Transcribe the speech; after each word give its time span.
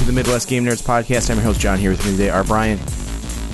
To 0.00 0.06
the 0.06 0.12
Midwest 0.12 0.48
Game 0.48 0.64
Nerds 0.64 0.82
podcast. 0.82 1.28
I'm 1.28 1.36
your 1.36 1.44
host 1.44 1.60
John. 1.60 1.78
Here 1.78 1.90
with 1.90 2.02
me 2.06 2.12
today 2.12 2.30
are 2.30 2.42
Brian 2.42 2.78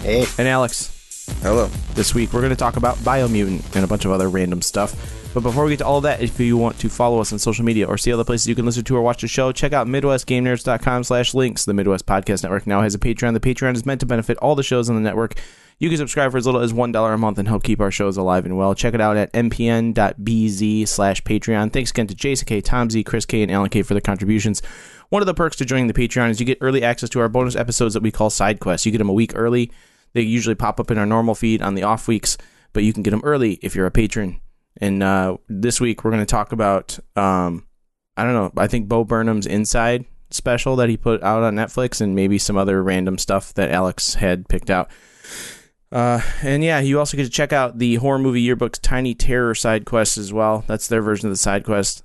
Hey, 0.03 0.27
and 0.39 0.47
Alex. 0.47 1.27
Hello. 1.43 1.67
This 1.95 2.15
week 2.15 2.33
we're 2.33 2.41
going 2.41 2.51
to 2.51 2.57
talk 2.57 2.77
about 2.77 2.97
Biomutant 2.99 3.75
and 3.75 3.85
a 3.85 3.89
bunch 3.89 4.05
of 4.05 4.13
other 4.13 4.31
random 4.31 4.63
stuff. 4.63 4.95
But 5.35 5.41
before 5.41 5.65
we 5.65 5.71
get 5.71 5.79
to 5.79 5.87
all 5.87 5.97
of 5.97 6.05
that, 6.05 6.23
if 6.23 6.39
you 6.39 6.57
want 6.57 6.79
to 6.79 6.89
follow 6.89 7.21
us 7.21 7.33
on 7.33 7.41
social 7.41 7.65
media 7.65 7.89
or 7.89 7.99
see 7.99 8.13
other 8.13 8.23
places 8.23 8.47
you 8.47 8.55
can 8.55 8.65
listen 8.65 8.85
to 8.85 8.97
or 8.97 9.03
watch 9.03 9.23
the 9.23 9.29
show, 9.29 9.51
check 9.51 9.73
out 9.73 9.89
MidwestGameNerds.com 9.89 11.03
slash 11.03 11.35
links. 11.35 11.65
The 11.65 11.75
Midwest 11.75 12.07
Podcast 12.07 12.45
Network 12.45 12.65
now 12.65 12.81
has 12.81 12.95
a 12.95 12.99
Patreon. 13.01 13.33
The 13.33 13.41
Patreon 13.41 13.75
is 13.75 13.85
meant 13.85 13.99
to 14.01 14.07
benefit 14.07 14.39
all 14.39 14.55
the 14.55 14.63
shows 14.63 14.89
on 14.89 14.95
the 14.95 15.03
network. 15.03 15.35
You 15.79 15.91
can 15.91 15.99
subscribe 15.99 16.31
for 16.31 16.39
as 16.39 16.47
little 16.47 16.63
as 16.63 16.73
$1 16.73 17.15
a 17.15 17.19
month 17.19 17.39
and 17.39 17.47
help 17.47 17.63
keep 17.63 17.81
our 17.81 17.91
shows 17.91 18.17
alive 18.17 18.47
and 18.47 18.57
well. 18.57 18.75
Check 18.75 18.95
it 18.95 19.01
out 19.01 19.19
at 19.19 19.31
mpn.bz 19.35 20.89
slash 20.89 21.23
Patreon. 21.23 21.71
Thanks 21.71 21.91
again 21.91 22.07
to 22.07 22.15
Jason 22.15 22.47
K, 22.47 22.63
Tom 22.63 22.89
Z, 22.89 23.05
Chris 23.05 23.27
K, 23.27 23.43
and 23.43 23.53
Alan 23.53 23.69
K 23.69 23.83
for 23.83 23.93
their 23.93 24.01
contributions. 24.01 24.63
One 25.09 25.23
of 25.23 25.27
the 25.27 25.35
perks 25.35 25.57
to 25.57 25.65
joining 25.65 25.87
the 25.87 25.95
Patreon 25.95 26.31
is 26.31 26.41
you 26.41 26.47
get 26.47 26.59
early 26.61 26.83
access 26.83 27.09
to 27.11 27.21
our 27.21 27.29
bonus 27.29 27.57
episodes 27.57 27.95
that 27.95 28.03
we 28.03 28.11
call 28.11 28.31
side 28.31 28.61
quests. 28.61 28.87
You 28.87 28.93
get 28.93 28.99
them 28.99 29.09
a 29.09 29.15
week 29.15 29.33
early. 29.35 29.71
They 30.15 30.23
usually 30.23 30.55
pop 30.55 30.81
up 30.81 30.91
in 30.91 30.99
our 30.99 31.07
normal 31.07 31.35
feed 31.35 31.63
on 31.63 31.75
the 31.75 31.83
off 31.83 32.09
weeks, 32.09 32.37
but 32.73 32.83
you 32.83 32.93
can 32.93 33.03
get 33.03 33.11
them 33.11 33.23
early 33.25 33.59
if 33.63 33.75
you're 33.75 33.87
a 33.87 33.91
patron. 33.91 34.41
And 34.79 35.03
uh, 35.03 35.37
this 35.49 35.81
week 35.81 36.05
we're 36.05 36.11
going 36.11 36.23
to 36.23 36.27
talk 36.27 36.53
about 36.53 36.99
um, 37.15 37.67
I 38.17 38.25
don't 38.25 38.33
know. 38.33 38.53
I 38.57 38.67
think 38.67 38.89
Bo 38.89 39.05
Burnham's 39.05 39.47
Inside 39.47 40.07
special 40.31 40.77
that 40.77 40.89
he 40.89 40.97
put 40.97 41.23
out 41.23 41.43
on 41.43 41.55
Netflix, 41.55 42.01
and 42.01 42.17
maybe 42.17 42.39
some 42.39 42.57
other 42.57 42.83
random 42.83 43.19
stuff 43.19 43.53
that 43.55 43.71
Alex 43.71 44.15
had 44.15 44.49
picked 44.49 44.71
out. 44.71 44.91
Uh, 45.93 46.21
and 46.43 46.65
yeah, 46.65 46.81
you 46.81 46.99
also 46.99 47.17
get 47.17 47.25
to 47.25 47.31
check 47.31 47.53
out 47.53 47.79
the 47.79 47.97
horror 47.97 48.19
movie 48.19 48.41
yearbook's 48.41 48.79
Tiny 48.79 49.15
Terror 49.15 49.55
side 49.55 49.85
quest 49.85 50.19
as 50.19 50.33
well. 50.33 50.65
That's 50.67 50.89
their 50.89 51.03
version 51.03 51.29
of 51.29 51.33
the 51.33 51.39
side 51.39 51.65
quest. 51.65 52.03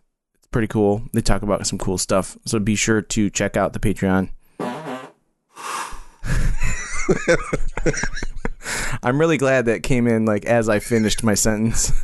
Pretty 0.51 0.67
cool. 0.67 1.03
They 1.13 1.21
talk 1.21 1.43
about 1.43 1.65
some 1.65 1.79
cool 1.79 1.97
stuff. 1.97 2.37
So 2.45 2.59
be 2.59 2.75
sure 2.75 3.01
to 3.01 3.29
check 3.29 3.55
out 3.55 3.71
the 3.73 3.79
Patreon. 3.79 4.29
I'm 9.03 9.19
really 9.19 9.37
glad 9.37 9.65
that 9.65 9.83
came 9.83 10.07
in 10.07 10.25
like 10.25 10.45
as 10.45 10.69
I 10.69 10.79
finished 10.79 11.23
my 11.23 11.33
sentence. 11.33 11.91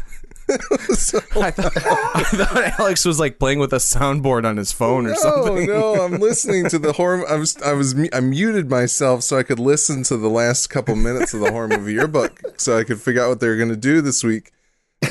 I, 0.50 1.52
thought, 1.52 1.76
I 2.16 2.23
thought 2.23 2.80
Alex 2.80 3.04
was 3.04 3.20
like 3.20 3.38
playing 3.38 3.59
with 3.59 3.73
a 3.73 3.78
soundboard 3.78 4.45
on 4.45 4.56
his 4.56 4.72
phone 4.72 5.06
or 5.06 5.09
No, 5.09 5.16
something. 5.16 5.67
no, 5.67 5.95
I'm 6.06 6.20
listening 6.20 6.70
to 6.70 6.80
the 6.80 6.94
horror. 6.94 7.28
I 7.30 7.36
was, 7.36 7.61
I 7.61 7.73
was, 7.73 7.94
I 8.14 8.22
muted 8.22 8.70
myself 8.70 9.23
so 9.23 9.38
I 9.38 9.44
could 9.44 9.59
listen 9.59 10.04
to 10.04 10.16
the 10.16 10.30
last 10.30 10.67
couple 10.67 10.95
minutes 10.95 11.34
of 11.34 11.42
the 11.42 11.52
horror 11.52 11.67
movie 11.67 11.94
yearbook, 11.94 12.39
so 12.58 12.78
I 12.78 12.86
could 12.86 13.02
figure 13.02 13.23
out 13.23 13.28
what 13.30 13.39
they 13.42 13.50
were 13.50 13.58
going 13.58 13.67
to 13.70 13.76
do 13.76 14.00
this 14.00 14.23
week. 14.23 14.54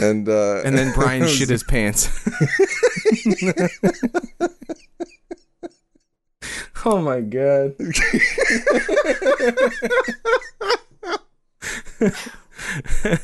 And 0.01 0.29
uh, 0.29 0.62
And 0.65 0.77
then 0.77 0.92
Brian 0.95 1.23
was- 1.23 1.33
shit 1.37 1.48
his 1.48 1.62
pants. 1.62 2.09
oh 6.84 7.01
my 7.01 7.20
god. 7.20 7.75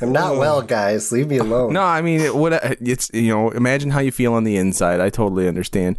I'm 0.00 0.12
not 0.12 0.36
well, 0.36 0.62
guys. 0.62 1.10
Leave 1.12 1.28
me 1.28 1.38
alone. 1.38 1.72
No, 1.72 1.82
I 1.82 2.00
mean 2.02 2.20
it 2.20 2.34
would. 2.34 2.52
It's 2.80 3.10
you 3.12 3.28
know, 3.28 3.50
imagine 3.50 3.90
how 3.90 4.00
you 4.00 4.12
feel 4.12 4.34
on 4.34 4.44
the 4.44 4.56
inside. 4.56 5.00
I 5.00 5.10
totally 5.10 5.48
understand. 5.48 5.96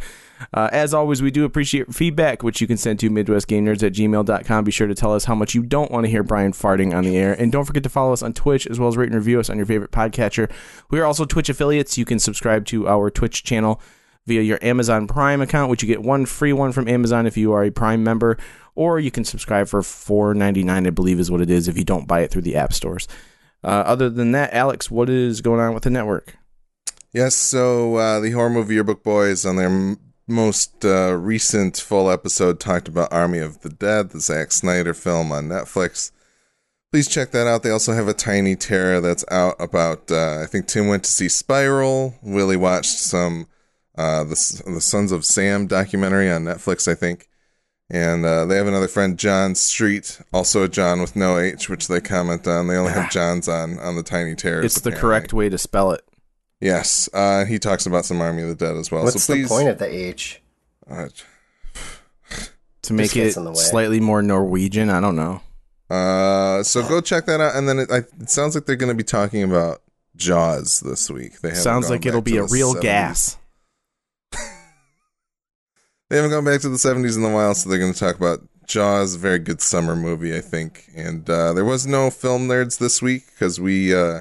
Uh, 0.52 0.68
as 0.72 0.92
always, 0.92 1.22
we 1.22 1.30
do 1.30 1.44
appreciate 1.44 1.94
feedback, 1.94 2.42
which 2.42 2.60
you 2.60 2.66
can 2.66 2.76
send 2.76 2.98
to 3.00 3.10
MidwestGameNerds 3.10 3.82
at 3.82 3.92
gmail.com. 3.92 4.64
Be 4.64 4.70
sure 4.70 4.86
to 4.86 4.94
tell 4.94 5.14
us 5.14 5.24
how 5.24 5.34
much 5.34 5.54
you 5.54 5.62
don't 5.62 5.90
want 5.90 6.04
to 6.04 6.10
hear 6.10 6.22
Brian 6.22 6.52
farting 6.52 6.94
on 6.94 7.04
the 7.04 7.16
air. 7.16 7.32
And 7.32 7.50
don't 7.50 7.64
forget 7.64 7.82
to 7.84 7.88
follow 7.88 8.12
us 8.12 8.22
on 8.22 8.32
Twitch 8.32 8.66
as 8.66 8.78
well 8.78 8.88
as 8.88 8.96
rate 8.96 9.08
and 9.08 9.16
review 9.16 9.40
us 9.40 9.50
on 9.50 9.56
your 9.56 9.66
favorite 9.66 9.90
podcatcher. 9.90 10.50
We 10.90 11.00
are 11.00 11.04
also 11.04 11.24
Twitch 11.24 11.48
affiliates. 11.48 11.98
You 11.98 12.04
can 12.04 12.18
subscribe 12.18 12.66
to 12.66 12.88
our 12.88 13.10
Twitch 13.10 13.44
channel 13.44 13.80
via 14.26 14.40
your 14.40 14.58
Amazon 14.62 15.06
Prime 15.06 15.40
account, 15.40 15.70
which 15.70 15.82
you 15.82 15.86
get 15.86 16.02
one 16.02 16.26
free 16.26 16.52
one 16.52 16.72
from 16.72 16.88
Amazon 16.88 17.26
if 17.26 17.36
you 17.36 17.52
are 17.52 17.64
a 17.64 17.70
Prime 17.70 18.02
member, 18.02 18.38
or 18.74 18.98
you 18.98 19.10
can 19.10 19.24
subscribe 19.24 19.68
for 19.68 19.82
$4.99, 19.82 20.86
I 20.86 20.90
believe 20.90 21.20
is 21.20 21.30
what 21.30 21.40
it 21.40 21.50
is, 21.50 21.68
if 21.68 21.76
you 21.76 21.84
don't 21.84 22.08
buy 22.08 22.20
it 22.20 22.30
through 22.30 22.42
the 22.42 22.56
app 22.56 22.72
stores. 22.72 23.06
Uh, 23.62 23.68
other 23.86 24.10
than 24.10 24.32
that, 24.32 24.52
Alex, 24.52 24.90
what 24.90 25.08
is 25.08 25.40
going 25.40 25.60
on 25.60 25.74
with 25.74 25.84
the 25.84 25.90
network? 25.90 26.36
yes, 27.14 27.34
so 27.34 27.96
uh, 27.96 28.20
the 28.20 28.32
horror 28.32 28.50
movie 28.50 28.74
yearbook 28.74 29.02
boys 29.02 29.46
on 29.46 29.56
their 29.56 29.96
most 30.26 30.84
uh, 30.84 31.14
recent 31.14 31.76
full 31.76 32.10
episode 32.10 32.60
talked 32.60 32.88
about 32.88 33.12
Army 33.12 33.38
of 33.38 33.60
the 33.60 33.68
Dead, 33.68 34.10
the 34.10 34.20
Zack 34.20 34.52
Snyder 34.52 34.94
film 34.94 35.32
on 35.32 35.48
Netflix. 35.48 36.10
Please 36.90 37.08
check 37.08 37.32
that 37.32 37.46
out. 37.46 37.62
They 37.62 37.70
also 37.70 37.92
have 37.92 38.08
a 38.08 38.14
Tiny 38.14 38.54
Terror 38.56 39.00
that's 39.00 39.24
out 39.30 39.56
about. 39.58 40.10
Uh, 40.10 40.40
I 40.40 40.46
think 40.46 40.66
Tim 40.66 40.86
went 40.86 41.04
to 41.04 41.10
see 41.10 41.28
Spiral. 41.28 42.14
Willie 42.22 42.56
watched 42.56 42.98
some 42.98 43.48
uh, 43.96 44.24
the 44.24 44.62
the 44.66 44.80
Sons 44.80 45.12
of 45.12 45.24
Sam 45.24 45.66
documentary 45.66 46.30
on 46.30 46.44
Netflix, 46.44 46.86
I 46.86 46.94
think. 46.94 47.28
And 47.90 48.24
uh, 48.24 48.46
they 48.46 48.56
have 48.56 48.66
another 48.66 48.88
friend, 48.88 49.18
John 49.18 49.54
Street, 49.54 50.20
also 50.32 50.62
a 50.64 50.68
John 50.68 51.00
with 51.00 51.16
no 51.16 51.38
H, 51.38 51.68
which 51.68 51.86
they 51.88 52.00
comment 52.00 52.46
on. 52.46 52.66
They 52.66 52.76
only 52.76 52.92
have 52.92 53.10
Johns 53.12 53.48
on 53.48 53.78
on 53.78 53.96
the 53.96 54.02
Tiny 54.02 54.34
Terrors. 54.34 54.64
It's 54.64 54.80
the 54.80 54.92
correct 54.92 55.32
way 55.32 55.48
to 55.48 55.58
spell 55.58 55.92
it. 55.92 56.04
Yes, 56.60 57.08
uh, 57.12 57.44
he 57.44 57.58
talks 57.58 57.84
about 57.86 58.04
some 58.04 58.20
Army 58.20 58.42
of 58.42 58.48
the 58.48 58.54
Dead 58.54 58.76
as 58.76 58.90
well. 58.90 59.04
What's 59.04 59.22
so 59.22 59.34
please, 59.34 59.48
the 59.48 59.54
point 59.54 59.68
of 59.68 59.78
the 59.78 59.86
H? 59.88 60.40
Uh, 60.88 61.08
To 62.82 62.92
make 62.92 63.16
it 63.16 63.36
in 63.36 63.44
the 63.44 63.50
way. 63.50 63.56
slightly 63.56 63.98
more 64.00 64.22
Norwegian, 64.22 64.90
I 64.90 65.00
don't 65.00 65.16
know. 65.16 65.40
uh, 65.88 66.62
so 66.62 66.86
go 66.86 67.00
check 67.00 67.24
that 67.26 67.40
out, 67.40 67.56
and 67.56 67.66
then 67.68 67.78
it, 67.78 67.90
I, 67.90 67.98
it 68.20 68.28
sounds 68.30 68.54
like 68.54 68.66
they're 68.66 68.76
going 68.76 68.90
to 68.92 68.94
be 68.94 69.02
talking 69.02 69.42
about 69.42 69.80
Jaws 70.16 70.80
this 70.80 71.10
week. 71.10 71.40
They 71.40 71.54
Sounds 71.54 71.88
like 71.90 72.04
it'll 72.06 72.20
be 72.20 72.36
a 72.36 72.44
real 72.44 72.74
70s. 72.74 72.80
gas. 72.82 73.36
They 76.10 76.16
haven't 76.16 76.32
gone 76.32 76.44
back 76.44 76.60
to 76.60 76.68
the 76.68 76.78
seventies 76.78 77.16
in 77.16 77.24
a 77.24 77.32
while, 77.32 77.54
so 77.54 77.68
they're 77.68 77.78
going 77.78 77.92
to 77.94 77.98
talk 77.98 78.16
about 78.16 78.40
Jaws. 78.66 79.14
A 79.14 79.18
very 79.18 79.38
good 79.38 79.62
summer 79.62 79.96
movie, 79.96 80.36
I 80.36 80.40
think. 80.40 80.84
And 80.94 81.28
uh, 81.28 81.54
there 81.54 81.64
was 81.64 81.86
no 81.86 82.10
film 82.10 82.46
nerds 82.46 82.78
this 82.78 83.00
week 83.00 83.24
because 83.30 83.58
we 83.58 83.94
uh, 83.94 84.20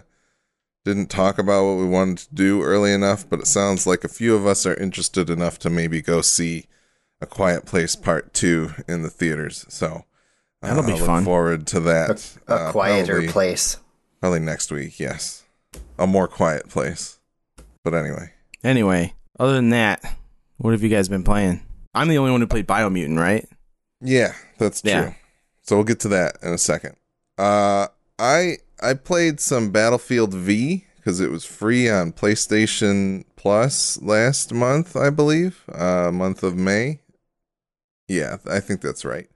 didn't 0.86 1.10
talk 1.10 1.38
about 1.38 1.64
what 1.66 1.78
we 1.80 1.86
wanted 1.88 2.18
to 2.20 2.36
do 2.36 2.62
early 2.62 2.92
enough. 2.94 3.28
But 3.30 3.40
it 3.40 3.48
sounds 3.48 3.86
like 3.88 4.04
a 4.04 4.08
few 4.10 4.36
of 4.36 4.46
us 4.46 4.66
are 4.66 4.76
interested 4.76 5.30
enough 5.30 5.58
to 5.60 5.70
maybe 5.70 6.02
go 6.02 6.22
see 6.22 6.66
A 7.22 7.26
Quiet 7.26 7.66
Place 7.66 7.96
Part 7.96 8.34
Two 8.34 8.72
in 8.88 9.02
the 9.02 9.10
theaters. 9.10 9.66
So 9.70 10.06
uh, 10.62 10.68
That'll 10.68 10.84
be 10.84 10.94
I 10.94 10.96
look 10.96 11.06
fun. 11.06 11.24
Forward 11.26 11.68
to 11.68 11.80
that. 11.82 12.36
A 12.48 12.54
Uh, 12.54 12.72
quieter 12.72 13.14
probably- 13.14 13.28
place. 13.30 13.78
Probably 14.22 14.40
next 14.40 14.72
week, 14.72 15.00
yes. 15.02 15.44
A 16.00 16.08
more 16.08 16.30
quiet 16.30 16.70
place. 16.70 17.20
But 17.84 17.94
anyway. 17.94 18.32
Anyway, 18.64 19.14
other 19.38 19.54
than 19.56 19.70
that, 19.72 20.02
what 20.58 20.72
have 20.72 20.82
you 20.82 20.88
guys 20.88 21.10
been 21.10 21.24
playing? 21.26 21.62
I'm 21.94 22.08
the 22.08 22.18
only 22.18 22.32
one 22.32 22.40
who 22.40 22.48
played 22.48 22.66
Biomutant, 22.68 23.20
right? 23.20 23.46
Yeah, 24.00 24.34
that's 24.58 24.82
true. 24.82 24.92
Yeah. 24.92 25.14
So 25.64 25.76
we'll 25.76 25.84
get 25.84 26.00
to 26.02 26.08
that 26.10 26.38
in 26.42 26.54
a 26.54 26.58
second. 26.58 26.96
Uh 27.38 27.88
I 28.18 28.58
I 28.84 28.94
played 28.96 29.40
some 29.40 29.72
Battlefield 29.72 30.34
V 30.34 30.86
because 30.98 31.22
it 31.22 31.32
was 31.32 31.46
free 31.46 31.90
on 31.90 32.12
PlayStation 32.12 33.24
Plus 33.38 34.02
last 34.02 34.54
month, 34.54 34.96
I 34.96 35.10
believe. 35.10 35.64
Uh 35.74 36.12
month 36.12 36.44
of 36.44 36.56
May. 36.56 37.00
Yeah, 38.08 38.38
I 38.50 38.60
think 38.60 38.82
that's 38.82 39.06
right. 39.06 39.30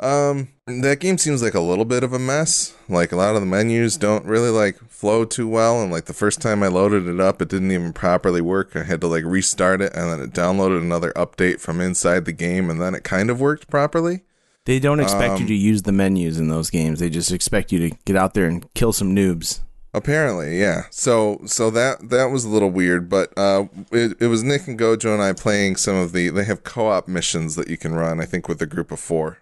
Um 0.00 0.48
that 0.66 1.00
game 1.00 1.18
seems 1.18 1.42
like 1.42 1.54
a 1.54 1.60
little 1.60 1.84
bit 1.84 2.02
of 2.04 2.12
a 2.12 2.18
mess. 2.18 2.76
Like 2.88 3.12
a 3.12 3.16
lot 3.16 3.34
of 3.34 3.40
the 3.40 3.46
menus 3.46 3.96
don't 3.96 4.24
really 4.24 4.50
like 4.50 4.78
flow 4.88 5.24
too 5.24 5.48
well 5.48 5.80
and 5.82 5.92
like 5.92 6.06
the 6.06 6.12
first 6.12 6.40
time 6.40 6.62
I 6.62 6.68
loaded 6.68 7.06
it 7.06 7.20
up 7.20 7.40
it 7.40 7.48
didn't 7.48 7.72
even 7.72 7.92
properly 7.92 8.40
work. 8.40 8.74
I 8.74 8.82
had 8.82 9.00
to 9.02 9.06
like 9.06 9.24
restart 9.24 9.80
it 9.80 9.94
and 9.94 10.10
then 10.10 10.20
it 10.20 10.32
downloaded 10.32 10.80
another 10.80 11.12
update 11.14 11.60
from 11.60 11.80
inside 11.80 12.24
the 12.24 12.32
game 12.32 12.70
and 12.70 12.80
then 12.80 12.94
it 12.94 13.04
kind 13.04 13.30
of 13.30 13.40
worked 13.40 13.70
properly. 13.70 14.22
They 14.68 14.78
don't 14.78 15.00
expect 15.00 15.38
you 15.38 15.44
Um, 15.44 15.46
to 15.46 15.54
use 15.54 15.82
the 15.82 15.92
menus 15.92 16.38
in 16.38 16.48
those 16.48 16.68
games. 16.68 17.00
They 17.00 17.08
just 17.08 17.32
expect 17.32 17.72
you 17.72 17.78
to 17.88 17.96
get 18.04 18.16
out 18.16 18.34
there 18.34 18.44
and 18.44 18.66
kill 18.74 18.92
some 18.92 19.16
noobs. 19.16 19.60
Apparently, 19.94 20.60
yeah. 20.60 20.82
So 20.90 21.40
so 21.46 21.70
that 21.70 22.10
that 22.10 22.26
was 22.26 22.44
a 22.44 22.50
little 22.50 22.70
weird, 22.70 23.08
but 23.08 23.32
uh 23.38 23.64
it, 23.90 24.18
it 24.20 24.26
was 24.26 24.44
Nick 24.44 24.68
and 24.68 24.78
Gojo 24.78 25.14
and 25.14 25.22
I 25.22 25.32
playing 25.32 25.76
some 25.76 25.96
of 25.96 26.12
the 26.12 26.28
they 26.28 26.44
have 26.44 26.64
co-op 26.64 27.08
missions 27.08 27.56
that 27.56 27.68
you 27.68 27.78
can 27.78 27.94
run, 27.94 28.20
I 28.20 28.26
think 28.26 28.46
with 28.46 28.60
a 28.60 28.66
group 28.66 28.92
of 28.92 29.00
4. 29.00 29.38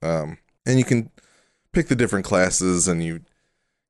Um 0.00 0.38
and 0.64 0.78
you 0.78 0.86
can 0.86 1.10
pick 1.72 1.88
the 1.88 1.94
different 1.94 2.24
classes 2.24 2.88
and 2.88 3.04
you 3.04 3.20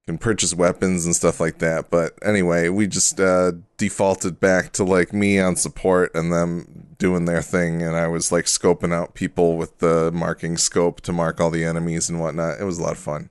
can 0.07 0.19
purchase 0.19 0.55
weapons 0.55 1.05
and 1.07 1.15
stuff 1.15 1.41
like 1.41 1.59
that. 1.59 1.91
But 1.91 2.19
anyway, 2.25 2.69
we 2.69 2.87
just 2.87 3.21
uh 3.21 3.53
defaulted 3.77 4.41
back 4.41 4.73
to 4.73 4.85
like 4.85 5.13
me 5.13 5.39
on 5.39 5.57
support 5.57 6.11
and 6.15 6.33
them 6.33 6.87
doing 6.99 7.25
their 7.25 7.43
thing 7.43 7.83
and 7.83 7.97
I 7.97 8.09
was 8.09 8.31
like 8.33 8.45
scoping 8.45 8.93
out 8.93 9.15
people 9.15 9.57
with 9.57 9.79
the 9.79 10.11
marking 10.13 10.57
scope 10.59 11.01
to 11.03 11.13
mark 11.13 11.41
all 11.41 11.51
the 11.51 11.65
enemies 11.65 12.09
and 12.11 12.21
whatnot. 12.21 12.61
It 12.61 12.65
was 12.65 12.79
a 12.79 12.83
lot 12.83 12.93
of 12.93 12.99
fun. 12.99 13.31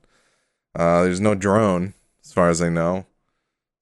Uh 0.76 1.04
there's 1.04 1.20
no 1.22 1.36
drone 1.36 1.94
as 2.24 2.34
far 2.34 2.50
as 2.50 2.62
I 2.62 2.70
know. 2.70 3.06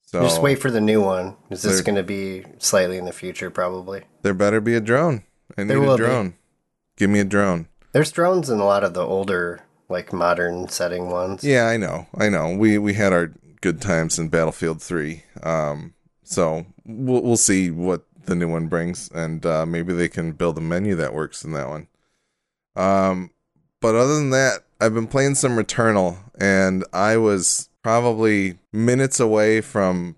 So 0.06 0.22
Just 0.22 0.42
wait 0.42 0.60
for 0.60 0.72
the 0.72 0.80
new 0.82 1.02
one. 1.02 1.36
Is 1.50 1.64
this 1.64 1.82
going 1.82 1.98
to 1.98 2.04
be 2.04 2.46
slightly 2.60 2.98
in 2.98 3.04
the 3.04 3.12
future? 3.12 3.50
Probably. 3.50 4.04
there 4.22 4.34
better 4.34 4.62
be 4.62 4.74
a 4.74 4.80
drone. 4.80 5.24
I 5.58 5.64
need 5.64 5.70
There 5.70 5.78
a 5.80 5.82
will 5.82 5.98
be. 5.98 6.04
drone. 6.04 6.36
Give 6.96 7.10
me 7.10 7.20
a 7.20 7.26
drone. 7.26 7.68
There's 7.92 8.10
drones 8.14 8.50
in 8.50 8.60
a 8.60 8.66
lot 8.66 8.86
of 8.86 8.94
the 8.94 9.06
older, 9.06 9.64
like 9.90 10.14
modern 10.14 10.68
setting 10.70 11.10
ones. 11.10 11.44
Yeah, 11.44 11.66
I 11.68 11.78
know. 11.78 12.08
I 12.18 12.30
know. 12.30 12.56
We 12.56 12.78
we 12.78 12.94
had 12.94 13.14
our 13.14 13.34
good 13.62 13.82
times 13.82 14.20
in 14.20 14.30
Battlefield 14.30 14.82
3. 14.82 15.24
Um 15.44 15.94
so 16.24 16.66
we'll 16.86 17.22
we'll 17.22 17.38
see 17.38 17.72
what 17.72 18.04
the 18.26 18.36
new 18.36 18.50
one 18.50 18.68
brings 18.68 19.10
and 19.12 19.46
uh 19.46 19.66
maybe 19.66 19.94
they 19.94 20.10
can 20.10 20.34
build 20.34 20.58
a 20.58 20.62
menu 20.62 20.96
that 20.96 21.14
works 21.14 21.44
in 21.44 21.54
that 21.54 21.70
one. 21.70 21.88
Um, 22.76 23.32
but 23.82 23.96
other 23.96 24.16
than 24.16 24.30
that, 24.30 24.64
I've 24.80 24.94
been 24.94 25.08
playing 25.08 25.36
some 25.36 25.58
Returnal, 25.58 26.18
and 26.40 26.86
I 26.94 27.18
was 27.18 27.70
probably 27.82 28.60
minutes 28.72 29.20
away 29.20 29.62
from 29.62 30.16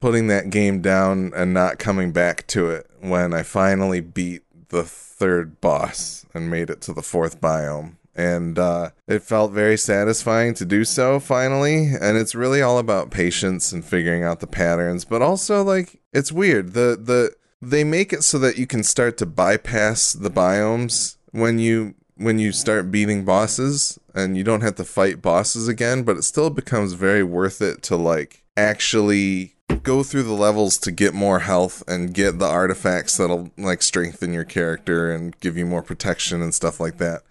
putting 0.00 0.26
that 0.28 0.50
game 0.50 0.80
down 0.82 1.32
and 1.34 1.54
not 1.54 1.78
coming 1.78 2.12
back 2.12 2.46
to 2.48 2.70
it 2.70 2.88
when 3.00 3.32
I 3.32 3.42
finally 3.42 4.00
beat 4.00 4.42
the 4.68 4.82
third 4.82 5.60
boss 5.60 6.26
and 6.34 6.50
made 6.50 6.70
it 6.70 6.80
to 6.82 6.92
the 6.92 7.02
fourth 7.02 7.40
biome. 7.40 7.96
And 8.14 8.58
uh, 8.58 8.90
it 9.06 9.22
felt 9.22 9.52
very 9.52 9.76
satisfying 9.76 10.54
to 10.54 10.64
do 10.64 10.84
so 10.84 11.20
finally. 11.20 11.92
And 12.00 12.18
it's 12.18 12.34
really 12.34 12.60
all 12.60 12.78
about 12.78 13.10
patience 13.10 13.72
and 13.72 13.84
figuring 13.84 14.24
out 14.24 14.40
the 14.40 14.46
patterns, 14.46 15.04
but 15.04 15.22
also 15.22 15.62
like 15.62 16.00
it's 16.12 16.32
weird. 16.32 16.72
The 16.72 16.98
the 17.00 17.34
they 17.62 17.84
make 17.84 18.12
it 18.12 18.24
so 18.24 18.38
that 18.38 18.58
you 18.58 18.66
can 18.66 18.82
start 18.82 19.18
to 19.18 19.26
bypass 19.26 20.12
the 20.12 20.30
biomes 20.30 21.16
when 21.30 21.58
you 21.58 21.94
when 22.16 22.38
you 22.38 22.52
start 22.52 22.90
beating 22.90 23.24
bosses 23.24 23.98
and 24.14 24.36
you 24.36 24.44
don't 24.44 24.60
have 24.60 24.74
to 24.74 24.84
fight 24.84 25.22
bosses 25.22 25.68
again, 25.68 26.02
but 26.02 26.18
it 26.18 26.22
still 26.22 26.50
becomes 26.50 26.92
very 26.92 27.22
worth 27.22 27.62
it 27.62 27.82
to 27.82 27.96
like 27.96 28.44
actually 28.56 29.54
go 29.82 30.02
through 30.02 30.24
the 30.24 30.32
levels 30.32 30.76
to 30.78 30.90
get 30.90 31.14
more 31.14 31.40
health 31.40 31.82
and 31.88 32.12
get 32.12 32.38
the 32.38 32.46
artifacts 32.46 33.16
that'll 33.16 33.50
like 33.56 33.82
strengthen 33.82 34.32
your 34.32 34.44
character 34.44 35.10
and 35.10 35.38
give 35.40 35.56
you 35.56 35.64
more 35.64 35.82
protection 35.82 36.42
and 36.42 36.54
stuff 36.54 36.80
like 36.80 36.98
that. 36.98 37.22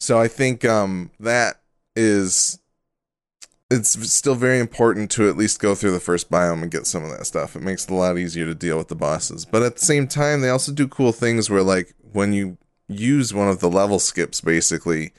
So 0.00 0.18
I 0.18 0.26
think 0.26 0.64
um 0.64 1.10
that 1.20 1.60
is 1.94 2.58
it's 3.70 4.12
still 4.12 4.34
very 4.34 4.58
important 4.58 5.12
to 5.12 5.28
at 5.28 5.36
least 5.36 5.60
go 5.60 5.76
through 5.76 5.92
the 5.92 6.00
first 6.00 6.28
biome 6.28 6.62
and 6.62 6.72
get 6.72 6.88
some 6.88 7.04
of 7.04 7.10
that 7.10 7.24
stuff. 7.24 7.54
It 7.54 7.62
makes 7.62 7.84
it 7.84 7.92
a 7.92 7.94
lot 7.94 8.18
easier 8.18 8.44
to 8.46 8.54
deal 8.54 8.76
with 8.76 8.88
the 8.88 8.96
bosses. 8.96 9.44
But 9.44 9.62
at 9.62 9.76
the 9.76 9.84
same 9.84 10.08
time, 10.08 10.40
they 10.40 10.48
also 10.48 10.72
do 10.72 10.88
cool 10.88 11.12
things 11.12 11.48
where 11.48 11.62
like 11.62 11.94
when 12.12 12.32
you 12.32 12.58
use 12.88 13.32
one 13.32 13.48
of 13.48 13.60
the 13.60 13.70
level 13.70 14.00
skips 14.00 14.40
basically, 14.40 15.12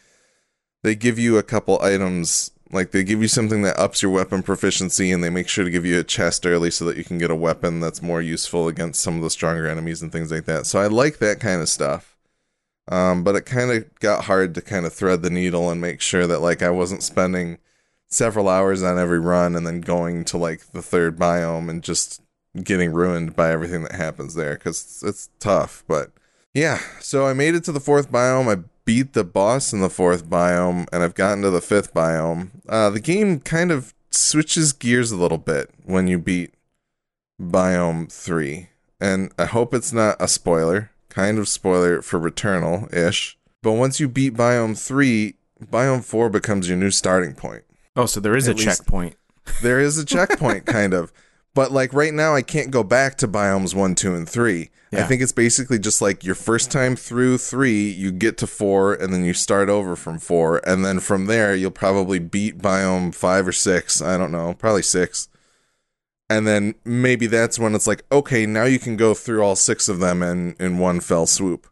they 0.84 0.96
give 0.96 1.18
you 1.18 1.38
a 1.38 1.44
couple 1.44 1.82
items 1.82 2.52
like 2.74 2.92
they 2.92 3.04
give 3.04 3.22
you 3.22 3.28
something 3.28 3.62
that 3.62 3.78
ups 3.78 4.02
your 4.02 4.12
weapon 4.12 4.42
proficiency 4.42 5.12
and 5.12 5.24
they 5.24 5.30
make 5.30 5.48
sure 5.48 5.64
to 5.64 5.72
give 5.72 5.86
you 5.86 6.00
a 6.00 6.04
chest 6.04 6.46
early 6.46 6.72
so 6.72 6.86
that 6.86 6.98
you 6.98 7.04
can 7.04 7.18
get 7.18 7.30
a 7.30 7.36
weapon 7.36 7.80
that's 7.80 8.02
more 8.02 8.22
useful 8.22 8.68
against 8.68 9.02
some 9.02 9.18
of 9.18 9.22
the 9.22 9.30
stronger 9.30 9.68
enemies 9.68 10.02
and 10.02 10.12
things 10.12 10.32
like 10.32 10.46
that. 10.46 10.66
So 10.66 10.80
I 10.80 10.88
like 10.88 11.20
that 11.20 11.40
kind 11.40 11.62
of 11.62 11.70
stuff. 11.70 12.11
Um, 12.92 13.24
but 13.24 13.38
it 13.38 13.46
kind 13.46 13.72
of 13.72 14.00
got 14.00 14.26
hard 14.26 14.54
to 14.56 14.62
kind 14.62 14.86
of 14.86 14.94
thread 14.94 15.22
the 15.22 15.30
needle 15.30 15.70
and 15.70 15.80
make 15.80 16.02
sure 16.02 16.28
that 16.28 16.42
like 16.42 16.62
I 16.62 16.70
wasn't 16.70 17.04
spending 17.04 17.58
several 18.10 18.50
hours 18.50 18.84
on 18.84 19.00
every 19.00 19.20
run 19.20 19.56
and 19.56 19.66
then 19.66 19.80
going 19.80 20.26
to 20.26 20.38
like 20.38 20.72
the 20.74 20.82
third 20.82 21.18
biome 21.18 21.70
and 21.70 21.82
just 21.82 22.22
getting 22.62 22.92
ruined 22.92 23.34
by 23.34 23.50
everything 23.50 23.84
that 23.84 23.94
happens 23.94 24.36
there 24.36 24.56
because 24.56 24.82
it's, 24.82 25.04
it's 25.04 25.30
tough. 25.40 25.86
But 25.88 26.12
yeah, 26.54 26.80
so 27.00 27.26
I 27.26 27.34
made 27.34 27.56
it 27.56 27.64
to 27.64 27.72
the 27.72 27.80
fourth 27.80 28.12
biome. 28.12 28.54
I 28.54 28.64
beat 28.84 29.14
the 29.14 29.24
boss 29.24 29.72
in 29.72 29.80
the 29.80 29.90
fourth 29.90 30.30
biome 30.30 30.86
and 30.92 31.02
I've 31.02 31.16
gotten 31.16 31.42
to 31.44 31.50
the 31.50 31.62
fifth 31.62 31.94
biome. 31.94 32.50
Uh, 32.68 32.90
the 32.90 33.00
game 33.00 33.40
kind 33.40 33.72
of 33.72 33.94
switches 34.10 34.74
gears 34.74 35.12
a 35.12 35.18
little 35.18 35.38
bit 35.38 35.70
when 35.86 36.08
you 36.08 36.20
beat 36.20 36.54
biome 37.42 38.12
three. 38.12 38.68
And 39.00 39.32
I 39.40 39.46
hope 39.46 39.74
it's 39.74 39.94
not 39.94 40.18
a 40.20 40.28
spoiler, 40.28 40.92
kind 41.12 41.38
of 41.38 41.48
spoiler 41.48 42.02
for 42.02 42.20
Returnal 42.20 42.92
ish. 42.94 43.38
But 43.62 43.74
once 43.74 44.00
you 44.00 44.10
beat 44.10 44.34
biome 44.34 44.78
three, 44.78 45.36
biome 45.64 46.04
four 46.04 46.30
becomes 46.30 46.68
your 46.68 46.78
new 46.78 46.90
starting 46.90 47.36
point. 47.36 47.64
Oh, 47.96 48.08
so 48.08 48.20
there 48.20 48.36
is 48.36 48.48
At 48.48 48.60
a 48.60 48.64
checkpoint. 48.64 49.16
There 49.62 49.80
is 49.80 49.98
a 49.98 50.06
checkpoint, 50.06 50.66
kind 50.66 50.94
of. 50.94 51.12
But 51.54 51.72
like 51.72 51.94
right 51.94 52.14
now, 52.14 52.34
I 52.34 52.42
can't 52.42 52.72
go 52.72 52.84
back 52.84 53.18
to 53.18 53.28
biomes 53.28 53.76
one, 53.76 53.96
two, 53.96 54.16
and 54.16 54.28
three. 54.30 54.70
Yeah. 54.92 55.04
I 55.04 55.08
think 55.08 55.22
it's 55.22 55.32
basically 55.32 55.80
just 55.80 56.02
like 56.02 56.24
your 56.24 56.36
first 56.36 56.72
time 56.72 56.96
through 56.96 57.38
three, 57.38 57.90
you 57.90 58.12
get 58.12 58.38
to 58.38 58.48
four, 58.48 58.94
and 58.94 59.14
then 59.14 59.26
you 59.26 59.34
start 59.34 59.68
over 59.68 59.96
from 59.96 60.20
four, 60.20 60.62
and 60.68 60.86
then 60.86 61.00
from 61.00 61.26
there, 61.26 61.56
you'll 61.56 61.72
probably 61.72 62.20
beat 62.20 62.60
biome 62.60 63.14
five 63.14 63.48
or 63.48 63.52
six. 63.52 64.02
I 64.02 64.18
don't 64.18 64.32
know, 64.32 64.54
probably 64.54 64.84
six. 64.84 65.28
And 66.32 66.48
then 66.48 66.76
maybe 66.86 67.28
that's 67.28 67.60
when 67.60 67.76
it's 67.76 67.88
like, 67.88 68.06
okay, 68.10 68.46
now 68.46 68.64
you 68.64 68.80
can 68.80 68.96
go 68.96 69.14
through 69.14 69.44
all 69.44 69.58
six 69.58 69.90
of 69.90 70.00
them 70.00 70.24
in 70.24 70.56
in 70.62 70.78
one 70.78 71.02
fell 71.02 71.26
swoop. 71.26 71.68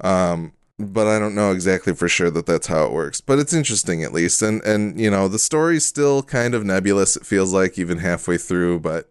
Um, 0.00 0.52
but 0.80 1.06
I 1.06 1.20
don't 1.20 1.36
know 1.36 1.52
exactly 1.52 1.94
for 1.94 2.08
sure 2.08 2.28
that 2.30 2.46
that's 2.46 2.66
how 2.66 2.86
it 2.86 2.92
works. 2.92 3.20
But 3.20 3.38
it's 3.38 3.52
interesting 3.52 4.02
at 4.02 4.12
least, 4.12 4.42
and 4.42 4.62
and 4.62 4.98
you 4.98 5.10
know 5.12 5.28
the 5.28 5.38
story's 5.38 5.86
still 5.86 6.24
kind 6.24 6.54
of 6.56 6.64
nebulous. 6.64 7.16
It 7.16 7.24
feels 7.24 7.54
like 7.54 7.78
even 7.78 7.98
halfway 7.98 8.36
through, 8.36 8.80
but 8.80 9.08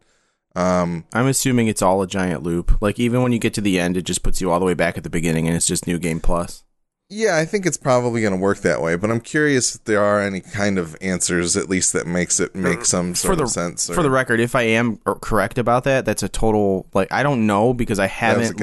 um, 0.54 1.06
I'm 1.14 1.28
assuming 1.28 1.70
it's 1.70 1.82
all 1.82 2.02
a 2.02 2.08
giant 2.08 2.44
loop. 2.44 2.82
Like 2.82 3.00
even 3.00 3.22
when 3.24 3.32
you 3.32 3.40
get 3.40 3.54
to 3.54 3.62
the 3.62 3.80
end, 3.80 3.96
it 3.96 4.02
just 4.02 4.22
puts 4.22 4.42
you 4.42 4.52
all 4.52 4.60
the 4.60 4.66
way 4.66 4.74
back 4.74 4.98
at 4.98 5.06
the 5.06 5.10
beginning, 5.10 5.48
and 5.48 5.56
it's 5.56 5.68
just 5.68 5.88
new 5.88 5.98
game 5.98 6.20
plus. 6.20 6.66
Yeah, 7.10 7.38
I 7.38 7.46
think 7.46 7.66
it's 7.66 7.78
probably 7.78 8.22
going 8.22 8.34
to 8.34 8.40
work 8.40 8.60
that 8.60 8.82
way. 8.82 8.96
But 8.96 9.10
I'm 9.10 9.20
curious 9.20 9.76
if 9.76 9.84
there 9.86 10.04
are 10.04 10.22
any 10.22 10.42
kind 10.42 10.78
of 10.78 10.96
answers, 11.02 11.58
at 11.58 11.68
least 11.68 11.94
that 11.94 12.06
makes 12.06 12.40
it 12.40 12.54
make 12.56 12.86
some 12.86 13.16
sort 13.16 13.32
for 13.32 13.36
the 13.36 13.44
of 13.44 13.50
sense. 13.50 13.90
or- 13.90 13.96
for 13.96 14.04
the 14.04 14.12
record, 14.12 14.40
if 14.40 14.56
I 14.56 14.62
am 14.64 14.98
correct 14.98 15.58
about 15.58 15.86
that, 15.86 16.06
that's 16.06 16.22
a 16.24 16.30
total 16.30 16.86
like 16.94 17.12
I 17.12 17.24
don't 17.24 17.48
know 17.48 17.74
because 17.74 17.98
I 18.00 18.08
that 18.08 18.38
was 18.38 18.52
a 18.52 18.54
haven't 18.54 18.60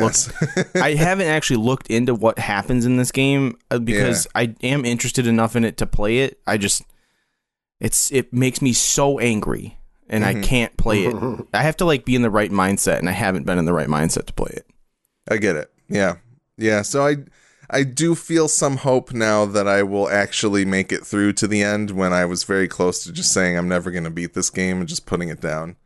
looked. 0.56 0.75
I 0.76 0.94
haven't 0.94 1.26
actually 1.26 1.56
looked 1.64 1.88
into 1.88 2.14
what 2.14 2.38
happens 2.38 2.87
in 2.87 2.96
this 2.96 3.10
game 3.10 3.58
uh, 3.70 3.78
because 3.78 4.26
I 4.34 4.54
am 4.62 4.84
interested 4.84 5.26
enough 5.26 5.56
in 5.56 5.64
it 5.64 5.76
to 5.78 5.87
play 5.87 6.19
it. 6.19 6.38
I 6.46 6.56
just 6.56 6.82
it's 7.81 8.10
it 8.12 8.32
makes 8.32 8.62
me 8.62 8.72
so 8.72 9.19
angry 9.19 9.78
and 10.08 10.22
Mm-hmm. 10.22 10.38
I 10.38 10.46
can't 10.46 10.76
play 10.76 11.04
it. 11.06 11.46
I 11.52 11.62
have 11.62 11.76
to 11.78 11.84
like 11.84 12.04
be 12.04 12.14
in 12.14 12.22
the 12.22 12.31
right 12.31 12.52
mindset 12.52 13.00
and 13.00 13.08
I 13.08 13.12
haven't 13.12 13.44
been 13.44 13.58
in 13.58 13.64
the 13.64 13.72
right 13.75 13.88
mindset 13.88 14.26
to 14.26 14.32
play 14.32 14.52
it. 14.54 14.66
I 15.28 15.38
get 15.38 15.56
it. 15.56 15.70
Yeah. 15.88 16.19
Yeah. 16.56 16.82
So 16.82 17.04
I 17.04 17.16
I 17.68 17.82
do 17.82 18.14
feel 18.14 18.48
some 18.48 18.78
hope 18.78 19.12
now 19.12 19.44
that 19.44 19.66
I 19.66 19.82
will 19.82 20.08
actually 20.08 20.64
make 20.64 20.92
it 20.92 21.04
through 21.04 21.32
to 21.34 21.48
the 21.48 21.62
end 21.62 21.90
when 21.90 22.12
I 22.12 22.24
was 22.24 22.44
very 22.44 22.68
close 22.68 23.04
to 23.04 23.12
just 23.12 23.32
saying 23.32 23.56
I'm 23.56 23.68
never 23.68 23.90
gonna 23.90 24.10
beat 24.10 24.34
this 24.34 24.50
game 24.50 24.78
and 24.78 24.88
just 24.88 25.06
putting 25.06 25.28
it 25.28 25.40
down. 25.40 25.76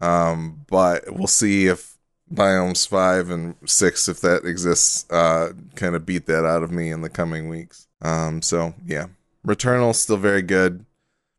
Um, 0.00 0.64
but 0.68 1.12
we'll 1.12 1.26
see 1.26 1.66
if 1.66 1.96
biomes 2.32 2.86
five 2.86 3.30
and 3.30 3.56
six, 3.66 4.08
if 4.08 4.20
that 4.20 4.44
exists, 4.44 5.10
uh 5.10 5.52
kind 5.74 5.94
of 5.94 6.06
beat 6.06 6.26
that 6.26 6.44
out 6.44 6.62
of 6.62 6.70
me 6.70 6.90
in 6.90 7.02
the 7.02 7.10
coming 7.10 7.48
weeks. 7.48 7.86
Um, 8.02 8.42
so 8.42 8.74
yeah. 8.84 9.06
Returnal's 9.46 10.00
still 10.00 10.16
very 10.16 10.42
good. 10.42 10.84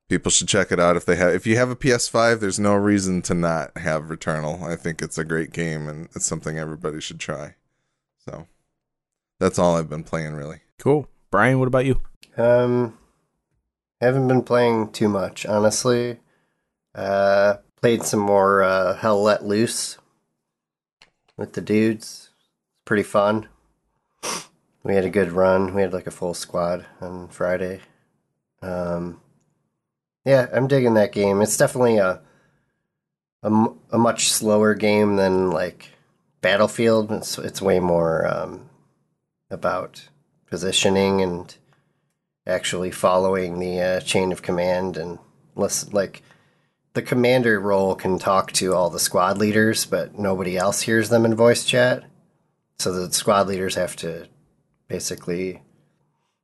People 0.07 0.31
should 0.31 0.47
check 0.47 0.71
it 0.71 0.79
out 0.79 0.95
if 0.95 1.05
they 1.05 1.15
have 1.15 1.33
if 1.33 1.45
you 1.45 1.55
have 1.57 1.69
a 1.69 1.75
PS5, 1.75 2.39
there's 2.39 2.59
no 2.59 2.75
reason 2.75 3.21
to 3.23 3.33
not 3.33 3.77
have 3.77 4.05
Returnal. 4.05 4.63
I 4.63 4.75
think 4.75 5.01
it's 5.01 5.17
a 5.17 5.23
great 5.23 5.53
game 5.53 5.87
and 5.87 6.09
it's 6.15 6.25
something 6.25 6.57
everybody 6.57 6.99
should 7.01 7.19
try. 7.19 7.55
So 8.25 8.47
that's 9.39 9.58
all 9.60 9.75
I've 9.75 9.89
been 9.89 10.03
playing 10.03 10.34
really. 10.34 10.60
Cool. 10.77 11.08
Brian, 11.31 11.60
what 11.60 11.67
about 11.67 11.86
you? 11.86 12.00
Um, 12.38 12.98
haven't 14.01 14.27
been 14.27 14.43
playing 14.43 14.91
too 14.91 15.10
much, 15.10 15.46
honestly. 15.46 16.19
Uh, 16.96 17.58
played 17.81 18.03
some 18.03 18.19
more 18.19 18.63
uh, 18.63 18.96
Hell 18.96 19.22
Let 19.22 19.46
Loose 19.46 19.98
with 21.38 21.53
the 21.53 21.62
dudes. 21.62 22.29
It's 22.31 22.86
pretty 22.86 23.03
fun. 23.03 23.48
We 24.84 24.96
had 24.96 25.03
a 25.05 25.10
good 25.10 25.31
run. 25.31 25.74
We 25.74 25.81
had 25.81 25.93
like 25.93 26.08
a 26.08 26.12
full 26.12 26.34
squad 26.34 26.86
on 27.01 27.27
Friday. 27.27 27.81
Um, 28.62 29.19
yeah, 30.25 30.48
I'm 30.53 30.67
digging 30.67 30.93
that 30.96 31.12
game. 31.12 31.41
It's 31.41 31.58
definitely 31.58 31.98
a 31.98 32.22
a, 33.43 33.46
m- 33.48 33.79
a 33.91 33.98
much 33.98 34.29
slower 34.29 34.74
game 34.74 35.15
than 35.15 35.51
like 35.51 35.89
Battlefield. 36.41 37.12
It's 37.12 37.38
it's 37.38 37.62
way 37.62 37.79
more 37.79 38.27
um, 38.27 38.68
about 39.49 40.09
positioning 40.47 41.21
and 41.21 41.55
actually 42.45 42.91
following 42.91 43.59
the 43.59 43.79
uh, 43.79 43.99
chain 43.99 44.31
of 44.31 44.41
command 44.41 44.97
and 44.97 45.19
listen, 45.55 45.91
like 45.91 46.23
the 46.93 47.01
commander 47.01 47.59
role 47.59 47.95
can 47.95 48.17
talk 48.17 48.51
to 48.53 48.73
all 48.73 48.89
the 48.89 48.99
squad 48.99 49.37
leaders, 49.37 49.85
but 49.85 50.17
nobody 50.17 50.57
else 50.57 50.81
hears 50.81 51.09
them 51.09 51.25
in 51.25 51.35
voice 51.35 51.63
chat. 51.63 52.03
So 52.79 52.91
the 52.91 53.13
squad 53.13 53.47
leaders 53.47 53.75
have 53.75 53.95
to 53.97 54.27
basically 54.87 55.61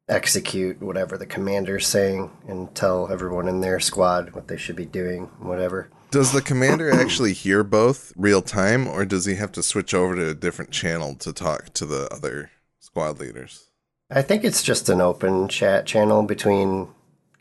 execute 0.08 0.82
whatever 0.82 1.18
the 1.18 1.26
commander's 1.26 1.88
saying 1.88 2.32
and 2.48 2.74
tell 2.76 3.12
everyone 3.12 3.48
in 3.48 3.62
their 3.62 3.80
squad 3.80 4.36
what 4.36 4.48
they 4.48 4.58
should 4.58 4.76
be 4.76 4.86
doing, 4.86 5.24
whatever. 5.40 5.90
Does 6.12 6.32
the 6.32 6.42
commander 6.42 6.92
actually 6.92 7.34
hear 7.34 7.64
both 7.64 8.14
real 8.16 8.42
time 8.42 8.88
or 8.88 9.04
does 9.06 9.26
he 9.26 9.36
have 9.36 9.52
to 9.54 9.64
switch 9.64 9.94
over 9.94 10.16
to 10.16 10.30
a 10.30 10.36
different 10.36 10.72
channel 10.72 11.16
to 11.16 11.34
talk 11.34 11.74
to 11.74 11.86
the 11.86 12.08
other 12.14 12.52
squad 12.96 13.20
leaders? 13.20 13.66
I 14.10 14.22
think 14.22 14.46
it's 14.46 14.64
just 14.64 14.88
an 14.88 15.02
open 15.02 15.50
chat 15.50 15.86
channel 15.86 16.24
between 16.24 16.88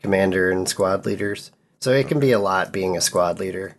commander 0.01 0.51
and 0.51 0.67
squad 0.67 1.05
leaders. 1.05 1.51
So 1.79 1.91
it 1.91 2.09
can 2.09 2.19
be 2.19 2.33
a 2.33 2.39
lot 2.39 2.73
being 2.73 2.97
a 2.97 3.01
squad 3.01 3.39
leader. 3.39 3.77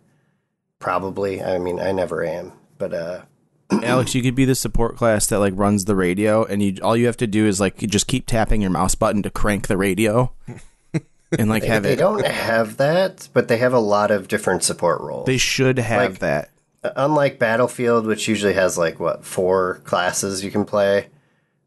Probably. 0.79 1.43
I 1.43 1.59
mean, 1.59 1.79
I 1.79 1.91
never 1.91 2.23
am, 2.25 2.53
but 2.79 2.93
uh 2.95 3.21
Alex, 3.83 4.15
you 4.15 4.23
could 4.23 4.33
be 4.33 4.45
the 4.45 4.55
support 4.55 4.95
class 4.95 5.27
that 5.27 5.37
like 5.39 5.53
runs 5.55 5.85
the 5.85 5.95
radio, 5.95 6.43
and 6.45 6.63
you 6.63 6.77
all 6.81 6.97
you 6.97 7.05
have 7.05 7.17
to 7.17 7.27
do 7.27 7.45
is 7.45 7.59
like 7.59 7.77
just 7.77 8.07
keep 8.07 8.25
tapping 8.25 8.61
your 8.61 8.71
mouse 8.71 8.95
button 8.95 9.21
to 9.21 9.29
crank 9.29 9.67
the 9.67 9.77
radio, 9.77 10.31
and 11.37 11.49
like 11.49 11.63
have 11.63 11.83
they 11.83 11.89
it. 11.93 11.95
They 11.97 12.01
don't 12.01 12.25
have 12.25 12.77
that, 12.77 13.27
but 13.33 13.49
they 13.49 13.57
have 13.57 13.73
a 13.73 13.79
lot 13.79 14.09
of 14.09 14.27
different 14.29 14.63
support 14.63 15.01
roles. 15.01 15.27
They 15.27 15.37
should 15.37 15.77
have 15.77 16.11
Like- 16.13 16.19
that. 16.19 16.49
Unlike 16.95 17.37
Battlefield, 17.39 18.05
which 18.07 18.27
usually 18.29 18.53
has 18.53 18.77
like 18.77 18.99
what 18.99 19.25
four 19.25 19.81
classes 19.83 20.43
you 20.43 20.49
can 20.49 20.63
play, 20.63 21.07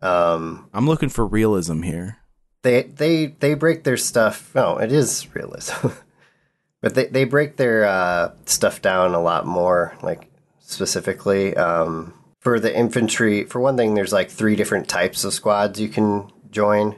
Um, 0.03 0.69
I'm 0.73 0.87
looking 0.87 1.09
for 1.09 1.27
realism 1.27 1.83
here. 1.83 2.19
they 2.63 2.83
they 2.83 3.27
they 3.27 3.55
break 3.55 3.85
their 3.85 3.97
stuff. 3.97 4.55
No, 4.55 4.79
it 4.79 4.93
is 4.93 5.27
realism, 5.35 5.89
but 6.81 6.95
they 6.95 7.07
they 7.07 7.25
break 7.25 7.57
their 7.57 7.85
uh, 7.85 8.33
stuff 8.47 8.81
down 8.83 9.15
a 9.15 9.21
lot 9.23 9.47
more. 9.47 9.97
Like 10.03 10.31
specifically 10.61 11.57
um, 11.57 12.15
for 12.39 12.59
the 12.61 12.75
infantry. 12.75 13.45
For 13.45 13.61
one 13.61 13.77
thing, 13.77 13.95
there's 13.95 14.13
like 14.13 14.31
three 14.31 14.57
different 14.57 14.89
types 14.89 15.25
of 15.25 15.35
squads 15.35 15.81
you 15.81 15.89
can 15.89 16.31
join, 16.51 16.97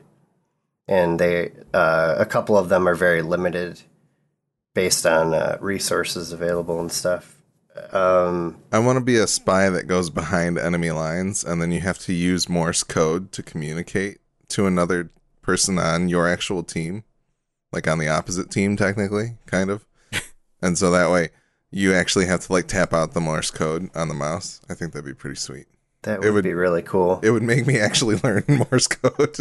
and 0.86 1.18
they 1.18 1.52
uh, 1.74 2.14
a 2.18 2.26
couple 2.26 2.56
of 2.56 2.68
them 2.68 2.86
are 2.86 2.94
very 2.94 3.22
limited 3.22 3.82
based 4.74 5.04
on 5.06 5.34
uh, 5.34 5.58
resources 5.60 6.32
available 6.32 6.80
and 6.80 6.92
stuff. 6.92 7.41
Um, 7.92 8.58
I 8.72 8.78
want 8.78 8.98
to 8.98 9.04
be 9.04 9.16
a 9.16 9.26
spy 9.26 9.70
that 9.70 9.86
goes 9.86 10.10
behind 10.10 10.58
enemy 10.58 10.90
lines, 10.90 11.42
and 11.44 11.60
then 11.62 11.72
you 11.72 11.80
have 11.80 11.98
to 12.00 12.12
use 12.12 12.48
Morse 12.48 12.82
code 12.82 13.32
to 13.32 13.42
communicate 13.42 14.18
to 14.48 14.66
another 14.66 15.10
person 15.40 15.78
on 15.78 16.08
your 16.08 16.28
actual 16.28 16.62
team, 16.62 17.04
like 17.72 17.88
on 17.88 17.98
the 17.98 18.08
opposite 18.08 18.50
team, 18.50 18.76
technically, 18.76 19.36
kind 19.46 19.70
of. 19.70 19.86
and 20.62 20.76
so 20.76 20.90
that 20.90 21.10
way, 21.10 21.30
you 21.70 21.94
actually 21.94 22.26
have 22.26 22.40
to 22.40 22.52
like 22.52 22.68
tap 22.68 22.92
out 22.92 23.12
the 23.14 23.20
Morse 23.20 23.50
code 23.50 23.88
on 23.94 24.08
the 24.08 24.14
mouse. 24.14 24.60
I 24.68 24.74
think 24.74 24.92
that'd 24.92 25.06
be 25.06 25.14
pretty 25.14 25.36
sweet. 25.36 25.66
that 26.02 26.16
It 26.16 26.20
would, 26.24 26.34
would- 26.34 26.44
be 26.44 26.52
really 26.54 26.82
cool. 26.82 27.20
It 27.22 27.30
would 27.30 27.42
make 27.42 27.66
me 27.66 27.78
actually 27.78 28.16
learn 28.24 28.44
Morse 28.48 28.86
code. 28.88 29.36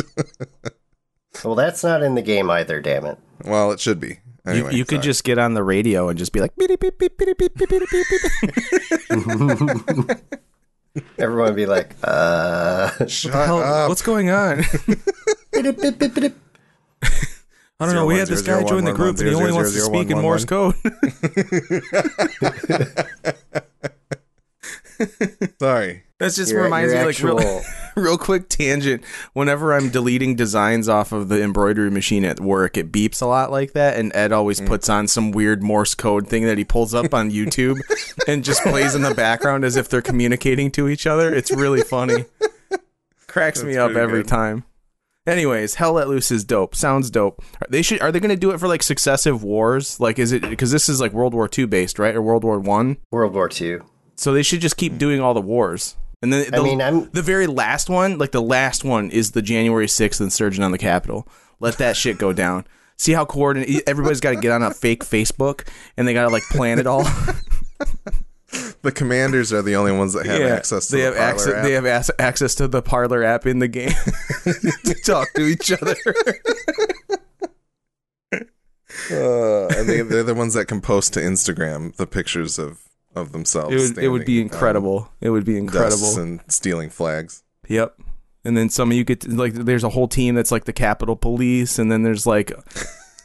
well, 1.43 1.55
that's 1.55 1.83
not 1.83 2.01
in 2.03 2.15
the 2.15 2.21
game 2.21 2.49
either. 2.49 2.79
Damn 2.81 3.05
it. 3.05 3.17
well, 3.43 3.71
it 3.71 3.79
should 3.81 3.99
be. 3.99 4.19
You, 4.45 4.51
Anyway, 4.51 4.75
you 4.75 4.85
could 4.85 5.03
just 5.03 5.23
get 5.23 5.37
on 5.37 5.53
the 5.53 5.63
radio 5.63 6.09
and 6.09 6.17
just 6.17 6.33
be 6.33 6.39
like, 6.39 6.55
beep, 6.55 6.67
beep, 6.67 6.79
beep, 6.97 7.15
beep, 7.17 7.37
beep, 7.37 7.37
beep, 7.37 7.59
beep, 7.59 7.69
beep, 7.69 7.89
beep. 7.91 8.07
Everyone 11.19 11.45
would 11.45 11.55
be 11.55 11.67
like, 11.67 11.95
uh, 12.03 12.89
shut 13.07 13.33
Hell, 13.33 13.59
up. 13.59 13.89
what's 13.89 14.01
going 14.01 14.29
on? 14.29 14.63
I 15.53 15.61
don't 17.85 17.95
know. 17.95 18.05
We 18.05 18.17
had 18.17 18.27
this 18.27 18.41
guy 18.41 18.63
join 18.63 18.83
the 18.83 18.93
group 18.93 19.19
and 19.19 19.27
he 19.27 19.33
only 19.35 19.51
wants 19.51 19.73
to 19.73 19.79
speak 19.79 20.09
in 20.09 20.19
Morse 20.19 20.45
code. 20.45 20.75
Sorry. 25.59 26.03
That 26.19 26.33
just 26.33 26.51
your, 26.51 26.63
reminds 26.63 26.93
your 26.93 27.01
me, 27.01 27.05
like, 27.07 27.15
actual, 27.15 27.37
real, 27.37 27.61
real 27.95 28.17
quick 28.17 28.47
tangent. 28.47 29.03
Whenever 29.33 29.73
I'm 29.73 29.89
deleting 29.89 30.35
designs 30.35 30.87
off 30.87 31.11
of 31.11 31.29
the 31.29 31.41
embroidery 31.41 31.89
machine 31.89 32.23
at 32.25 32.39
work, 32.39 32.77
it 32.77 32.91
beeps 32.91 33.21
a 33.21 33.25
lot 33.25 33.49
like 33.49 33.73
that. 33.73 33.97
And 33.97 34.11
Ed 34.15 34.31
always 34.31 34.61
mm. 34.61 34.67
puts 34.67 34.87
on 34.87 35.07
some 35.07 35.31
weird 35.31 35.63
Morse 35.63 35.95
code 35.95 36.27
thing 36.27 36.45
that 36.45 36.59
he 36.59 36.63
pulls 36.63 36.93
up 36.93 37.13
on 37.13 37.31
YouTube 37.31 37.79
and 38.27 38.43
just 38.43 38.61
plays 38.61 38.93
in 38.93 39.01
the 39.01 39.15
background 39.15 39.63
as 39.63 39.75
if 39.75 39.89
they're 39.89 40.01
communicating 40.01 40.69
to 40.71 40.87
each 40.87 41.07
other. 41.07 41.33
It's 41.33 41.51
really 41.51 41.81
funny. 41.81 42.25
Cracks 43.27 43.63
me 43.63 43.77
up 43.77 43.95
every 43.95 44.21
good. 44.21 44.27
time. 44.27 44.65
Anyways, 45.27 45.75
Hell 45.75 45.93
Let 45.93 46.07
Loose 46.07 46.31
is 46.31 46.43
dope. 46.43 46.75
Sounds 46.75 47.11
dope. 47.11 47.43
Are 47.61 47.67
they 47.69 47.83
should 47.83 48.01
are 48.01 48.11
they 48.11 48.19
going 48.19 48.29
to 48.29 48.35
do 48.35 48.51
it 48.51 48.59
for 48.59 48.67
like 48.67 48.81
successive 48.81 49.43
wars? 49.43 49.99
Like, 49.99 50.17
is 50.17 50.31
it 50.31 50.41
because 50.41 50.71
this 50.71 50.89
is 50.89 50.99
like 50.99 51.13
World 51.13 51.33
War 51.33 51.47
II 51.55 51.65
based, 51.65 51.99
right, 51.99 52.15
or 52.15 52.21
World 52.21 52.43
War 52.43 52.59
One? 52.59 52.97
World 53.11 53.33
War 53.33 53.49
II. 53.49 53.79
So 54.21 54.33
they 54.33 54.43
should 54.43 54.61
just 54.61 54.77
keep 54.77 54.99
doing 54.99 55.19
all 55.19 55.33
the 55.33 55.41
wars. 55.41 55.95
And 56.21 56.31
then 56.31 56.51
the, 56.51 56.59
I 56.59 56.61
mean, 56.61 56.79
I'm 56.79 57.09
the 57.09 57.23
very 57.23 57.47
last 57.47 57.89
one, 57.89 58.19
like 58.19 58.31
the 58.31 58.41
last 58.41 58.83
one, 58.83 59.09
is 59.09 59.31
the 59.31 59.41
January 59.41 59.87
sixth 59.87 60.21
insurgent 60.21 60.63
on 60.63 60.71
the 60.71 60.77
Capitol. 60.77 61.27
Let 61.59 61.79
that 61.79 61.97
shit 61.97 62.19
go 62.19 62.31
down. 62.31 62.67
See 62.97 63.13
how 63.13 63.25
coordinated 63.25 63.81
everybody's 63.87 64.19
got 64.19 64.35
to 64.35 64.39
get 64.39 64.51
on 64.51 64.61
a 64.61 64.71
fake 64.75 65.03
Facebook 65.03 65.67
and 65.97 66.07
they 66.07 66.13
got 66.13 66.27
to 66.27 66.29
like 66.29 66.43
plan 66.43 66.77
it 66.77 66.85
all. 66.87 67.03
The 68.81 68.91
commanders 68.91 69.53
are 69.53 69.61
the 69.61 69.75
only 69.77 69.91
ones 69.93 70.13
that 70.13 70.25
have 70.25 70.41
access 70.41 70.87
to 70.87 70.95
they 70.97 71.01
the 71.03 71.05
have 71.05 71.15
Parler 71.15 71.31
access. 71.31 71.53
app. 71.53 71.63
They 71.63 71.71
have 71.71 71.85
ac- 71.85 72.13
access 72.19 72.55
to 72.55 72.67
the 72.67 72.81
Parler 72.81 73.23
app 73.23 73.45
in 73.45 73.59
the 73.59 73.67
game 73.67 73.91
to 74.43 74.93
talk 75.05 75.31
to 75.35 75.43
each 75.45 75.71
other. 75.71 75.95
Uh, 79.09 79.67
and 79.67 79.87
they, 79.87 80.01
they're 80.01 80.23
the 80.23 80.33
ones 80.35 80.53
that 80.53 80.65
can 80.65 80.81
post 80.81 81.13
to 81.13 81.19
Instagram 81.21 81.95
the 81.95 82.05
pictures 82.05 82.59
of, 82.59 82.79
of 83.15 83.31
themselves. 83.31 83.73
It 83.73 83.95
would, 83.95 84.03
it 84.05 84.07
would 84.09 84.25
be 84.25 84.37
standing 84.37 84.51
on 84.51 84.53
incredible. 84.53 85.11
It 85.21 85.29
would 85.29 85.45
be 85.45 85.57
incredible. 85.57 86.17
and 86.17 86.41
stealing 86.47 86.89
flags. 86.89 87.43
Yep. 87.67 87.99
And 88.43 88.57
then 88.57 88.69
some 88.69 88.89
of 88.91 88.97
you 88.97 89.03
get 89.03 89.21
to, 89.21 89.29
like 89.29 89.53
there's 89.53 89.83
a 89.83 89.89
whole 89.89 90.07
team 90.07 90.35
that's 90.35 90.51
like 90.51 90.65
the 90.65 90.73
Capitol 90.73 91.15
Police, 91.15 91.77
and 91.77 91.91
then 91.91 92.03
there's 92.03 92.25
like 92.25 92.51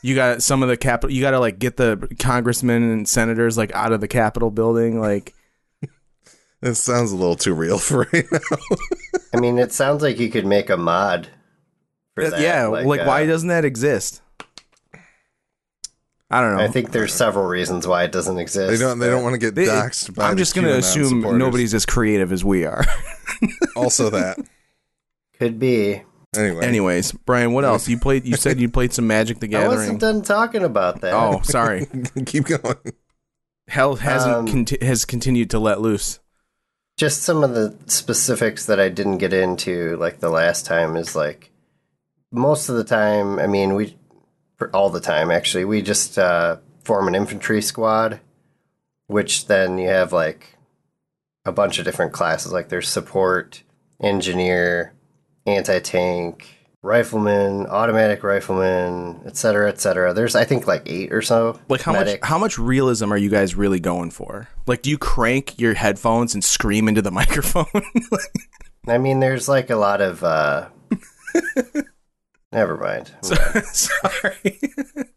you 0.02 0.14
got 0.14 0.43
some 0.43 0.62
of 0.62 0.69
the 0.69 0.76
Capitol. 0.76 1.14
You 1.14 1.23
got 1.23 1.31
to 1.31 1.40
like 1.40 1.59
get 1.59 1.76
the 1.76 2.14
congressmen 2.19 2.83
and 2.83 3.09
senators 3.09 3.57
like 3.57 3.75
out 3.75 3.93
of 3.93 4.00
the 4.00 4.09
Capitol 4.09 4.50
building. 4.50 5.00
Like 5.00 5.35
this 6.61 6.81
sounds 6.81 7.12
a 7.12 7.16
little 7.16 7.37
too 7.37 7.55
real 7.55 7.78
for 7.78 8.09
right 8.12 8.26
now. 8.31 8.38
I 9.35 9.40
mean, 9.40 9.59
it 9.59 9.73
sounds 9.73 10.02
like 10.02 10.19
you 10.19 10.31
could 10.31 10.47
make 10.47 10.69
a 10.69 10.76
mod. 10.76 11.28
For 12.14 12.31
that. 12.31 12.40
yeah, 12.40 12.66
like, 12.66 12.87
why 12.87 13.25
uh, 13.25 13.26
doesn't 13.26 13.49
that 13.49 13.66
exist? 13.66 14.23
I 16.30 16.40
don't 16.40 16.56
know. 16.56 16.62
I 16.64 16.68
think 16.68 16.90
there's 16.90 17.14
several 17.14 17.45
reasons 17.47 17.87
why 17.87 18.02
it 18.04 18.11
doesn't 18.12 18.38
exist. 18.38 18.68
They 18.71 18.85
don't. 18.85 18.99
They 18.99 19.09
don't 19.09 19.23
want 19.23 19.35
to 19.35 19.38
get 19.38 19.54
They- 19.54 19.66
doxxed. 19.66 20.14
By 20.14 20.25
I'm 20.28 20.35
the 20.35 20.40
just 20.42 20.54
going 20.54 20.66
to 20.66 20.76
assume 20.76 21.21
supporters. 21.21 21.38
nobody's 21.38 21.73
as 21.75 21.87
creative 21.87 22.33
as 22.33 22.45
we 22.45 22.64
are. 22.64 22.85
Also 23.76 24.09
that. 24.11 24.38
Could 25.38 25.59
be. 25.59 26.02
Anyway. 26.35 26.64
Anyways, 26.66 27.12
Brian, 27.12 27.52
what 27.52 27.64
else? 27.64 27.87
You 27.88 27.99
played. 27.99 28.25
You 28.25 28.37
said 28.37 28.59
you 28.59 28.71
played 28.71 28.92
some 28.95 29.06
Magic 29.06 29.38
the 29.40 29.47
Gathering. 29.47 29.71
I 29.73 29.76
wasn't 29.76 30.00
done 30.00 30.23
talking 30.23 30.62
about 30.62 31.02
that. 31.02 31.12
Oh, 31.12 31.40
sorry. 31.42 31.87
keep 32.26 32.45
going. 32.47 32.76
Hell 33.68 33.97
hasn't 33.97 34.35
Um, 34.35 34.47
conti- 34.47 34.85
has 34.85 35.04
continued 35.04 35.50
to 35.50 35.59
let 35.59 35.80
loose. 35.83 36.18
Just 36.97 37.23
some 37.23 37.45
of 37.45 37.52
the 37.54 37.76
specifics 37.87 38.64
that 38.66 38.80
I 38.80 38.88
didn't 38.88 39.18
get 39.18 39.35
into, 39.35 39.97
like 39.99 40.21
the 40.21 40.30
last 40.30 40.64
time, 40.64 40.97
is 40.97 41.14
like 41.14 41.50
most 42.33 42.71
of 42.71 42.76
the 42.76 42.85
time. 42.85 43.38
I 43.38 43.47
mean, 43.47 43.75
we 43.75 43.88
for 43.88 43.97
all 44.72 44.90
the 44.90 45.00
time 45.00 45.30
actually. 45.30 45.64
We 45.64 45.82
just 45.82 46.18
uh, 46.18 46.56
form 46.84 47.08
an 47.08 47.14
infantry 47.14 47.62
squad, 47.62 48.20
which 49.06 49.46
then 49.46 49.78
you 49.78 49.88
have 49.88 50.12
like 50.12 50.56
a 51.44 51.52
bunch 51.52 51.78
of 51.78 51.84
different 51.84 52.12
classes. 52.12 52.52
Like 52.52 52.68
there's 52.68 52.88
support, 52.88 53.62
engineer, 54.00 54.92
anti 55.46 55.78
tank, 55.80 56.56
rifleman, 56.82 57.66
automatic 57.66 58.22
rifleman, 58.22 59.20
etc., 59.26 59.68
etc. 59.68 60.14
There's 60.14 60.34
I 60.34 60.44
think 60.44 60.66
like 60.66 60.82
eight 60.86 61.12
or 61.12 61.22
so. 61.22 61.58
Like 61.68 61.82
how 61.82 61.92
medic. 61.92 62.22
much 62.22 62.28
how 62.28 62.38
much 62.38 62.58
realism 62.58 63.12
are 63.12 63.16
you 63.16 63.28
guys 63.30 63.54
really 63.54 63.80
going 63.80 64.10
for? 64.10 64.48
Like 64.66 64.82
do 64.82 64.90
you 64.90 64.98
crank 64.98 65.58
your 65.58 65.75
headphones 65.75 66.34
and 66.34 66.42
scream 66.42 66.88
into 66.88 67.02
the 67.02 67.10
microphone? 67.12 67.66
I 68.88 68.98
mean, 68.98 69.20
there's 69.20 69.48
like 69.48 69.70
a 69.70 69.76
lot 69.76 70.00
of. 70.00 70.22
uh 70.25 70.68
Never 72.53 72.76
mind. 72.76 73.12
Sorry. 73.23 74.61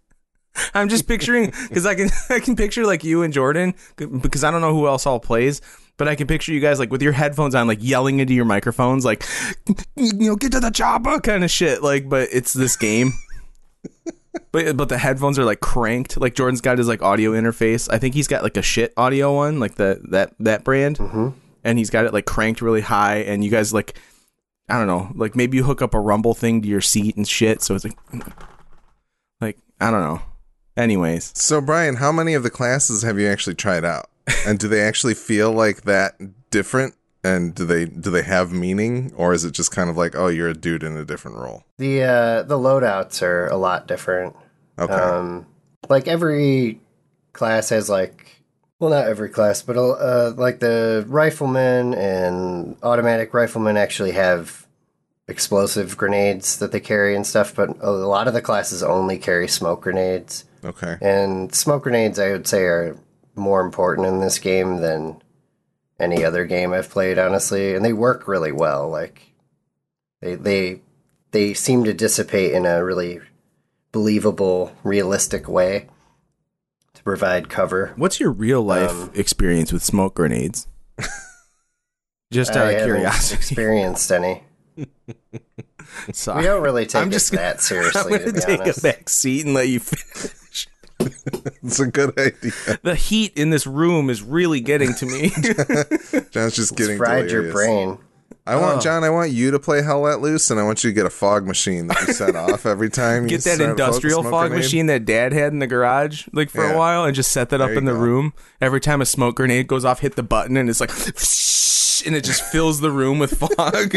I'm 0.73 0.89
just 0.89 1.07
picturing 1.07 1.53
because 1.69 1.85
I 1.85 1.95
can 1.95 2.09
I 2.29 2.39
can 2.39 2.55
picture 2.55 2.85
like 2.85 3.03
you 3.03 3.23
and 3.23 3.33
Jordan 3.33 3.75
because 3.95 4.43
I 4.43 4.51
don't 4.51 4.61
know 4.61 4.73
who 4.73 4.87
else 4.87 5.05
all 5.05 5.19
plays, 5.19 5.61
but 5.97 6.07
I 6.07 6.15
can 6.15 6.27
picture 6.27 6.51
you 6.51 6.59
guys 6.59 6.79
like 6.79 6.91
with 6.91 7.01
your 7.01 7.13
headphones 7.13 7.55
on, 7.55 7.67
like 7.67 7.79
yelling 7.81 8.19
into 8.19 8.33
your 8.33 8.45
microphones, 8.45 9.05
like 9.05 9.23
you 9.95 10.13
know, 10.13 10.35
get 10.35 10.51
to 10.53 10.59
the 10.59 10.71
chopper 10.71 11.19
kind 11.21 11.43
of 11.43 11.51
shit. 11.51 11.81
Like, 11.81 12.09
but 12.09 12.29
it's 12.31 12.53
this 12.53 12.75
game. 12.75 13.13
But 14.51 14.75
but 14.75 14.89
the 14.89 14.97
headphones 14.97 15.39
are 15.39 15.45
like 15.45 15.59
cranked. 15.59 16.19
Like 16.19 16.35
Jordan's 16.35 16.61
got 16.61 16.77
his 16.77 16.87
like 16.87 17.01
audio 17.01 17.31
interface. 17.31 17.87
I 17.91 17.97
think 17.97 18.13
he's 18.15 18.27
got 18.27 18.43
like 18.43 18.57
a 18.57 18.61
shit 18.61 18.93
audio 18.97 19.35
one, 19.35 19.59
like 19.59 19.75
the 19.75 20.01
that 20.09 20.33
that 20.39 20.63
brand, 20.63 20.97
hmm 20.97 21.29
and 21.63 21.77
he's 21.77 21.89
got 21.89 22.05
it 22.05 22.13
like 22.13 22.25
cranked 22.25 22.61
really 22.61 22.81
high. 22.81 23.17
And 23.17 23.43
you 23.43 23.51
guys 23.51 23.73
like, 23.73 23.99
I 24.69 24.77
don't 24.77 24.87
know, 24.87 25.11
like 25.15 25.35
maybe 25.35 25.57
you 25.57 25.63
hook 25.63 25.81
up 25.81 25.93
a 25.93 25.99
rumble 25.99 26.33
thing 26.33 26.61
to 26.61 26.67
your 26.67 26.81
seat 26.81 27.15
and 27.17 27.27
shit, 27.27 27.61
so 27.61 27.75
it's 27.75 27.85
like, 27.85 27.97
like 29.41 29.57
I 29.81 29.91
don't 29.91 30.01
know. 30.01 30.21
Anyways, 30.77 31.31
So 31.35 31.59
Brian, 31.59 31.95
how 31.95 32.11
many 32.11 32.33
of 32.33 32.43
the 32.43 32.49
classes 32.49 33.01
have 33.03 33.19
you 33.19 33.27
actually 33.27 33.55
tried 33.55 33.83
out? 33.83 34.09
And 34.45 34.59
do 34.59 34.67
they 34.67 34.81
actually 34.81 35.15
feel 35.15 35.51
like 35.51 35.81
that 35.81 36.15
different? 36.51 36.95
And 37.21 37.53
do 37.53 37.65
they 37.65 37.85
do 37.85 38.09
they 38.11 38.21
have 38.21 38.53
meaning, 38.53 39.11
or 39.17 39.33
is 39.33 39.43
it 39.43 39.51
just 39.51 39.71
kind 39.71 39.89
of 39.89 39.97
like, 39.97 40.15
oh, 40.15 40.27
you're 40.27 40.47
a 40.47 40.53
dude 40.53 40.83
in 40.83 40.95
a 40.95 41.03
different 41.03 41.35
role? 41.35 41.65
The 41.77 42.03
uh, 42.03 42.43
the 42.43 42.57
loadouts 42.57 43.21
are 43.21 43.47
a 43.47 43.57
lot 43.57 43.87
different. 43.87 44.37
Okay. 44.77 44.93
Um, 44.93 45.45
like 45.89 46.07
every 46.07 46.79
class 47.33 47.69
has 47.69 47.89
like, 47.89 48.38
well, 48.79 48.91
not 48.91 49.07
every 49.07 49.29
class, 49.29 49.61
but 49.61 49.77
uh, 49.77 50.33
like 50.37 50.59
the 50.59 51.05
riflemen 51.07 51.93
and 51.93 52.77
automatic 52.81 53.33
riflemen 53.33 53.75
actually 53.75 54.11
have 54.11 54.65
explosive 55.27 55.97
grenades 55.97 56.57
that 56.59 56.71
they 56.71 56.79
carry 56.79 57.13
and 57.13 57.27
stuff. 57.27 57.53
But 57.53 57.77
a 57.81 57.91
lot 57.91 58.29
of 58.29 58.33
the 58.33 58.41
classes 58.41 58.81
only 58.81 59.17
carry 59.17 59.49
smoke 59.49 59.81
grenades, 59.81 60.45
okay. 60.63 60.97
and 61.01 61.53
smoke 61.53 61.83
grenades 61.83 62.19
I 62.19 62.31
would 62.31 62.47
say 62.47 62.63
are 62.63 62.97
more 63.35 63.61
important 63.61 64.07
in 64.07 64.21
this 64.21 64.39
game 64.39 64.77
than 64.77 65.21
any 65.99 66.23
other 66.23 66.45
game 66.45 66.71
I've 66.71 66.89
played, 66.89 67.19
honestly. 67.19 67.75
And 67.75 67.83
they 67.83 67.93
work 67.93 68.29
really 68.29 68.53
well. 68.53 68.89
Like 68.89 69.33
they 70.21 70.35
they 70.35 70.81
they 71.31 71.53
seem 71.53 71.83
to 71.83 71.93
dissipate 71.93 72.53
in 72.53 72.65
a 72.65 72.83
really 72.83 73.19
believable, 73.91 74.73
realistic 74.83 75.49
way 75.49 75.89
to 76.99 77.03
provide 77.03 77.49
cover. 77.49 77.93
what's 77.95 78.19
your 78.19 78.31
real 78.31 78.61
life 78.61 78.91
Um, 78.91 79.11
experience 79.15 79.71
with 79.73 79.83
smoke 79.83 80.15
grenades? 80.15 80.67
Just 82.31 82.51
out 82.51 82.67
I 82.67 82.71
of 82.71 82.79
haven't 82.81 82.95
curiosity. 82.95 83.35
experienced 83.35 84.11
any. 84.11 84.43
So 86.13 86.35
We 86.37 86.43
don't 86.43 86.61
really 86.61 86.85
take 86.85 87.01
I'm 87.01 87.07
it 87.07 87.11
just 87.13 87.31
gonna- 87.31 87.41
that 87.41 87.55
I'm 87.55 87.61
seriously, 87.61 88.09
going 88.19 88.25
to 88.25 88.31
to 88.33 88.41
take 88.45 88.59
honest. 88.61 88.79
a 88.79 88.81
back 88.83 89.09
seat 89.09 89.45
and 89.45 89.55
let 89.55 89.67
you 89.69 89.79
finish. 89.79 90.67
It's 91.63 91.79
a 91.79 91.87
good 91.87 92.17
idea. 92.19 92.51
The 92.83 92.93
heat 92.95 93.33
in 93.35 93.49
this 93.49 93.65
room 93.65 94.09
is 94.09 94.21
really 94.21 94.59
getting 94.61 94.93
to 94.95 95.05
me. 95.07 95.29
John's 96.29 96.55
just 96.55 96.75
getting 96.75 96.97
Fried 96.97 97.31
your 97.31 97.51
brain. 97.51 97.97
I 98.49 98.55
want 98.55 98.77
Oh. 98.77 98.81
John. 98.81 99.03
I 99.03 99.09
want 99.09 99.31
you 99.31 99.51
to 99.51 99.59
play 99.59 99.81
Hell 99.81 100.01
Let 100.01 100.21
Loose, 100.21 100.49
and 100.51 100.59
I 100.59 100.63
want 100.63 100.83
you 100.83 100.89
to 100.89 100.93
get 100.93 101.05
a 101.05 101.09
fog 101.09 101.45
machine 101.47 101.87
that 101.87 102.07
you 102.07 102.13
set 102.13 102.35
off 102.35 102.65
every 102.65 102.89
time. 102.89 103.23
you 103.23 103.29
Get 103.29 103.43
that 103.45 103.61
industrial 103.61 104.23
fog 104.23 104.49
grenade. 104.49 104.57
machine 104.65 104.85
that 104.87 105.05
Dad 105.05 105.33
had 105.33 105.53
in 105.53 105.59
the 105.59 105.67
garage, 105.67 106.27
like 106.33 106.49
for 106.49 106.63
Yeah. 106.65 106.73
a 106.73 106.77
while, 106.77 107.05
and 107.05 107.15
just 107.15 107.31
set 107.31 107.49
that 107.49 107.61
up 107.61 107.71
in 107.71 107.85
the 107.85 107.93
go. 107.93 107.99
room. 107.99 108.33
Every 108.61 108.79
time 108.81 109.01
a 109.01 109.05
smoke 109.05 109.35
grenade 109.35 109.67
goes 109.67 109.85
off, 109.85 109.99
hit 109.99 110.15
the 110.15 110.23
button, 110.23 110.57
and 110.57 110.69
it's 110.69 110.79
like, 110.79 110.89
and 112.05 112.15
it 112.15 112.23
just 112.23 112.43
fills 112.43 112.79
the 112.81 112.91
room 112.91 113.19
with 113.19 113.37
fog. 113.39 113.95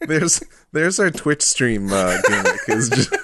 There's 0.00 0.42
there's 0.72 0.98
our 1.00 1.10
Twitch 1.10 1.42
stream 1.42 1.92
uh, 1.92 2.20
gimmick. 2.28 2.60
Is 2.68 2.88
just, 2.90 3.14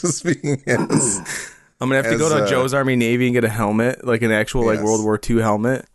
just 0.00 0.24
being 0.24 0.62
as, 0.66 1.52
I'm 1.80 1.88
gonna 1.90 2.02
have 2.02 2.12
to 2.12 2.18
go 2.18 2.28
to 2.28 2.44
uh, 2.44 2.48
Joe's 2.48 2.72
Army 2.72 2.96
Navy 2.96 3.26
and 3.26 3.34
get 3.34 3.44
a 3.44 3.48
helmet, 3.48 4.04
like 4.06 4.22
an 4.22 4.30
actual 4.30 4.64
like 4.64 4.76
Yes. 4.76 4.84
World 4.84 5.04
War 5.04 5.18
II 5.28 5.40
helmet. 5.40 5.86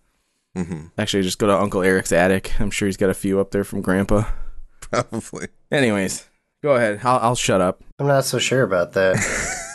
Mm-hmm. 0.63 0.87
Actually, 0.97 1.23
just 1.23 1.39
go 1.39 1.47
to 1.47 1.57
Uncle 1.57 1.81
Eric's 1.83 2.11
attic. 2.11 2.59
I'm 2.59 2.71
sure 2.71 2.87
he's 2.87 2.97
got 2.97 3.09
a 3.09 3.13
few 3.13 3.39
up 3.39 3.51
there 3.51 3.63
from 3.63 3.81
Grandpa. 3.81 4.23
probably. 4.81 5.47
Anyways, 5.71 6.27
go 6.63 6.75
ahead. 6.75 7.01
I'll, 7.03 7.19
I'll 7.19 7.35
shut 7.35 7.61
up. 7.61 7.83
I'm 7.99 8.07
not 8.07 8.25
so 8.25 8.39
sure 8.39 8.63
about 8.63 8.93
that. 8.93 9.15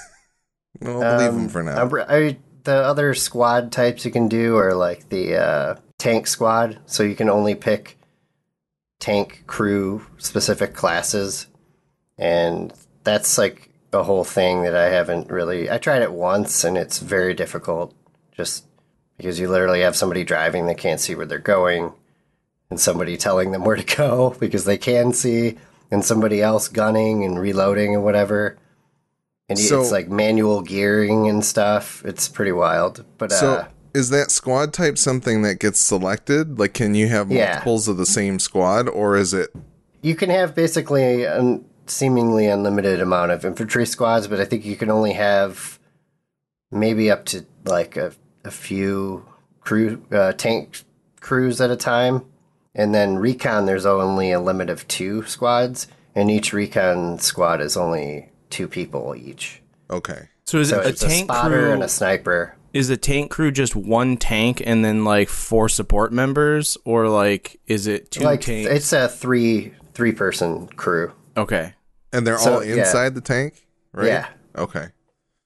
We'll 0.81 1.01
believe 1.01 1.29
Um, 1.29 1.39
him 1.43 1.49
for 1.49 1.63
now. 1.63 1.77
I'm- 1.79 2.05
I, 2.09 2.37
the 2.65 2.75
other 2.75 3.15
squad 3.15 3.71
types 3.71 4.05
you 4.05 4.11
can 4.11 4.27
do 4.27 4.57
are 4.57 4.75
like 4.75 5.09
the 5.09 5.37
uh, 5.37 5.77
tank 5.99 6.27
squad, 6.27 6.81
so 6.87 7.05
you 7.05 7.15
can 7.15 7.31
only 7.31 7.55
pick 7.55 7.97
tank 8.99 9.45
crew 9.47 10.05
specific 10.19 10.75
classes, 10.75 11.47
and 12.19 12.73
that's 13.05 13.39
like 13.39 13.71
a 13.93 14.03
whole 14.03 14.25
thing 14.25 14.63
that 14.65 14.75
I 14.75 14.87
haven't 14.91 15.31
really. 15.31 15.71
I 15.71 15.79
tried 15.79 16.03
it 16.03 16.13
once, 16.13 16.65
and 16.65 16.77
it's 16.77 16.99
very 16.99 17.35
difficult, 17.35 17.95
just 18.37 18.65
because 19.17 19.39
you 19.39 19.49
literally 19.49 19.81
have 19.81 19.97
somebody 19.97 20.25
driving 20.25 20.67
they 20.67 20.75
can't 20.75 21.01
see 21.01 21.15
where 21.15 21.27
they're 21.27 21.39
going, 21.39 21.93
and 22.71 22.81
somebody 22.81 23.17
telling 23.17 23.53
them 23.53 23.65
where 23.65 23.77
to 23.77 23.97
go 23.97 24.35
because 24.41 24.65
they 24.65 24.79
can 24.79 25.13
see, 25.13 25.57
and 25.91 26.05
somebody 26.05 26.41
else 26.43 26.69
gunning 26.69 27.25
and 27.25 27.39
reloading 27.39 27.95
and 27.95 28.05
whatever. 28.05 28.57
And 29.49 29.59
So- 29.59 29.81
it's 29.83 29.93
like 29.93 30.09
manual 30.09 30.63
gearing 30.63 31.29
and 31.29 31.45
stuff. 31.45 32.03
It's 32.05 32.29
pretty 32.29 32.53
wild. 32.53 33.05
But 33.19 33.31
uh, 33.33 33.37
So 33.37 33.67
is 33.93 34.09
that 34.11 34.31
squad 34.31 34.73
type 34.73 34.97
something 34.99 35.43
that 35.43 35.61
gets 35.61 35.79
selected? 35.79 36.59
Like, 36.59 36.73
can 36.75 36.95
you 36.95 37.09
have 37.09 37.31
Yeah. 37.31 37.47
multiples 37.53 37.87
of 37.87 37.97
the 37.99 38.07
same 38.07 38.39
squad, 38.39 38.89
or 38.89 39.17
is 39.17 39.35
it? 39.35 39.51
you 40.03 40.15
can 40.15 40.29
have 40.29 40.55
basically 40.55 41.23
a 41.25 41.61
seemingly 41.87 42.47
unlimited 42.47 43.01
amount 43.01 43.31
of 43.33 43.43
infantry 43.45 43.87
squads, 43.87 44.27
but 44.27 44.39
I 44.41 44.45
think 44.45 44.65
you 44.67 44.77
can 44.77 44.91
only 44.91 45.13
have 45.15 45.79
maybe 46.71 47.11
up 47.11 47.25
to 47.27 47.47
like 47.65 47.97
a, 47.97 48.13
a 48.45 48.51
few 48.51 49.27
crew 49.61 50.03
uh, 50.13 50.33
tank 50.33 50.83
crews 51.21 51.61
at 51.61 51.71
a 51.71 51.77
time. 51.77 52.25
And 52.75 52.93
then 52.95 53.17
recon, 53.19 53.67
there's 53.67 53.87
only 53.87 54.33
a 54.33 54.41
limit 54.41 54.69
of 54.69 54.87
two 54.89 55.25
squads, 55.27 55.87
and 56.15 56.29
each 56.31 56.53
recon 56.53 57.19
squad 57.21 57.61
is 57.61 57.77
only 57.77 58.31
two 58.51 58.67
people 58.67 59.15
each. 59.17 59.63
Okay. 59.91 60.29
So 60.45 60.59
is 60.59 60.71
So 60.71 60.81
it 60.81 60.87
a 60.87 60.89
it's 60.89 61.03
a 61.03 61.09
tank 61.09 61.25
spotter 61.31 61.63
crew? 61.63 61.73
and 61.73 61.83
a 61.85 61.89
sniper. 61.89 62.57
is 62.73 62.89
the 62.89 62.97
tank 62.97 63.31
crew 63.31 63.53
just 63.53 63.77
one 63.77 64.17
tank 64.17 64.61
and 64.67 64.85
then 64.85 65.05
like 65.05 65.29
four 65.29 65.69
support 65.69 66.13
members, 66.13 66.77
or 66.85 67.09
like 67.09 67.61
is 67.69 67.87
it 67.87 68.11
two 68.11 68.25
like 68.25 68.41
tanks? 68.41 68.69
it's 68.71 68.93
a 68.93 69.09
three 69.09 69.73
three 69.95 70.13
person 70.13 70.67
crew. 70.69 71.13
okay. 71.37 71.75
And 72.13 72.27
they're 72.27 72.39
So, 72.39 72.55
all 72.57 72.65
yeah. 72.65 72.77
inside 72.77 73.15
the 73.15 73.21
tank, 73.21 73.67
right? 73.93 74.07
Yeah. 74.09 74.27
Okay. 74.57 74.87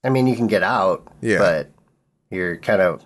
I 0.04 0.08
mean, 0.10 0.26
you 0.26 0.36
can 0.36 0.46
get 0.48 0.62
out, 0.62 1.06
Yeah. 1.22 1.38
but 1.38 1.70
you're 2.30 2.56
kind 2.56 2.82
of 2.82 3.04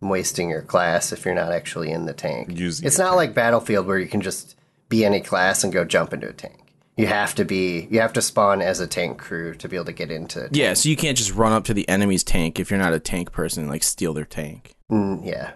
wasting 0.00 0.50
your 0.50 0.62
class 0.62 1.12
if 1.12 1.24
you're 1.24 1.34
not 1.34 1.52
actually 1.52 1.90
in 1.90 2.06
the 2.06 2.12
tank. 2.12 2.50
Using 2.52 2.86
it's 2.86 2.98
not 2.98 3.16
like 3.16 3.34
Battlefield 3.34 3.86
where 3.86 3.98
you 3.98 4.08
can 4.08 4.20
just 4.20 4.56
be 4.88 5.04
any 5.04 5.20
class 5.20 5.64
and 5.64 5.72
go 5.72 5.84
jump 5.84 6.12
into 6.12 6.28
a 6.28 6.32
tank. 6.32 6.62
You 6.96 7.06
have 7.06 7.34
to 7.34 7.44
be, 7.44 7.88
you 7.90 8.00
have 8.00 8.14
to 8.14 8.22
spawn 8.22 8.62
as 8.62 8.80
a 8.80 8.86
tank 8.86 9.18
crew 9.18 9.54
to 9.56 9.68
be 9.68 9.76
able 9.76 9.84
to 9.86 9.92
get 9.92 10.10
into. 10.10 10.44
it. 10.46 10.56
Yeah, 10.56 10.72
so 10.74 10.88
you 10.88 10.96
can't 10.96 11.18
just 11.18 11.34
run 11.34 11.52
up 11.52 11.64
to 11.64 11.74
the 11.74 11.86
enemy's 11.88 12.24
tank 12.24 12.58
if 12.58 12.70
you're 12.70 12.80
not 12.80 12.94
a 12.94 13.00
tank 13.00 13.32
person 13.32 13.64
and 13.64 13.70
like 13.70 13.82
steal 13.82 14.14
their 14.14 14.24
tank. 14.24 14.74
Mm, 14.90 15.26
yeah, 15.26 15.52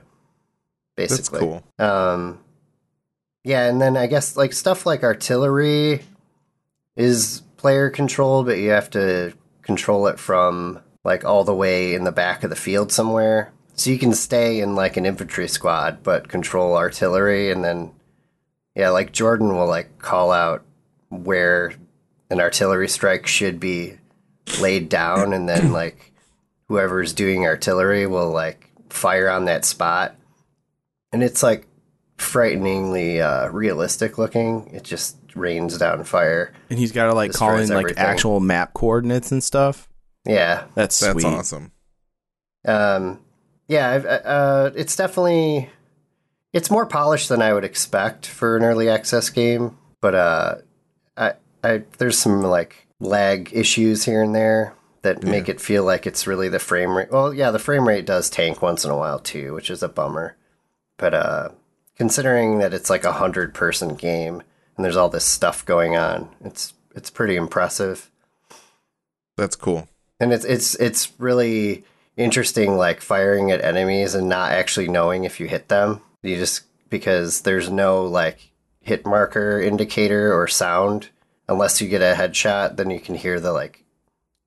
That's 0.96 1.16
basically. 1.16 1.40
cool. 1.40 1.64
Um, 1.78 2.40
yeah, 3.42 3.66
and 3.68 3.80
then 3.80 3.96
I 3.96 4.06
guess 4.06 4.36
like 4.36 4.52
stuff 4.52 4.84
like 4.84 5.02
artillery 5.02 6.02
is 6.94 7.42
player 7.56 7.88
controlled, 7.88 8.44
but 8.46 8.58
you 8.58 8.70
have 8.70 8.90
to 8.90 9.32
control 9.62 10.08
it 10.08 10.18
from 10.18 10.80
like 11.04 11.24
all 11.24 11.44
the 11.44 11.54
way 11.54 11.94
in 11.94 12.04
the 12.04 12.12
back 12.12 12.44
of 12.44 12.50
the 12.50 12.56
field 12.56 12.92
somewhere. 12.92 13.52
So 13.74 13.90
you 13.90 13.98
can 13.98 14.12
stay 14.12 14.60
in 14.60 14.74
like 14.74 14.96
an 14.96 15.06
infantry 15.06 15.48
squad, 15.48 16.02
but 16.02 16.28
control 16.28 16.76
artillery, 16.76 17.50
and 17.50 17.64
then 17.64 17.92
yeah, 18.74 18.90
like 18.90 19.12
Jordan 19.12 19.56
will 19.56 19.68
like 19.68 19.98
call 19.98 20.32
out 20.32 20.64
where 21.08 21.72
an 22.30 22.40
artillery 22.40 22.88
strike 22.88 23.26
should 23.26 23.58
be 23.58 23.96
laid 24.60 24.88
down, 24.88 25.32
and 25.32 25.48
then 25.48 25.72
like 25.72 26.12
whoever's 26.68 27.12
doing 27.12 27.46
artillery 27.46 28.06
will 28.06 28.30
like 28.30 28.70
fire 28.90 29.30
on 29.30 29.46
that 29.46 29.64
spot 29.64 30.14
and 31.12 31.22
it's 31.22 31.42
like 31.42 31.66
frighteningly 32.16 33.20
uh, 33.20 33.48
realistic 33.48 34.18
looking. 34.18 34.70
It 34.72 34.84
just 34.84 35.16
rains 35.34 35.78
down 35.78 36.04
fire. 36.04 36.52
And 36.68 36.78
he's 36.78 36.92
got 36.92 37.06
to 37.06 37.14
like 37.14 37.32
call 37.32 37.56
in 37.56 37.68
like 37.68 37.78
everything. 37.78 37.98
actual 37.98 38.40
map 38.40 38.74
coordinates 38.74 39.32
and 39.32 39.42
stuff. 39.42 39.88
Yeah, 40.30 40.64
That's 40.74 41.00
That's 41.00 41.12
sweet. 41.12 41.24
awesome. 41.24 41.72
um, 42.66 43.20
yeah. 43.68 43.90
I've, 43.90 44.06
uh, 44.06 44.70
it's 44.74 44.96
definitely 44.96 45.70
it's 46.52 46.70
more 46.70 46.86
polished 46.86 47.28
than 47.28 47.42
I 47.42 47.52
would 47.52 47.64
expect 47.64 48.26
for 48.26 48.56
an 48.56 48.64
early 48.64 48.88
access 48.88 49.28
game, 49.30 49.76
but 50.00 50.14
uh, 50.14 50.54
I, 51.16 51.34
I 51.62 51.82
there's 51.98 52.18
some 52.18 52.42
like 52.42 52.86
lag 53.00 53.50
issues 53.52 54.04
here 54.04 54.22
and 54.22 54.34
there 54.34 54.74
that 55.02 55.22
make 55.22 55.48
it 55.48 55.60
feel 55.60 55.84
like 55.84 56.06
it's 56.06 56.26
really 56.26 56.48
the 56.48 56.58
frame 56.58 56.96
rate. 56.96 57.10
Well, 57.10 57.32
yeah, 57.32 57.50
the 57.50 57.58
frame 57.58 57.88
rate 57.88 58.04
does 58.04 58.28
tank 58.28 58.60
once 58.60 58.84
in 58.84 58.90
a 58.90 58.96
while 58.96 59.18
too, 59.18 59.54
which 59.54 59.70
is 59.70 59.82
a 59.82 59.88
bummer. 59.88 60.36
But 60.98 61.14
uh, 61.14 61.48
considering 61.96 62.58
that 62.58 62.74
it's 62.74 62.90
like 62.90 63.04
a 63.04 63.12
hundred 63.12 63.54
person 63.54 63.94
game 63.94 64.42
and 64.76 64.84
there's 64.84 64.96
all 64.96 65.08
this 65.08 65.24
stuff 65.24 65.64
going 65.64 65.96
on, 65.96 66.28
it's 66.44 66.74
it's 66.94 67.10
pretty 67.10 67.36
impressive. 67.36 68.10
That's 69.36 69.56
cool. 69.56 69.88
And 70.20 70.32
it's 70.32 70.44
it's 70.44 70.74
it's 70.76 71.12
really 71.18 71.84
interesting 72.16 72.76
like 72.76 73.00
firing 73.00 73.50
at 73.50 73.64
enemies 73.64 74.14
and 74.14 74.28
not 74.28 74.52
actually 74.52 74.88
knowing 74.88 75.24
if 75.24 75.40
you 75.40 75.48
hit 75.48 75.68
them. 75.68 76.02
You 76.22 76.36
just 76.36 76.62
because 76.90 77.42
there's 77.42 77.70
no 77.70 78.04
like 78.04 78.50
hit 78.80 79.06
marker 79.06 79.60
indicator 79.60 80.32
or 80.32 80.46
sound 80.46 81.08
unless 81.48 81.80
you 81.82 81.88
get 81.88 82.00
a 82.00 82.14
headshot, 82.16 82.76
then 82.76 82.90
you 82.90 83.00
can 83.00 83.14
hear 83.14 83.40
the 83.40 83.52
like 83.52 83.84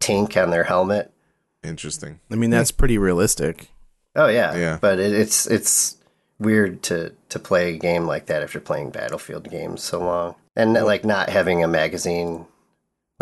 tink 0.01 0.41
on 0.41 0.49
their 0.49 0.63
helmet. 0.63 1.11
Interesting. 1.63 2.19
I 2.31 2.35
mean, 2.35 2.49
that's 2.49 2.71
pretty 2.71 2.97
realistic. 2.97 3.69
Oh 4.15 4.27
yeah, 4.27 4.55
Yeah. 4.55 4.77
But 4.81 4.99
it, 4.99 5.13
it's 5.13 5.47
it's 5.47 5.97
weird 6.39 6.83
to 6.83 7.13
to 7.29 7.39
play 7.39 7.73
a 7.73 7.77
game 7.77 8.05
like 8.05 8.27
that 8.27 8.43
after 8.43 8.59
playing 8.59 8.91
Battlefield 8.91 9.49
games 9.49 9.83
so 9.83 9.99
long, 9.99 10.35
and 10.55 10.73
like 10.73 11.05
not 11.05 11.29
having 11.29 11.63
a 11.63 11.67
magazine, 11.67 12.45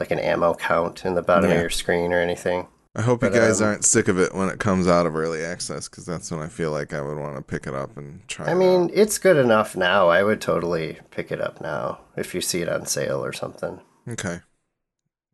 like 0.02 0.12
an 0.12 0.20
ammo 0.20 0.54
count 0.54 1.06
in 1.06 1.16
the 1.16 1.22
bottom 1.22 1.50
Yeah. 1.50 1.56
of 1.58 1.62
your 1.62 1.70
screen 1.70 2.12
or 2.12 2.20
anything. 2.20 2.68
I 2.94 3.02
hope 3.04 3.22
But, 3.22 3.34
you 3.34 3.40
guys 3.40 3.62
um, 3.62 3.68
aren't 3.70 3.86
sick 3.86 4.10
of 4.10 4.20
it 4.20 4.34
when 4.36 4.50
it 4.50 4.60
comes 4.60 4.86
out 4.86 5.06
of 5.06 5.16
early 5.16 5.42
access 5.42 5.88
because 5.88 6.06
that's 6.06 6.30
when 6.30 6.42
I 6.42 6.48
feel 6.48 6.72
like 6.72 6.94
I 6.94 7.00
would 7.02 7.18
want 7.18 7.38
to 7.38 7.42
pick 7.42 7.66
it 7.66 7.74
up 7.74 7.96
and 7.96 8.28
try. 8.28 8.48
I 8.48 8.52
it 8.52 8.56
mean, 8.56 8.84
out. 8.86 8.92
it's 8.94 9.18
good 9.18 9.38
enough 9.38 9.78
now. 9.78 10.10
I 10.10 10.24
would 10.24 10.42
totally 10.42 10.98
pick 11.10 11.32
it 11.32 11.40
up 11.40 11.62
now 11.62 12.00
if 12.18 12.36
you 12.36 12.42
see 12.42 12.62
it 12.62 12.68
on 12.68 12.86
sale 12.86 13.24
or 13.24 13.32
something. 13.32 13.80
okay. 14.10 14.40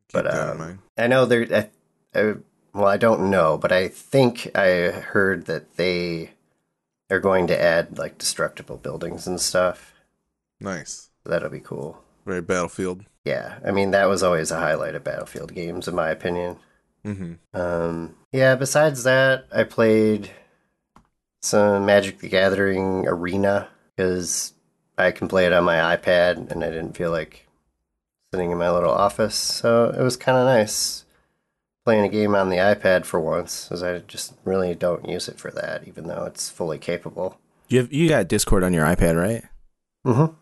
Keep 0.09 0.13
But, 0.23 0.33
um. 0.35 0.79
I 0.97 1.07
know 1.07 1.25
there. 1.25 1.47
I, 2.15 2.19
I, 2.19 2.33
well, 2.73 2.87
I 2.87 2.97
don't 2.97 3.29
know, 3.31 3.57
but 3.57 3.71
I 3.71 3.87
think 3.87 4.55
I 4.55 4.91
heard 4.91 5.47
that 5.47 5.77
they 5.77 6.31
are 7.09 7.19
going 7.19 7.47
to 7.47 7.59
add 7.59 7.97
like 7.97 8.17
destructible 8.19 8.77
buildings 8.77 9.25
and 9.25 9.41
stuff. 9.41 9.93
Nice. 10.59 11.09
That'll 11.25 11.49
be 11.49 11.59
cool. 11.59 12.03
Very 12.25 12.41
Battlefield. 12.41 13.03
Yeah, 13.27 13.59
I 13.65 13.71
mean 13.71 13.91
that 13.91 14.07
was 14.07 14.23
always 14.23 14.51
a 14.51 14.59
highlight 14.59 14.95
of 14.95 15.03
Battlefield 15.03 15.53
games, 15.53 15.87
in 15.87 15.95
my 15.95 16.09
opinion. 16.09 16.57
hmm 17.03 17.33
Um, 17.53 18.15
yeah. 18.31 18.55
Besides 18.55 19.03
that, 19.03 19.45
I 19.53 19.63
played 19.63 20.31
some 21.41 21.85
Magic: 21.85 22.19
The 22.19 22.29
Gathering 22.29 23.07
Arena 23.07 23.67
because 23.95 24.53
I 24.97 25.11
can 25.11 25.27
play 25.27 25.45
it 25.45 25.53
on 25.53 25.63
my 25.63 25.95
iPad, 25.95 26.51
and 26.51 26.63
I 26.63 26.69
didn't 26.69 26.95
feel 26.97 27.11
like 27.11 27.47
sitting 28.33 28.51
in 28.51 28.57
my 28.57 28.71
little 28.71 28.91
office, 28.91 29.35
so 29.35 29.89
it 29.97 30.01
was 30.01 30.17
kind 30.17 30.37
of 30.37 30.45
nice 30.45 31.05
playing 31.85 32.03
a 32.03 32.09
game 32.09 32.35
on 32.35 32.49
the 32.49 32.57
iPad 32.57 33.05
for 33.05 33.19
once, 33.19 33.65
because 33.65 33.81
I 33.81 33.99
just 33.99 34.33
really 34.43 34.75
don't 34.75 35.07
use 35.07 35.29
it 35.29 35.39
for 35.39 35.51
that, 35.51 35.87
even 35.87 36.07
though 36.07 36.25
it's 36.25 36.49
fully 36.49 36.77
capable. 36.77 37.39
You 37.69 37.79
have, 37.79 37.93
you 37.93 38.09
got 38.09 38.27
Discord 38.27 38.63
on 38.63 38.73
your 38.73 38.85
iPad, 38.85 39.15
right? 39.17 39.43
Mm-hmm. 40.05 40.33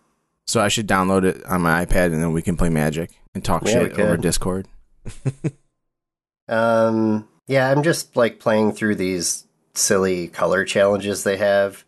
So 0.47 0.61
I 0.61 0.67
should 0.67 0.87
download 0.87 1.23
it 1.23 1.43
on 1.45 1.61
my 1.61 1.85
iPad 1.85 2.07
and 2.13 2.21
then 2.21 2.31
we 2.31 2.41
can 2.41 2.55
play 2.55 2.69
Magic 2.69 3.11
and 3.33 3.43
talk 3.43 3.63
Yeah, 3.65 3.71
shit 3.71 3.99
over. 3.99 4.17
Discord. 4.17 4.67
Um, 6.47 7.27
yeah, 7.47 7.71
I'm 7.71 7.83
just 7.83 8.15
like 8.15 8.39
playing 8.39 8.73
through 8.73 8.95
these 8.95 9.45
silly 9.73 10.27
color 10.27 10.63
challenges 10.63 11.23
they 11.23 11.37
have. 11.37 11.83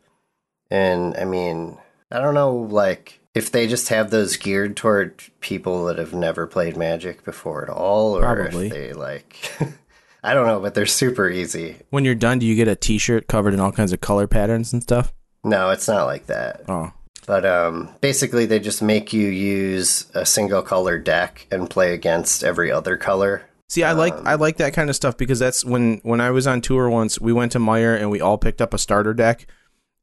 And 0.69 1.15
I 1.15 1.25
mean, 1.25 1.77
I 2.11 2.19
don't 2.19 2.33
know, 2.33 2.53
like, 2.55 3.19
if 3.35 3.51
they 3.51 3.67
just 3.67 3.89
have 3.89 4.09
those 4.09 4.35
geared 4.35 4.75
toward 4.75 5.21
people 5.41 5.85
that 5.85 5.97
have 5.99 6.13
never 6.13 6.47
played 6.47 6.75
Magic 6.75 7.23
before 7.23 7.61
at 7.63 7.69
all, 7.69 8.17
or 8.17 8.21
Probably. 8.21 8.67
if 8.67 8.73
they 8.73 8.93
like, 8.93 9.51
I 10.23 10.33
don't 10.33 10.47
know, 10.47 10.59
but 10.59 10.73
they're 10.73 10.85
super 10.87 11.29
easy. 11.29 11.77
When 11.91 12.03
you're 12.03 12.15
done, 12.15 12.39
do 12.39 12.45
you 12.45 12.55
get 12.55 12.67
a 12.67 12.75
T-shirt 12.75 13.27
covered 13.27 13.53
in 13.53 13.59
all 13.59 13.71
kinds 13.71 13.93
of 13.93 14.01
color 14.01 14.25
patterns 14.27 14.73
and 14.73 14.81
stuff? 14.81 15.13
No, 15.43 15.69
it's 15.69 15.87
not 15.87 16.05
like 16.05 16.25
that. 16.25 16.63
Oh, 16.67 16.91
But 17.27 17.45
um, 17.45 17.89
basically, 18.01 18.45
they 18.47 18.59
just 18.59 18.81
make 18.81 19.13
you 19.13 19.27
use 19.27 20.09
a 20.15 20.25
single 20.25 20.63
color 20.63 20.97
deck 20.97 21.45
and 21.51 21.69
play 21.69 21.93
against 21.93 22.43
every 22.43 22.71
other 22.71 22.97
color. 22.97 23.43
see, 23.69 23.83
I 23.83 23.91
like 23.91 24.13
Um, 24.13 24.25
I 24.25 24.35
like 24.35 24.57
that 24.57 24.73
kind 24.73 24.89
of 24.89 24.95
stuff 24.95 25.17
because 25.17 25.37
that's 25.37 25.63
when 25.65 25.99
when 26.03 26.21
I 26.21 26.31
was 26.31 26.47
on 26.47 26.61
tour 26.61 26.89
once. 26.89 27.19
We 27.19 27.33
went 27.33 27.51
to 27.51 27.59
Meijer 27.59 27.99
and 27.99 28.09
we 28.09 28.21
all 28.21 28.37
picked 28.37 28.61
up 28.61 28.73
a 28.73 28.77
starter 28.77 29.13
deck, 29.13 29.45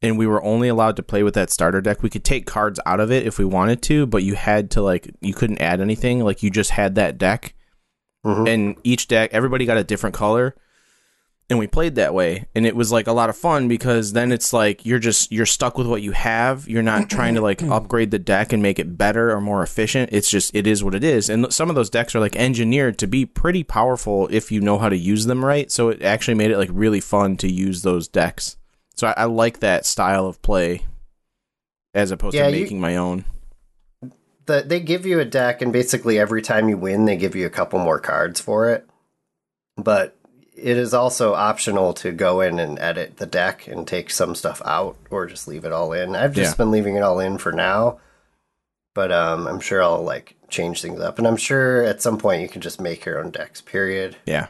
and 0.03 0.19
we 0.19 0.27
were 0.27 0.45
only 0.45 0.69
allowed 0.69 0.97
to 0.97 1.03
play 1.03 1.23
with 1.23 1.33
that 1.35 1.51
starter 1.51 1.81
deck. 1.81 2.03
We 2.03 2.11
could 2.11 2.25
take 2.25 2.45
cards 2.45 2.79
out 2.85 3.01
of 3.01 3.11
it 3.11 3.27
if 3.27 3.39
we 3.39 3.47
wanted 3.47 3.81
to, 3.85 4.05
but 4.07 4.23
you 4.23 4.35
had 4.35 4.71
to 4.73 4.83
like 4.83 5.11
you 5.23 5.33
couldn't 5.33 5.63
add 5.63 5.81
anything. 5.81 6.23
Like 6.23 6.43
you 6.43 6.51
just 6.51 6.71
had 6.73 6.95
that 6.97 7.17
deck. 7.19 7.55
Mhm. 8.27 8.49
and 8.49 8.77
each 8.85 9.07
deck 9.07 9.29
everybody 9.35 9.67
got 9.67 9.77
a 9.77 9.85
different 9.85 10.15
color 10.15 10.55
and 11.51 11.59
we 11.59 11.67
played 11.67 11.95
that 11.97 12.15
way 12.15 12.47
and 12.55 12.67
it 12.67 12.75
was 12.75 12.91
like 12.91 13.07
a 13.07 13.13
lot 13.13 13.29
of 13.29 13.37
fun 13.37 13.69
because 13.69 14.15
then 14.15 14.33
it's 14.33 14.53
like 14.53 14.87
you're 14.87 14.99
just 14.99 15.31
you're 15.31 15.45
stuck 15.47 15.77
with 15.77 15.87
what 15.87 16.01
you 16.03 16.13
have. 16.13 16.67
You're 16.69 16.83
not 16.83 17.11
trying 17.11 17.35
to 17.35 17.41
like 17.43 17.63
upgrade 17.71 18.11
the 18.11 18.19
deck 18.19 18.53
and 18.53 18.63
make 18.63 18.79
it 18.79 18.97
better 18.97 19.31
or 19.31 19.41
more 19.41 19.63
efficient. 19.63 20.11
It's 20.13 20.31
just 20.31 20.55
it 20.55 20.67
is 20.67 20.83
what 20.83 20.95
it 20.95 21.05
is. 21.05 21.29
And 21.29 21.53
some 21.53 21.69
of 21.69 21.77
those 21.77 21.91
decks 21.91 22.15
are 22.15 22.21
like 22.21 22.35
engineered 22.37 22.99
to 22.99 23.07
be 23.07 23.27
pretty 23.27 23.63
powerful 23.63 24.27
if 24.31 24.51
you 24.51 24.61
know 24.61 24.79
how 24.79 24.89
to 24.89 24.97
use 24.97 25.27
them 25.27 25.45
right. 25.45 25.71
So 25.71 25.91
it 25.91 26.03
actually 26.03 26.35
made 26.35 26.51
it 26.51 26.59
like 26.59 26.71
really 26.73 27.01
fun 27.01 27.37
to 27.39 27.51
use 27.51 27.83
those 27.83 28.09
decks. 28.09 28.57
So 28.97 29.09
i, 29.09 29.15
I 29.19 29.25
like 29.25 29.61
that 29.61 29.85
style 29.85 30.27
of 30.27 30.41
play 30.41 30.85
as 31.93 32.11
opposed 32.11 32.35
Yeah, 32.37 32.49
to 32.49 32.57
you- 32.57 32.63
making 32.63 32.81
my 32.81 32.97
own. 32.97 33.25
The, 34.47 34.63
they 34.67 34.79
give 34.81 35.07
you 35.07 35.21
a 35.21 35.25
deck, 35.25 35.63
and 35.63 35.73
basically 35.73 36.19
every 36.19 36.43
time 36.43 36.69
you 36.69 36.77
win, 36.77 37.07
they 37.07 37.17
give 37.17 37.35
you 37.35 37.47
a 37.47 37.51
couple 37.51 37.79
more 37.79 37.99
cards 37.99 38.41
for 38.41 38.69
it. 38.71 38.87
But 39.79 40.15
it 40.65 40.77
is 40.79 40.95
also 40.95 41.35
optional 41.35 41.93
to 41.95 42.11
go 42.11 42.41
in 42.41 42.59
and 42.59 42.79
edit 42.79 43.19
the 43.19 43.27
deck 43.27 43.67
and 43.69 43.87
take 43.87 44.11
some 44.11 44.35
stuff 44.35 44.63
out, 44.65 44.97
or 45.11 45.27
just 45.27 45.47
leave 45.47 45.65
it 45.65 45.73
all 45.73 45.93
in. 45.93 46.17
I've 46.17 46.33
just 46.33 46.53
Yeah. 46.55 46.57
been 46.65 46.71
leaving 46.71 46.97
it 46.97 47.03
all 47.03 47.21
in 47.21 47.37
for 47.39 47.53
now, 47.53 48.01
but 48.95 49.13
um, 49.13 49.47
I'm 49.47 49.61
sure 49.61 49.83
I'll 49.83 50.03
like 50.03 50.37
change 50.49 50.81
things 50.83 51.01
up, 51.01 51.19
and 51.19 51.27
I'm 51.27 51.37
sure 51.37 51.83
at 51.83 52.01
some 52.03 52.17
point 52.19 52.43
you 52.43 52.49
can 52.49 52.61
just 52.63 52.81
make 52.81 53.05
your 53.05 53.19
own 53.23 53.31
decks. 53.31 53.61
Period. 53.61 54.17
yeah 54.27 54.47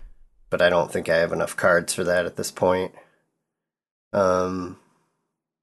But 0.51 0.63
I 0.63 0.71
don't 0.71 0.93
think 0.93 1.09
I 1.09 1.17
have 1.17 1.33
enough 1.33 1.57
cards 1.57 1.93
for 1.95 2.05
that 2.05 2.27
at 2.27 2.37
this 2.37 2.51
point. 2.51 2.95
Um. 4.13 4.79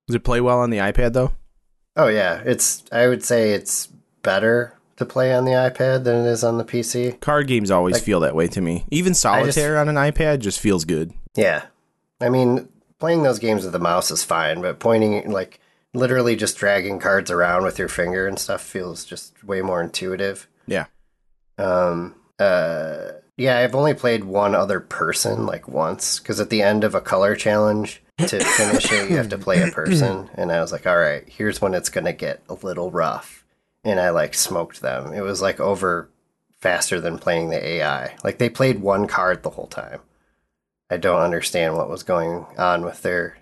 does 0.07 0.15
it 0.15 0.23
play 0.25 0.41
well 0.41 0.59
on 0.59 0.69
the 0.69 0.79
ipad 0.79 1.13
though 1.13 1.31
Oh 1.95 2.07
yeah, 2.07 2.41
it's. 2.45 2.83
I 2.91 3.07
would 3.07 3.23
say 3.23 3.51
it's 3.51 3.87
better 4.23 4.77
to 5.01 5.05
play 5.05 5.33
on 5.33 5.45
the 5.45 5.51
iPad 5.51 6.03
than 6.05 6.25
it 6.25 6.29
is 6.29 6.43
on 6.43 6.57
the 6.57 6.63
PC. 6.63 7.19
Card 7.19 7.47
games 7.47 7.69
always 7.69 7.95
Like- 7.95 8.03
feel 8.03 8.19
that 8.21 8.35
way 8.35 8.47
to 8.47 8.61
me. 8.61 8.85
Even 8.89 9.13
solitaire 9.13 9.77
on 9.77 9.89
an 9.89 9.95
iPad 9.95 10.39
just 10.39 10.59
feels 10.59 10.85
good. 10.85 11.11
Yeah, 11.35 11.63
I 12.21 12.29
mean, 12.29 12.69
playing 12.99 13.23
those 13.23 13.39
games 13.39 13.63
with 13.63 13.73
the 13.73 13.79
mouse 13.79 14.11
is 14.11 14.23
fine, 14.23 14.61
but 14.61 14.79
pointing 14.79 15.29
like 15.31 15.59
literally 15.93 16.35
just 16.37 16.57
dragging 16.57 16.99
cards 16.99 17.29
around 17.29 17.63
with 17.63 17.77
your 17.77 17.89
finger 17.89 18.25
and 18.27 18.39
stuff 18.39 18.61
feels 18.61 19.03
just 19.03 19.43
way 19.43 19.61
more 19.61 19.81
intuitive. 19.81 20.47
Yeah. 20.67 20.85
Um. 21.57 22.15
Uh. 22.39 23.11
Yeah, 23.37 23.57
I've 23.59 23.73
only 23.75 23.93
played 23.95 24.23
one 24.25 24.53
other 24.53 24.79
person 24.79 25.45
like 25.47 25.67
once 25.67 26.19
because 26.19 26.39
at 26.39 26.49
the 26.51 26.61
end 26.61 26.83
of 26.83 26.93
a 26.93 27.01
color 27.01 27.35
challenge 27.35 28.03
to 28.19 28.39
finish 28.43 28.91
it, 28.91 29.09
you 29.09 29.17
have 29.17 29.29
to 29.29 29.37
play 29.37 29.61
a 29.63 29.71
person, 29.71 30.29
and 30.35 30.51
I 30.51 30.61
was 30.61 30.71
like, 30.71 30.85
all 30.85 30.97
right, 30.97 31.23
here's 31.27 31.59
when 31.59 31.73
it's 31.73 31.89
gonna 31.89 32.13
get 32.13 32.41
a 32.49 32.53
little 32.53 32.91
rough, 32.91 33.40
and 33.83 33.99
I 33.99 34.09
like 34.09 34.33
smoked 34.33 34.81
them. 34.81 35.13
It 35.13 35.21
was 35.21 35.41
like 35.41 35.59
over 35.59 36.09
faster 36.59 36.99
than 37.01 37.17
playing 37.17 37.49
the 37.49 37.65
AI. 37.65 38.15
Like 38.23 38.37
they 38.37 38.49
played 38.49 38.81
one 38.81 39.07
card 39.07 39.43
the 39.43 39.51
whole 39.51 39.67
time. 39.67 40.01
I 40.89 40.97
don't 40.97 41.21
understand 41.21 41.75
what 41.75 41.89
was 41.89 42.03
going 42.03 42.45
on 42.57 42.83
with 42.83 43.01
their 43.01 43.37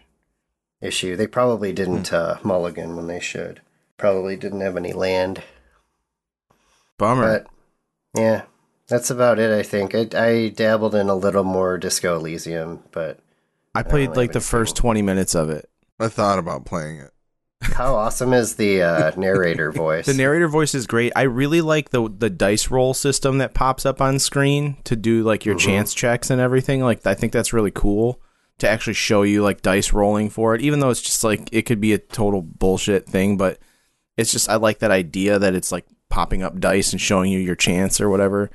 issue. 0.81 1.15
They 1.15 1.27
probably 1.27 1.73
didn't 1.73 2.13
uh, 2.13 2.37
mulligan 2.43 2.95
when 2.95 3.07
they 3.07 3.19
should. 3.19 3.61
Probably 3.97 4.35
didn't 4.37 4.61
have 4.61 4.77
any 4.77 4.93
land. 4.93 5.43
Bummer. 6.97 7.43
But 7.43 7.47
yeah, 8.19 8.43
that's 8.87 9.09
about 9.09 9.39
it. 9.39 9.51
I 9.51 9.63
think 9.63 9.93
I, 9.95 10.07
I 10.15 10.49
dabbled 10.49 10.95
in 10.95 11.09
a 11.09 11.15
little 11.15 11.43
more 11.43 11.77
Disco 11.77 12.17
Elysium, 12.17 12.83
but 12.91 13.19
I 13.75 13.83
played 13.83 14.09
really 14.09 14.27
like 14.27 14.31
the 14.31 14.41
first 14.41 14.75
20 14.75 15.01
minutes 15.01 15.35
of 15.35 15.49
it. 15.49 15.69
I 15.99 16.07
thought 16.07 16.39
about 16.39 16.65
playing 16.65 16.97
it. 16.97 17.11
How 17.61 17.95
awesome 17.95 18.33
is 18.33 18.55
the 18.55 18.81
uh, 18.81 19.11
narrator 19.17 19.71
voice? 19.71 20.05
The 20.05 20.13
narrator 20.13 20.47
voice 20.47 20.73
is 20.73 20.87
great. 20.87 21.11
I 21.15 21.23
really 21.23 21.61
like 21.61 21.89
the 21.89 22.09
the 22.09 22.29
dice 22.29 22.69
roll 22.69 22.93
system 22.93 23.39
that 23.39 23.53
pops 23.53 23.85
up 23.85 24.01
on 24.01 24.19
screen 24.19 24.77
to 24.85 24.95
do 24.95 25.23
like 25.23 25.45
your 25.45 25.55
chance 25.55 25.93
checks 25.93 26.29
and 26.29 26.39
everything. 26.39 26.81
Like 26.81 27.05
I 27.05 27.13
think 27.13 27.33
that's 27.33 27.53
really 27.53 27.71
cool 27.71 28.21
to 28.59 28.69
actually 28.69 28.93
show 28.93 29.23
you 29.23 29.41
like 29.41 29.61
dice 29.61 29.93
rolling 29.93 30.29
for 30.29 30.53
it 30.53 30.61
even 30.61 30.81
though 30.81 30.89
it's 30.89 31.01
just 31.01 31.23
like 31.23 31.47
it 31.53 31.61
could 31.61 31.79
be 31.79 31.93
a 31.93 31.97
total 31.97 32.41
bullshit 32.41 33.07
thing, 33.07 33.37
but 33.37 33.59
it's 34.17 34.31
just 34.31 34.49
I 34.49 34.55
like 34.55 34.79
that 34.79 34.91
idea 34.91 35.39
that 35.39 35.55
it's 35.55 35.71
like 35.71 35.85
popping 36.09 36.43
up 36.43 36.59
dice 36.59 36.91
and 36.91 36.99
showing 36.99 37.31
you 37.31 37.39
your 37.39 37.55
chance 37.55 38.01
or 38.01 38.09
whatever. 38.09 38.51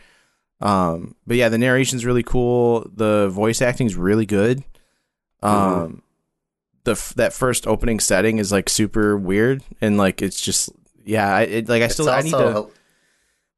Um 0.61 1.15
but 1.27 1.37
yeah, 1.37 1.49
the 1.49 1.59
narration's 1.59 2.07
really 2.07 2.23
cool. 2.23 2.89
The 2.95 3.29
voice 3.29 3.61
acting's 3.61 3.97
really 3.97 4.27
good. 4.27 4.63
Um 5.43 6.03
the 6.85 6.93
f- 6.93 7.15
that 7.15 7.33
first 7.33 7.67
opening 7.67 8.01
setting 8.01 8.39
is 8.39 8.53
like 8.53 8.69
super 8.69 9.17
weird 9.17 9.63
and 9.81 9.97
like 9.97 10.23
it's 10.23 10.41
just 10.41 10.71
yeah, 11.05 11.35
I 11.35 11.43
it, 11.43 11.69
like 11.69 11.83
I 11.83 11.89
still 11.89 12.09
I 12.09 12.23
need 12.23 12.31
to 12.31 12.69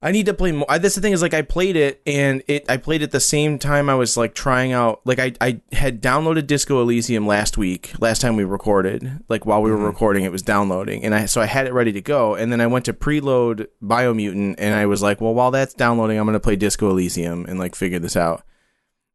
I 0.02 0.12
need 0.12 0.26
to 0.26 0.34
play 0.34 0.52
more. 0.52 0.66
I, 0.68 0.78
that's 0.78 0.94
the 0.94 1.00
thing 1.00 1.12
is 1.12 1.22
like 1.22 1.34
I 1.34 1.42
played 1.42 1.74
it 1.74 2.02
and 2.06 2.42
it 2.46 2.68
I 2.68 2.76
played 2.76 3.02
it 3.02 3.12
the 3.12 3.20
same 3.20 3.58
time 3.58 3.88
I 3.88 3.94
was 3.94 4.16
like 4.16 4.34
trying 4.34 4.72
out 4.72 5.00
like 5.04 5.18
I 5.18 5.32
I 5.40 5.60
had 5.72 6.02
downloaded 6.02 6.46
Disco 6.46 6.80
Elysium 6.82 7.26
last 7.26 7.56
week 7.56 7.92
last 7.98 8.20
time 8.20 8.36
we 8.36 8.44
recorded 8.44 9.24
like 9.28 9.46
while 9.46 9.62
we 9.62 9.70
were 9.70 9.76
mm-hmm. 9.76 9.86
recording 9.86 10.24
it 10.24 10.32
was 10.32 10.42
downloading 10.42 11.02
and 11.02 11.14
I 11.14 11.26
so 11.26 11.40
I 11.40 11.46
had 11.46 11.66
it 11.66 11.72
ready 11.72 11.92
to 11.92 12.02
go 12.02 12.34
and 12.34 12.52
then 12.52 12.60
I 12.60 12.66
went 12.66 12.84
to 12.84 12.92
preload 12.92 13.66
Biomutant 13.82 14.56
and 14.58 14.74
I 14.74 14.86
was 14.86 15.02
like 15.02 15.20
well 15.20 15.34
while 15.34 15.50
that's 15.50 15.74
downloading 15.74 16.18
I'm 16.18 16.26
gonna 16.26 16.40
play 16.40 16.56
Disco 16.56 16.90
Elysium 16.90 17.46
and 17.46 17.58
like 17.58 17.74
figure 17.74 17.98
this 17.98 18.16
out 18.16 18.44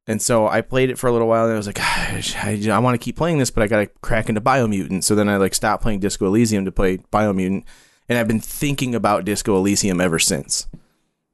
and 0.07 0.21
so 0.21 0.47
I 0.47 0.61
played 0.61 0.89
it 0.89 0.97
for 0.97 1.07
a 1.07 1.11
little 1.11 1.27
while 1.27 1.45
and 1.45 1.53
I 1.53 1.57
was 1.57 1.67
like 1.67 1.75
Gosh, 1.75 2.35
I, 2.35 2.59
I 2.71 2.79
want 2.79 2.99
to 2.99 3.03
keep 3.03 3.15
playing 3.15 3.37
this 3.37 3.51
but 3.51 3.63
I 3.63 3.67
gotta 3.67 3.87
crack 4.01 4.29
into 4.29 4.41
Biomutant 4.41 5.03
so 5.03 5.15
then 5.15 5.29
I 5.29 5.37
like 5.37 5.53
stopped 5.55 5.83
playing 5.83 5.99
Disco 5.99 6.25
Elysium 6.27 6.65
to 6.65 6.71
play 6.71 6.97
Biomutant 6.97 7.63
and 8.09 8.17
I've 8.17 8.27
been 8.27 8.41
thinking 8.41 8.93
about 8.95 9.25
Disco 9.25 9.55
Elysium 9.55 10.01
ever 10.01 10.19
since. 10.19 10.67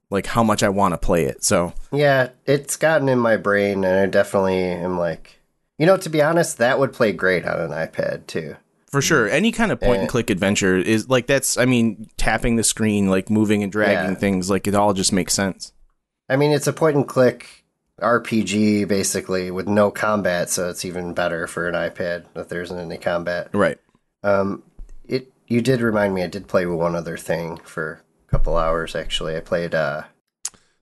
Like 0.09 0.27
how 0.27 0.43
much 0.43 0.63
I 0.63 0.69
want 0.69 0.93
to 0.93 0.97
play 0.97 1.25
it. 1.25 1.43
So 1.43 1.73
Yeah, 1.91 2.29
it's 2.45 2.75
gotten 2.77 3.09
in 3.09 3.19
my 3.19 3.35
brain, 3.35 3.83
and 3.83 3.99
I 3.99 4.05
definitely 4.05 4.61
am 4.63 4.97
like, 4.97 5.41
you 5.77 5.85
know, 5.85 5.97
to 5.97 6.09
be 6.09 6.21
honest, 6.21 6.59
that 6.59 6.79
would 6.79 6.93
play 6.93 7.11
great 7.11 7.45
on 7.45 7.59
an 7.59 7.71
iPad 7.71 8.25
too. 8.27 8.55
for 8.89 9.01
sure, 9.01 9.27
any 9.27 9.51
kind 9.51 9.69
of 9.71 9.81
point 9.81 9.97
and 9.99 10.07
Eh. 10.07 10.11
click 10.11 10.29
adventure 10.29 10.77
is 10.77 11.09
like 11.09 11.27
that's. 11.27 11.57
I 11.57 11.65
mean, 11.65 12.07
tapping 12.15 12.55
the 12.55 12.63
screen, 12.63 13.09
like 13.09 13.29
moving 13.29 13.63
and 13.63 13.71
dragging 13.71 14.11
Yeah. 14.13 14.19
things, 14.19 14.49
like 14.49 14.65
it 14.65 14.75
all 14.75 14.93
just 14.93 15.11
makes 15.11 15.33
sense. 15.33 15.73
I 16.29 16.37
mean, 16.37 16.51
it's 16.51 16.67
a 16.67 16.73
point 16.73 16.95
and 16.95 17.05
click 17.07 17.65
RPG 18.01 18.87
basically 18.87 19.49
with 19.51 19.67
no 19.67 19.89
combat, 19.91 20.49
so 20.49 20.69
it's 20.69 20.85
even 20.85 21.13
better 21.13 21.47
for 21.47 21.67
an 21.67 21.73
iPad 21.75 22.25
if 22.35 22.47
there 22.49 22.61
isn't 22.61 22.77
any 22.77 22.97
combat. 22.97 23.49
Right. 23.53 23.79
Um, 24.23 24.63
it 25.07 25.31
you 25.47 25.61
did 25.61 25.81
remind 25.81 26.13
me. 26.13 26.23
I 26.23 26.27
did 26.27 26.47
play 26.47 26.65
one 26.65 26.95
other 26.95 27.17
thing 27.17 27.57
for 27.63 28.01
a 28.27 28.31
couple 28.31 28.57
hours. 28.57 28.95
Actually, 28.95 29.35
I 29.35 29.39
played. 29.39 29.73
Uh, 29.73 30.03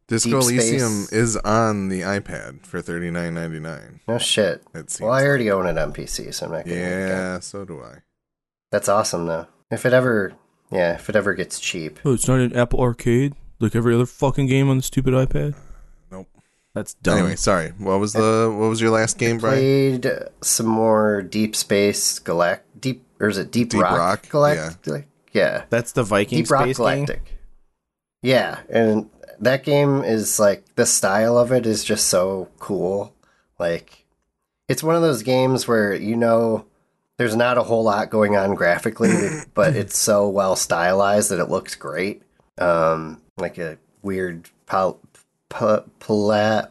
Disco 0.08 0.42
Deep 0.42 0.60
Space. 0.60 0.70
Elysium 0.82 1.06
is 1.12 1.36
on 1.38 1.90
the 1.90 2.02
iPad 2.02 2.66
for 2.66 2.82
thirty 2.82 3.10
nine 3.10 3.34
ninety 3.34 3.60
nine. 3.60 4.02
no 4.08 4.18
shit. 4.18 4.64
It. 4.74 4.98
Well, 5.02 5.12
I 5.12 5.20
like. 5.20 5.26
already 5.26 5.50
own 5.52 5.66
it 5.68 5.78
on 5.78 5.94
PC, 5.94 6.34
so 6.34 6.46
I'm 6.46 6.52
not 6.52 6.66
gonna. 6.66 6.78
Yeah, 6.78 7.40
so 7.40 7.66
do 7.66 7.82
I. 7.82 8.00
that's 8.72 8.88
awesome 8.90 9.26
though. 9.26 9.48
If 9.72 9.84
it 9.86 9.94
ever, 9.94 10.34
yeah, 10.70 10.94
if 10.96 11.10
it 11.10 11.16
ever 11.16 11.34
gets 11.34 11.60
cheap, 11.60 12.00
Oh, 12.06 12.14
it's 12.14 12.28
not 12.28 12.40
an 12.40 12.56
Apple 12.56 12.80
Arcade 12.82 13.34
like 13.60 13.76
every 13.76 13.96
other 13.96 14.06
fucking 14.06 14.46
game 14.48 14.70
on 14.70 14.78
the 14.78 14.84
stupid 14.84 15.14
iPad. 15.14 15.56
Nope. 16.76 16.84
That's 16.84 16.94
dumb. 16.96 17.20
Anyway, 17.20 17.36
sorry. 17.38 17.70
What 17.78 18.00
was 18.00 18.14
the 18.14 18.54
what 18.56 18.68
was 18.68 18.82
your 18.82 18.92
last 18.92 19.18
game, 19.18 19.38
Brian? 19.38 20.02
played 20.02 20.14
some 20.42 20.66
more 20.68 21.22
Deep 21.22 21.56
Space 21.56 22.20
Galact 22.20 22.62
Deep 22.80 23.04
or 23.20 23.30
is 23.30 23.38
it 23.38 23.52
Deep, 23.52 23.70
Deep 23.70 23.82
Rock, 23.82 23.98
Rock, 23.98 24.26
Galact- 24.28 25.06
yeah. 25.32 25.64
That's 25.70 25.92
the 25.94 26.04
Viking 26.04 26.40
Deep 26.40 26.52
Rock 26.52 26.64
space 26.64 26.78
game. 26.78 27.06
Galactic. 27.06 27.38
Yeah, 28.22 28.60
and 28.70 29.10
that 29.40 29.64
game 29.64 30.04
is 30.04 30.40
like 30.40 30.64
the 30.76 30.86
style 30.86 31.38
of 31.38 31.52
it 31.52 31.66
is 31.66 31.84
just 31.84 32.08
so 32.08 32.50
cool. 32.60 33.14
Like 33.60 34.06
it's 34.68 34.84
one 34.84 34.96
of 34.96 35.02
those 35.02 35.24
games 35.24 35.68
where 35.68 35.94
you 35.94 36.16
know 36.16 36.66
there's 37.18 37.36
not 37.36 37.58
a 37.58 37.64
whole 37.64 37.84
lot 37.84 38.10
going 38.10 38.36
on 38.36 38.56
graphically, 38.56 39.12
but 39.54 39.76
it's 39.76 39.98
so 39.98 40.28
well 40.28 40.56
stylized 40.56 41.32
that 41.32 41.40
it 41.40 41.50
looks 41.50 41.76
great. 41.76 42.24
Um, 42.58 43.22
like 43.38 43.58
a 43.58 43.78
weird 44.02 44.50
poly, 44.66 44.96
poly, 45.50 45.82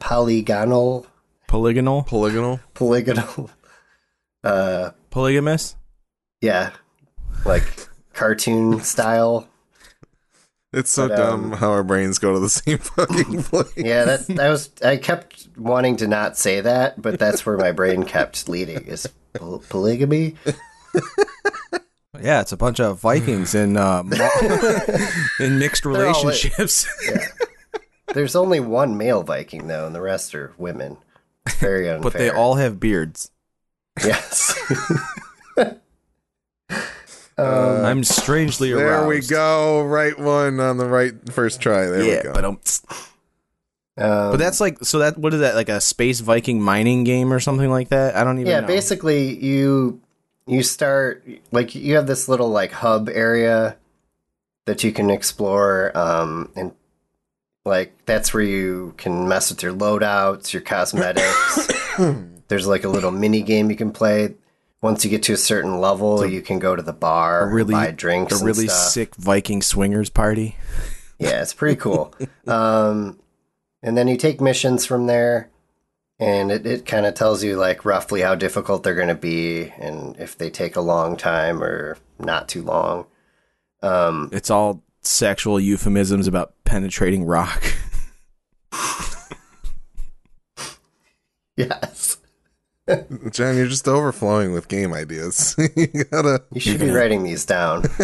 polygonal 0.01 1.07
Polygonal, 1.49 2.03
Polygonal. 2.05 2.61
polygonal 2.75 3.51
uh 4.45 4.91
polygamous. 5.11 5.77
yeah 6.41 6.71
like 7.45 7.63
cartoon 8.13 8.81
style 8.81 9.49
It's 10.73 10.91
so 10.91 11.09
But, 11.09 11.17
dumb 11.17 11.53
um, 11.53 11.59
how 11.59 11.71
our 11.71 11.85
brains 11.85 12.19
go 12.19 12.33
to 12.35 12.41
the 12.41 12.49
same 12.61 12.79
fucking 12.79 13.43
place. 13.45 13.73
yeah 13.77 14.05
that 14.05 14.27
that 14.29 14.49
was 14.49 14.71
i 14.85 14.97
kept 14.97 15.49
wanting 15.57 15.97
to 15.99 16.09
not 16.09 16.37
say 16.37 16.61
that 16.61 17.01
but 17.01 17.19
that's 17.19 17.47
where 17.47 17.57
my 17.57 17.71
brain 17.73 18.03
kept 18.05 18.49
leading 18.49 18.85
is 18.87 19.07
poly- 19.35 19.65
polygamy 19.69 20.35
Yeah, 22.23 22.41
it's 22.43 22.53
a 22.53 22.57
bunch 22.57 22.79
of 22.79 23.01
Vikings 23.01 23.57
in 23.57 23.77
uh, 23.77 24.03
in 25.41 25.59
mixed 25.59 25.85
all 25.85 25.95
in- 25.97 26.01
relationships. 26.01 26.87
yeah 27.07 27.27
there's 28.15 28.35
only 28.35 28.61
one 28.61 28.97
male 28.97 29.23
viking 29.23 29.67
though 29.67 29.87
and 29.87 29.95
the 29.95 30.01
rest 30.01 30.35
are 30.35 30.53
women 30.57 30.97
very 31.59 31.89
unfair 31.89 32.03
but 32.11 32.13
they 32.15 32.31
all 32.31 32.55
have 32.55 32.81
beards. 32.81 33.31
yes 34.03 34.55
I'm 37.37 38.05
strangely 38.05 38.73
aroused. 38.73 38.87
There 38.87 39.09
we 39.09 39.21
go. 39.21 39.83
Right 39.83 40.19
one 40.19 40.61
on 40.61 40.79
the 40.79 40.87
right 40.87 41.15
first 41.33 41.61
try. 41.61 41.87
There 41.87 42.03
yeah, 42.03 42.17
we 42.19 42.23
go. 42.23 42.33
but 42.33 42.45
um, 42.45 42.61
um, 43.97 44.31
but 44.33 44.37
that's 44.39 44.61
like 44.61 44.79
so 44.83 44.99
that 45.01 45.19
what 45.19 45.35
is 45.35 45.41
that 45.41 45.55
like 45.55 45.69
a 45.69 45.81
space 45.81 46.21
Viking 46.21 46.61
mining 46.61 47.05
game 47.05 47.33
or 47.33 47.41
something 47.41 47.71
like 47.71 47.89
that? 47.89 48.17
I 48.17 48.25
don't 48.25 48.39
even 48.39 48.45
know. 48.45 48.51
yeah 48.51 48.61
know. 48.61 48.67
basically 48.67 49.35
you 49.45 50.01
you 50.47 50.63
start 50.63 51.27
like 51.53 51.75
you 51.75 51.97
have 51.97 52.07
this 52.07 52.29
little 52.29 52.51
like 52.51 52.73
hub 52.73 53.09
area 53.09 53.77
that 54.67 54.83
you 54.85 54.93
can 54.93 55.11
explore 55.11 55.97
um 55.97 56.51
and 56.57 56.73
like 57.65 57.93
that's 58.07 58.35
where 58.35 58.43
you 58.43 58.95
can 58.97 59.29
mess 59.29 59.51
with 59.51 59.63
your 59.63 59.73
loadouts 59.73 60.53
your 60.53 60.63
cosmetics 60.63 61.69
there's 62.49 62.67
like 62.67 62.85
a 62.85 62.89
little 62.89 63.11
mini 63.11 63.43
game 63.43 63.71
you 63.71 63.77
can 63.77 63.91
play 63.91 64.35
once 64.83 65.05
you 65.05 65.11
get 65.11 65.23
to 65.23 65.33
a 65.33 65.37
certain 65.37 65.81
level 65.81 66.27
you 66.27 66.43
can 66.43 66.59
go 66.59 66.77
to 66.77 66.83
the 66.83 66.93
bar 66.93 67.49
a 67.49 67.53
really 67.53 67.73
buy 67.73 67.91
drinks 67.91 68.41
a 68.41 68.45
really 68.45 68.69
sick 68.69 69.15
Viking 69.17 69.63
swingers 69.63 70.11
party. 70.11 70.57
Yeah, 71.19 71.43
it's 71.43 71.55
pretty 71.55 71.77
cool. 71.77 72.15
um, 72.47 73.19
and 73.83 73.97
then 73.97 74.09
you 74.09 74.17
take 74.17 74.41
missions 74.41 74.85
from 74.85 75.07
there, 75.07 75.51
and 76.19 76.51
it, 76.51 76.67
it 76.67 76.87
kind 76.87 77.07
of 77.07 77.15
tells 77.15 77.45
you 77.45 77.57
like 77.57 77.85
roughly 77.85 78.21
how 78.21 78.35
difficult 78.35 78.83
they're 78.83 78.95
going 78.95 79.09
to 79.09 79.15
be, 79.15 79.73
and 79.79 80.17
if 80.19 80.37
they 80.37 80.51
take 80.51 80.77
a 80.77 80.81
long 80.81 81.17
time 81.17 81.63
or 81.63 81.97
not 82.19 82.49
too 82.49 82.63
long. 82.63 83.07
Um, 83.83 84.31
It's 84.33 84.51
all 84.51 84.83
sexual 85.07 85.59
euphemisms 85.61 86.27
about 86.27 86.55
penetrating 86.65 87.25
rock. 87.25 87.63
yes, 91.57 92.19
John, 93.31 93.57
you're 93.57 93.67
just 93.67 93.87
overflowing 93.89 94.53
with 94.53 94.69
game 94.69 94.93
ideas. 94.93 95.55
you 95.77 95.87
gotta. 96.11 96.43
you 96.53 96.61
should 96.61 96.81
be 96.81 96.91
writing 96.91 97.23
these 97.23 97.45
down. 97.45 97.85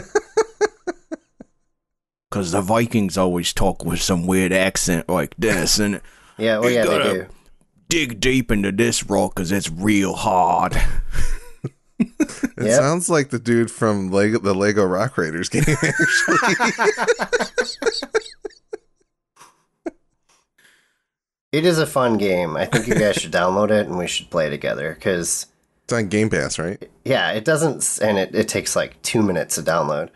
Because 2.30 2.52
the 2.52 2.60
Vikings 2.62 3.18
always 3.18 3.52
talk 3.52 3.84
with 3.84 4.00
some 4.00 4.24
weird 4.24 4.52
accent 4.52 5.08
like 5.08 5.34
this, 5.36 5.80
and 5.80 6.00
Yeah, 6.38 6.60
well, 6.60 6.70
yeah, 6.70 6.84
they 6.84 6.88
gotta- 6.98 7.12
do. 7.12 7.26
dig 7.88 8.20
deep 8.20 8.52
into 8.52 8.70
this 8.70 9.02
rock 9.10 9.34
because 9.34 9.50
it's 9.50 9.68
real 9.68 10.14
hard. 10.14 10.80
It 12.56 12.66
Yep. 12.66 12.78
sounds 12.80 13.08
like 13.08 13.30
the 13.30 13.38
dude 13.38 13.70
from 13.70 14.10
Lego, 14.10 14.38
the 14.38 14.54
Lego 14.54 14.84
Rock 14.84 15.16
Raiders 15.16 15.48
game. 15.48 15.64
Actually, 15.68 16.38
It 21.52 21.64
is 21.64 21.78
a 21.78 21.86
fun 21.86 22.16
game. 22.16 22.56
I 22.56 22.66
think 22.66 22.86
you 22.86 22.94
guys 22.94 23.16
should 23.16 23.32
download 23.32 23.70
it 23.70 23.86
and 23.86 23.98
we 23.98 24.06
should 24.06 24.30
play 24.30 24.48
together 24.50 24.94
because 24.94 25.46
it's 25.84 25.92
on 25.92 26.08
Game 26.08 26.30
Pass, 26.30 26.58
right? 26.58 26.88
yeah, 27.04 27.32
it 27.32 27.44
doesn't, 27.44 27.98
and 28.02 28.18
it, 28.18 28.34
it 28.34 28.46
takes 28.48 28.76
like 28.76 29.00
two 29.02 29.22
minutes 29.22 29.56
to 29.56 29.62
download. 29.62 30.10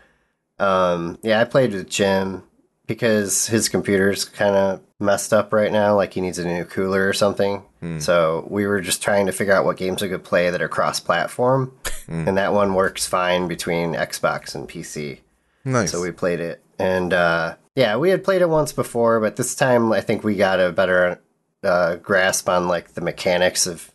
Um, 0.59 1.17
yeah, 1.23 1.41
I 1.41 1.43
played 1.43 1.73
with 1.73 1.89
Jim 1.89 2.43
because 2.87 3.47
his 3.47 3.67
computer's 3.67 4.23
kind 4.23 4.55
of 4.55 4.79
messed 4.99 5.33
up 5.33 5.51
right 5.51 5.71
now. 5.73 5.95
Like 5.95 6.13
he 6.13 6.21
needs 6.21 6.39
a 6.39 6.45
new 6.45 6.63
cooler 6.63 7.07
or 7.09 7.13
something. 7.13 7.63
So 7.99 8.47
we 8.49 8.65
were 8.65 8.81
just 8.81 9.01
trying 9.01 9.25
to 9.27 9.31
figure 9.31 9.53
out 9.53 9.65
what 9.65 9.77
games 9.77 10.01
we 10.01 10.09
could 10.09 10.23
play 10.23 10.49
that 10.49 10.61
are 10.61 10.67
cross-platform, 10.67 11.71
and 12.07 12.37
that 12.37 12.53
one 12.53 12.73
works 12.73 13.07
fine 13.07 13.47
between 13.47 13.93
Xbox 13.93 14.55
and 14.55 14.67
PC. 14.67 15.19
Nice. 15.63 15.91
So 15.91 16.01
we 16.01 16.11
played 16.11 16.39
it, 16.39 16.63
and 16.79 17.13
uh, 17.13 17.55
yeah, 17.75 17.97
we 17.97 18.09
had 18.09 18.23
played 18.23 18.41
it 18.41 18.49
once 18.49 18.71
before, 18.73 19.19
but 19.19 19.35
this 19.35 19.55
time 19.55 19.91
I 19.91 20.01
think 20.01 20.23
we 20.23 20.35
got 20.35 20.59
a 20.59 20.71
better 20.71 21.19
uh, 21.63 21.95
grasp 21.97 22.47
on 22.47 22.67
like 22.67 22.93
the 22.93 23.01
mechanics 23.01 23.67
of 23.67 23.91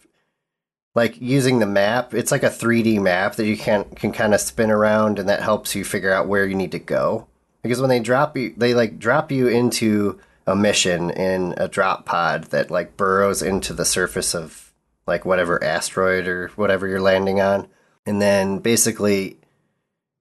like 0.95 1.21
using 1.21 1.59
the 1.61 1.67
map. 1.67 2.15
It's 2.15 2.33
like 2.33 2.43
a 2.43 2.51
3D 2.51 3.01
map 3.01 3.37
that 3.37 3.47
you 3.47 3.57
can 3.57 3.85
can 3.85 4.13
kind 4.13 4.35
of 4.35 4.41
spin 4.41 4.71
around, 4.71 5.19
and 5.19 5.29
that 5.29 5.43
helps 5.43 5.75
you 5.75 5.85
figure 5.85 6.13
out 6.13 6.29
where 6.29 6.47
you 6.47 6.55
need 6.55 6.73
to 6.73 6.79
go. 6.79 7.27
Because 7.63 7.81
when 7.81 7.91
they 7.91 8.01
drop 8.01 8.37
you, 8.37 8.55
they 8.57 8.75
like 8.75 8.99
drop 8.99 9.31
you 9.31 9.49
into 9.49 10.19
a 10.51 10.57
mission 10.57 11.11
in 11.11 11.55
a 11.59 11.69
drop 11.69 12.05
pod 12.05 12.45
that 12.47 12.73
like 12.73 12.97
burrows 12.97 13.41
into 13.41 13.73
the 13.73 13.85
surface 13.85 14.35
of 14.35 14.73
like 15.07 15.25
whatever 15.25 15.63
asteroid 15.63 16.27
or 16.27 16.49
whatever 16.57 16.89
you're 16.89 17.01
landing 17.01 17.41
on, 17.41 17.69
and 18.05 18.21
then 18.21 18.59
basically 18.59 19.39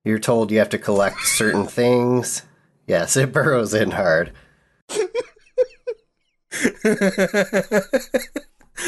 you're 0.05 0.19
told 0.19 0.51
you 0.51 0.59
have 0.59 0.69
to 0.69 0.77
collect 0.77 1.21
certain 1.21 1.65
things. 1.79 2.43
Yes, 2.85 3.17
it 3.17 3.33
burrows 3.33 3.73
in 3.73 3.89
hard. 3.91 4.31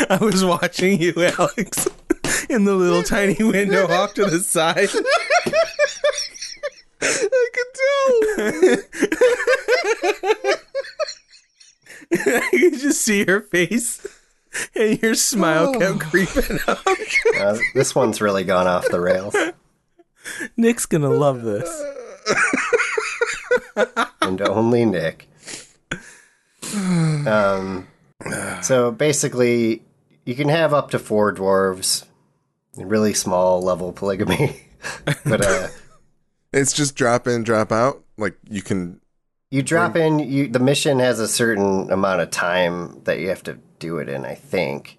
I 0.09 0.17
was 0.21 0.45
watching 0.45 1.01
you, 1.01 1.13
Alex, 1.17 1.87
in 2.49 2.65
the 2.65 2.75
little 2.75 3.01
tiny 3.01 3.43
window 3.43 3.87
off 3.87 4.13
to 4.13 4.25
the 4.25 4.39
side. 4.39 4.89
I 7.01 7.49
could 7.51 7.65
tell. 10.43 10.57
I 12.13 12.47
could 12.51 12.79
just 12.79 13.01
see 13.01 13.25
her 13.25 13.41
face, 13.41 14.05
and 14.75 15.01
your 15.01 15.15
smile 15.15 15.73
kept 15.73 15.99
creeping 15.99 16.59
up. 16.67 16.79
Uh, 17.39 17.57
this 17.73 17.95
one's 17.95 18.21
really 18.21 18.43
gone 18.43 18.67
off 18.67 18.87
the 18.89 18.99
rails. 18.99 19.35
Nick's 20.57 20.85
gonna 20.85 21.09
love 21.09 21.41
this. 21.41 21.69
and 24.21 24.41
only 24.41 24.85
Nick. 24.85 25.27
Um, 26.75 27.87
so 28.61 28.91
basically, 28.91 29.83
you 30.25 30.35
can 30.35 30.49
have 30.49 30.73
up 30.73 30.91
to 30.91 30.99
four 30.99 31.33
dwarves, 31.33 32.05
really 32.77 33.13
small 33.13 33.61
level 33.61 33.91
polygamy. 33.91 34.61
but 35.25 35.45
uh, 35.45 35.67
It's 36.53 36.73
just 36.73 36.95
drop 36.95 37.27
in, 37.27 37.43
drop 37.43 37.71
out. 37.71 38.03
Like 38.17 38.35
you 38.49 38.61
can. 38.61 38.99
You 39.51 39.61
drop 39.61 39.95
in. 39.95 40.19
You 40.19 40.47
the 40.47 40.59
mission 40.59 40.99
has 40.99 41.19
a 41.19 41.27
certain 41.27 41.91
amount 41.91 42.21
of 42.21 42.31
time 42.31 43.01
that 43.03 43.19
you 43.19 43.29
have 43.29 43.43
to 43.43 43.59
do 43.79 43.97
it 43.97 44.09
in. 44.09 44.25
I 44.25 44.33
think, 44.33 44.97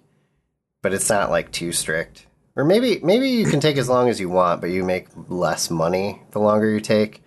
but 0.81 0.93
it's 0.93 1.09
not 1.09 1.29
like 1.29 1.51
too 1.51 1.71
strict. 1.73 2.27
Or 2.55 2.63
maybe 2.63 2.99
maybe 3.03 3.29
you 3.29 3.45
can 3.45 3.59
take 3.59 3.77
as 3.77 3.89
long 3.89 4.07
as 4.09 4.19
you 4.19 4.29
want, 4.29 4.61
but 4.61 4.69
you 4.69 4.83
make 4.83 5.07
less 5.27 5.69
money 5.71 6.21
the 6.31 6.39
longer 6.39 6.69
you 6.69 6.79
take. 6.79 7.23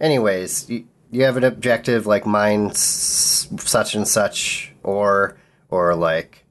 Anyways, 0.00 0.68
you, 0.70 0.86
you 1.10 1.24
have 1.24 1.36
an 1.36 1.44
objective 1.44 2.06
like 2.06 2.24
mine 2.24 2.70
s- 2.70 3.48
such 3.58 3.94
and 3.94 4.08
such, 4.08 4.72
or 4.82 5.36
or 5.68 5.94
like 5.94 6.46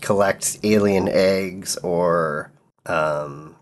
collect 0.00 0.58
alien 0.62 1.06
eggs, 1.06 1.76
or 1.78 2.50
um, 2.86 3.56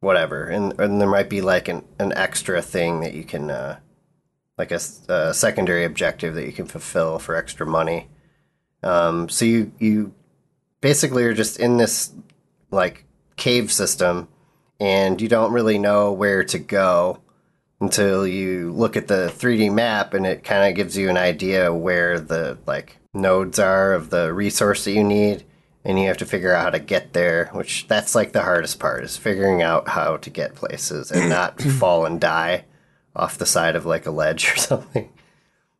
whatever. 0.00 0.44
And 0.48 0.78
and 0.80 1.00
there 1.00 1.08
might 1.08 1.30
be 1.30 1.40
like 1.40 1.68
an 1.68 1.84
an 2.00 2.12
extra 2.14 2.60
thing 2.60 2.98
that 3.00 3.14
you 3.14 3.22
can 3.22 3.48
uh, 3.48 3.78
like 4.58 4.70
a 4.70 5.34
secondary 5.34 5.84
objective 5.84 6.34
that 6.34 6.46
you 6.46 6.52
can 6.52 6.66
fulfill 6.66 7.18
for 7.18 7.36
extra 7.36 7.66
money. 7.66 8.08
Um, 8.82 9.28
so 9.28 9.44
you 9.44 9.72
you 9.78 10.14
basically 10.80 11.24
are 11.24 11.34
just 11.34 11.58
in 11.58 11.76
this 11.76 12.12
like 12.70 13.04
cave 13.36 13.70
system, 13.70 14.28
and 14.80 15.20
you 15.20 15.28
don't 15.28 15.52
really 15.52 15.78
know 15.78 16.12
where 16.12 16.44
to 16.44 16.58
go 16.58 17.20
until 17.80 18.26
you 18.26 18.72
look 18.72 18.96
at 18.96 19.08
the 19.08 19.30
3D 19.34 19.72
map, 19.72 20.14
and 20.14 20.26
it 20.26 20.42
kind 20.42 20.68
of 20.68 20.74
gives 20.74 20.96
you 20.96 21.10
an 21.10 21.18
idea 21.18 21.72
where 21.72 22.18
the 22.18 22.56
like 22.66 22.96
nodes 23.12 23.58
are 23.58 23.92
of 23.92 24.08
the 24.08 24.32
resource 24.32 24.84
that 24.84 24.92
you 24.92 25.04
need, 25.04 25.44
and 25.84 25.98
you 25.98 26.06
have 26.06 26.18
to 26.18 26.26
figure 26.26 26.54
out 26.54 26.64
how 26.64 26.70
to 26.70 26.78
get 26.78 27.12
there. 27.12 27.50
Which 27.52 27.86
that's 27.88 28.14
like 28.14 28.32
the 28.32 28.42
hardest 28.42 28.78
part 28.78 29.04
is 29.04 29.18
figuring 29.18 29.60
out 29.60 29.88
how 29.88 30.16
to 30.16 30.30
get 30.30 30.54
places 30.54 31.10
and 31.10 31.28
not 31.28 31.60
fall 31.60 32.06
and 32.06 32.18
die 32.18 32.64
off 33.16 33.38
the 33.38 33.46
side 33.46 33.74
of 33.76 33.84
like 33.86 34.06
a 34.06 34.10
ledge 34.10 34.52
or 34.52 34.56
something. 34.70 35.10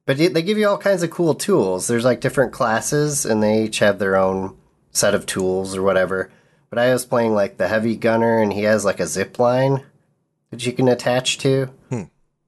But 0.06 0.18
they 0.18 0.42
give 0.42 0.56
you 0.58 0.68
all 0.68 0.78
kinds 0.78 1.02
of 1.02 1.10
cool 1.10 1.34
tools. 1.34 1.86
There's 1.88 2.04
like 2.04 2.20
different 2.20 2.52
classes, 2.52 3.26
and 3.26 3.42
they 3.42 3.64
each 3.64 3.80
have 3.80 3.98
their 3.98 4.16
own 4.16 4.56
set 4.90 5.14
of 5.14 5.26
tools 5.26 5.76
or 5.76 5.82
whatever. 5.82 6.30
but 6.70 6.78
I 6.78 6.92
was 6.92 7.04
playing 7.06 7.32
like 7.34 7.58
the 7.58 7.68
heavy 7.68 7.96
gunner, 7.96 8.38
and 8.40 8.52
he 8.52 8.62
has 8.62 8.84
like 8.84 9.00
a 9.00 9.06
zip 9.06 9.38
line 9.38 9.82
that 10.50 10.64
you 10.66 10.72
can 10.72 10.88
attach 10.88 11.38
to, 11.38 11.66
Hmm. 11.90 12.02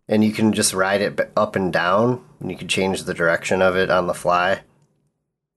and 0.08 0.24
you 0.24 0.32
can 0.32 0.52
just 0.52 0.72
ride 0.72 1.00
it 1.02 1.32
up 1.36 1.56
and 1.56 1.72
down, 1.72 2.24
and 2.40 2.50
you 2.50 2.56
can 2.56 2.68
change 2.68 3.02
the 3.04 3.14
direction 3.14 3.60
of 3.60 3.76
it 3.76 3.90
on 3.90 4.06
the 4.06 4.14
fly, 4.14 4.60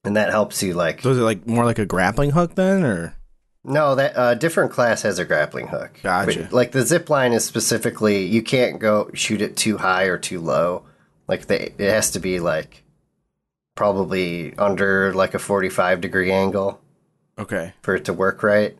and 0.03 0.15
that 0.17 0.29
helps 0.31 0.61
you 0.63 0.73
like. 0.73 1.01
So 1.01 1.11
is 1.11 1.19
it 1.19 1.21
like 1.21 1.45
more 1.47 1.65
like 1.65 1.79
a 1.79 1.85
grappling 1.85 2.31
hook 2.31 2.55
then, 2.55 2.83
or 2.83 3.15
No, 3.63 3.93
that 3.95 4.17
uh, 4.17 4.33
different 4.33 4.71
class 4.71 5.03
has 5.03 5.19
a 5.19 5.25
grappling 5.25 5.67
hook. 5.67 5.99
Gotcha. 6.01 6.43
But, 6.43 6.53
like 6.53 6.71
the 6.71 6.81
zip 6.81 7.09
line 7.09 7.31
is 7.31 7.45
specifically, 7.45 8.25
you 8.25 8.41
can't 8.41 8.79
go 8.79 9.11
shoot 9.13 9.41
it 9.41 9.55
too 9.55 9.77
high 9.77 10.05
or 10.05 10.17
too 10.17 10.39
low. 10.39 10.83
Like 11.27 11.45
the, 11.45 11.67
it 11.67 11.91
has 11.91 12.11
to 12.11 12.19
be 12.19 12.39
like 12.39 12.83
probably 13.75 14.55
under 14.57 15.13
like 15.13 15.33
a 15.33 15.39
forty-five 15.39 16.01
degree 16.01 16.31
angle 16.31 16.81
okay? 17.37 17.73
for 17.81 17.95
it 17.95 18.05
to 18.05 18.13
work 18.13 18.43
right. 18.43 18.77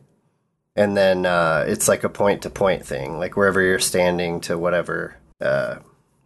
And 0.74 0.96
then 0.96 1.26
uh, 1.26 1.64
it's 1.68 1.86
like 1.86 2.02
a 2.02 2.08
point-to-point 2.08 2.84
thing, 2.84 3.18
like 3.18 3.36
wherever 3.36 3.60
you're 3.60 3.78
standing 3.78 4.40
to 4.42 4.56
whatever 4.56 5.16
uh, 5.40 5.76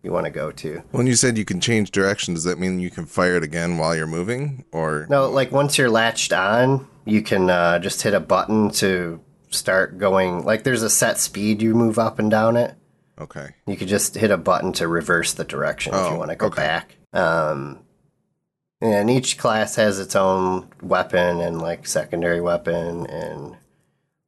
you 0.03 0.13
want 0.13 0.27
to 0.27 0.31
go 0.31 0.53
to. 0.53 0.83
When 0.93 1.09
you 1.09 1.17
said 1.17 1.37
you 1.37 1.45
can 1.45 1.61
change 1.61 1.91
direction, 1.91 2.35
does 2.35 2.45
that 2.45 2.59
mean 2.59 2.79
you 2.79 2.91
can 2.91 3.07
fire 3.07 3.37
it 3.37 3.43
again 3.43 3.77
while 3.77 3.97
you're 3.97 4.07
moving, 4.07 4.65
or 4.71 5.07
No, 5.11 5.29
like 5.29 5.51
once 5.51 5.79
you're 5.79 5.91
latched 5.91 6.33
on, 6.33 6.87
you 7.07 7.23
can 7.23 7.49
uh, 7.49 7.79
just 7.79 8.03
hit 8.03 8.13
a 8.13 8.21
button 8.21 8.71
to 8.73 9.21
start 9.51 9.97
going. 9.97 10.45
Like 10.45 10.65
there's 10.65 10.83
a 10.83 10.91
set 10.91 11.19
speed 11.19 11.63
you 11.63 11.75
move 11.75 11.99
up 11.99 12.19
and 12.19 12.31
down 12.31 12.57
it. 12.57 12.75
okay? 13.19 13.55
You 13.67 13.77
could 13.77 13.89
just 13.89 14.15
hit 14.17 14.31
a 14.31 14.37
button 14.37 14.73
to 14.75 14.87
reverse 14.89 15.33
the 15.33 15.45
direction 15.45 15.95
if 15.95 16.01
Oh, 16.01 16.13
you 16.13 16.19
want 16.19 16.31
to 16.31 16.37
go 16.37 16.47
okay. 16.49 16.63
back. 16.63 16.97
Um, 17.13 17.81
and 18.83 19.09
each 19.09 19.39
class 19.39 19.77
has 19.77 19.99
its 19.99 20.15
own 20.15 20.69
weapon 20.83 21.41
and 21.41 21.63
like 21.63 21.87
secondary 21.87 22.41
weapon. 22.43 23.07
And 23.07 23.57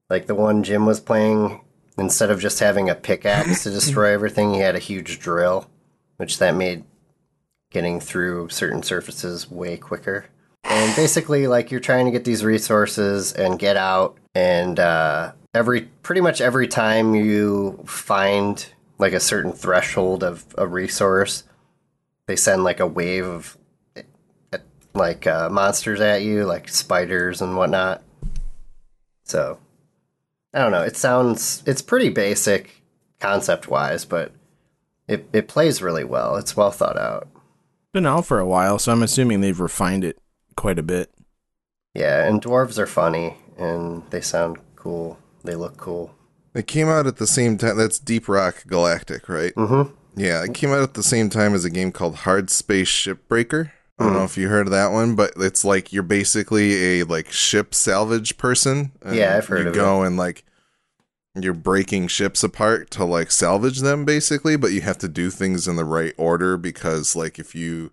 like 0.09 0.27
the 0.27 0.35
one 0.35 0.63
Jim 0.63 0.87
was 0.87 1.01
playing, 1.01 1.61
instead 1.99 2.31
of 2.31 2.41
just 2.41 2.61
having 2.61 2.89
a 2.89 2.95
pickaxe 2.95 3.65
to 3.65 3.71
destroy 3.79 4.13
everything, 4.15 4.55
he 4.55 4.61
had 4.61 4.77
a 4.77 4.79
huge 4.81 5.19
drill, 5.19 5.69
which 6.17 6.39
that 6.39 6.55
made 6.55 6.85
getting 7.71 8.01
through 8.01 8.49
certain 8.49 8.83
surfaces 8.83 9.51
way 9.51 9.77
quicker. 9.77 10.27
And 10.65 10.95
basically, 10.97 11.47
like 11.47 11.71
you're 11.71 11.81
trying 11.81 12.07
to 12.07 12.11
get 12.11 12.25
these 12.25 12.45
resources 12.45 13.33
and 13.33 13.59
get 13.59 13.77
out, 13.77 14.19
and 14.35 14.79
uh, 14.79 15.33
every 15.55 15.83
pretty 16.03 16.21
much 16.21 16.41
every 16.41 16.69
time 16.69 17.15
you 17.15 17.83
find 17.87 18.67
like 18.99 19.13
a 19.13 19.21
certain 19.21 19.53
threshold 19.53 20.23
of 20.23 20.45
a 20.59 20.67
resource, 20.67 21.45
they 22.27 22.37
send 22.37 22.65
like 22.65 22.81
a 22.81 22.87
wave 22.87 23.27
of 23.27 23.57
like 24.95 25.27
uh, 25.27 25.49
monsters 25.49 26.01
at 26.01 26.23
you, 26.23 26.45
like 26.45 26.69
spiders 26.69 27.41
and 27.41 27.57
whatnot. 27.57 28.03
So 29.25 29.59
I 30.53 30.61
don't 30.61 30.73
know. 30.73 30.83
It 30.83 30.97
sounds 30.97 31.63
it's 31.67 31.83
pretty 31.83 32.09
basic 32.09 32.83
concept 33.21 33.69
wise, 33.69 34.05
but 34.05 34.33
it 35.07 35.29
it 35.33 35.49
plays 35.49 35.83
really 35.83 36.05
well. 36.05 36.37
It's 36.37 36.57
well 36.57 36.71
thought 36.71 36.99
out. 36.99 37.29
Been 37.93 38.07
out 38.07 38.27
for 38.27 38.39
a 38.39 38.47
while, 38.47 38.79
so 38.79 38.93
I'm 38.93 39.03
assuming 39.03 39.41
they've 39.41 39.59
refined 39.59 40.05
it 40.05 40.19
quite 40.59 40.79
a 40.79 40.83
bit. 40.83 41.11
Yeah, 41.95 42.27
and 42.27 42.43
dwarves 42.43 42.79
are 42.79 42.87
funny 42.87 43.37
and 43.57 44.03
they 44.11 44.21
sound 44.21 44.59
cool. 44.77 45.19
They 45.45 45.55
look 45.55 45.77
cool. 45.77 46.15
It 46.53 46.67
came 46.67 46.89
out 46.89 47.07
at 47.07 47.17
the 47.17 47.27
same 47.27 47.57
time. 47.57 47.77
That's 47.77 47.99
Deep 47.99 48.29
Rock 48.29 48.65
Galactic, 48.67 49.29
right? 49.29 49.55
Mm-hmm. 49.55 49.95
Yeah, 50.21 50.43
it 50.43 50.55
came 50.55 50.71
out 50.71 50.83
at 50.83 50.95
the 50.95 51.03
same 51.03 51.31
time 51.31 51.55
as 51.55 51.65
a 51.65 51.71
game 51.71 51.93
called 51.93 52.17
Hard 52.17 52.51
Space 52.51 52.89
Shipbreaker. 52.89 53.71
I 54.01 54.05
don't 54.05 54.13
know 54.15 54.25
if 54.25 54.37
you 54.37 54.49
heard 54.49 54.67
of 54.67 54.73
that 54.73 54.93
one, 54.93 55.15
but 55.15 55.33
it's 55.37 55.65
like 55.65 55.93
you're 55.93 56.03
basically 56.05 57.01
a 57.01 57.05
like 57.05 57.31
ship 57.31 57.75
salvage 57.75 58.37
person. 58.37 58.93
Yeah, 59.11 59.37
I've 59.37 59.47
heard 59.47 59.61
of 59.63 59.67
it. 59.69 59.71
you 59.71 59.75
go 59.83 60.03
and 60.03 60.17
like 60.17 60.45
you're 61.35 61.55
breaking 61.55 62.09
ships 62.09 62.43
apart 62.43 62.91
to 62.93 63.05
like 63.05 63.31
salvage 63.31 63.81
them 63.81 64.05
basically, 64.05 64.57
but 64.57 64.73
you 64.73 64.81
have 64.81 64.99
to 64.99 65.09
do 65.09 65.31
things 65.31 65.67
in 65.69 65.77
the 65.77 65.85
right 65.85 66.15
order 66.17 66.57
because 66.57 67.17
like 67.17 67.39
if 67.39 67.55
you 67.55 67.93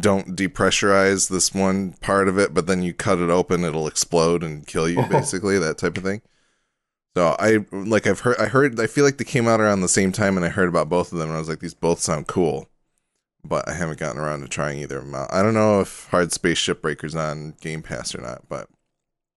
don't 0.00 0.36
depressurize 0.36 1.28
this 1.28 1.54
one 1.54 1.92
part 2.00 2.28
of 2.28 2.38
it, 2.38 2.54
but 2.54 2.66
then 2.66 2.82
you 2.82 2.92
cut 2.92 3.18
it 3.18 3.30
open, 3.30 3.64
it'll 3.64 3.86
explode 3.86 4.42
and 4.42 4.66
kill 4.66 4.88
you 4.88 5.00
oh. 5.00 5.08
basically, 5.08 5.58
that 5.58 5.78
type 5.78 5.96
of 5.96 6.02
thing. 6.02 6.22
So 7.16 7.36
I 7.38 7.64
like 7.72 8.06
I've 8.06 8.20
heard 8.20 8.38
I 8.38 8.46
heard 8.46 8.78
I 8.78 8.86
feel 8.86 9.04
like 9.04 9.18
they 9.18 9.24
came 9.24 9.48
out 9.48 9.60
around 9.60 9.80
the 9.80 9.88
same 9.88 10.12
time 10.12 10.36
and 10.36 10.46
I 10.46 10.48
heard 10.48 10.68
about 10.68 10.88
both 10.88 11.12
of 11.12 11.18
them 11.18 11.28
and 11.28 11.36
I 11.36 11.40
was 11.40 11.48
like 11.48 11.58
these 11.58 11.74
both 11.74 12.00
sound 12.00 12.28
cool. 12.28 12.68
But 13.42 13.68
I 13.68 13.72
haven't 13.72 13.98
gotten 13.98 14.20
around 14.20 14.42
to 14.42 14.48
trying 14.48 14.78
either 14.78 14.98
of 14.98 15.06
them 15.06 15.14
out. 15.14 15.32
I 15.32 15.42
don't 15.42 15.54
know 15.54 15.80
if 15.80 16.08
Hard 16.10 16.30
Space 16.30 16.58
Shipbreaker's 16.58 17.16
on 17.16 17.54
Game 17.60 17.82
Pass 17.82 18.14
or 18.14 18.20
not, 18.20 18.48
but 18.48 18.68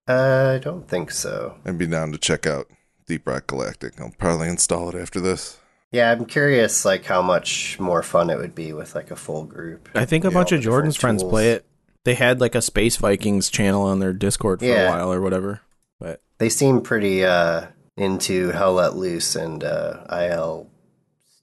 I 0.07 0.59
don't 0.61 0.87
think 0.87 1.09
so. 1.11 1.55
I'd 1.65 1.77
be 1.77 1.87
down 1.87 2.11
to 2.11 2.17
check 2.17 2.45
out 2.45 2.67
Deep 3.07 3.25
Rock 3.25 3.47
Galactic. 3.47 3.99
I'll 3.99 4.13
probably 4.17 4.49
install 4.49 4.89
it 4.89 4.95
after 4.95 5.21
this. 5.21 5.57
Yeah, 5.93 6.11
I'm 6.11 6.25
curious 6.25 6.83
like 6.83 7.05
how 7.05 7.21
much 7.21 7.79
more 7.79 8.03
fun 8.03 8.29
it 8.29 8.37
would 8.37 8.55
be 8.55 8.73
with 8.73 8.95
like 8.95 9.11
a 9.11 9.15
full 9.15 9.45
group. 9.45 9.87
I 9.95 10.03
think 10.05 10.25
a 10.25 10.31
bunch 10.31 10.51
of 10.51 10.59
Jordan's 10.59 10.97
friends 10.97 11.21
tools. 11.21 11.31
play 11.31 11.51
it. 11.51 11.65
They 12.03 12.15
had 12.15 12.41
like 12.41 12.55
a 12.55 12.61
Space 12.61 12.97
Vikings 12.97 13.49
channel 13.49 13.83
on 13.83 13.99
their 13.99 14.11
Discord 14.11 14.59
for 14.59 14.65
Yeah. 14.65 14.87
a 14.87 14.91
while 14.91 15.13
or 15.13 15.21
whatever. 15.21 15.61
But 15.99 16.19
They 16.39 16.49
seem 16.49 16.81
pretty 16.81 17.23
uh 17.23 17.67
into 17.95 18.49
Hell 18.49 18.73
Let 18.73 18.95
Loose 18.95 19.35
and 19.35 19.63
uh 19.63 20.03
IL 20.11 20.67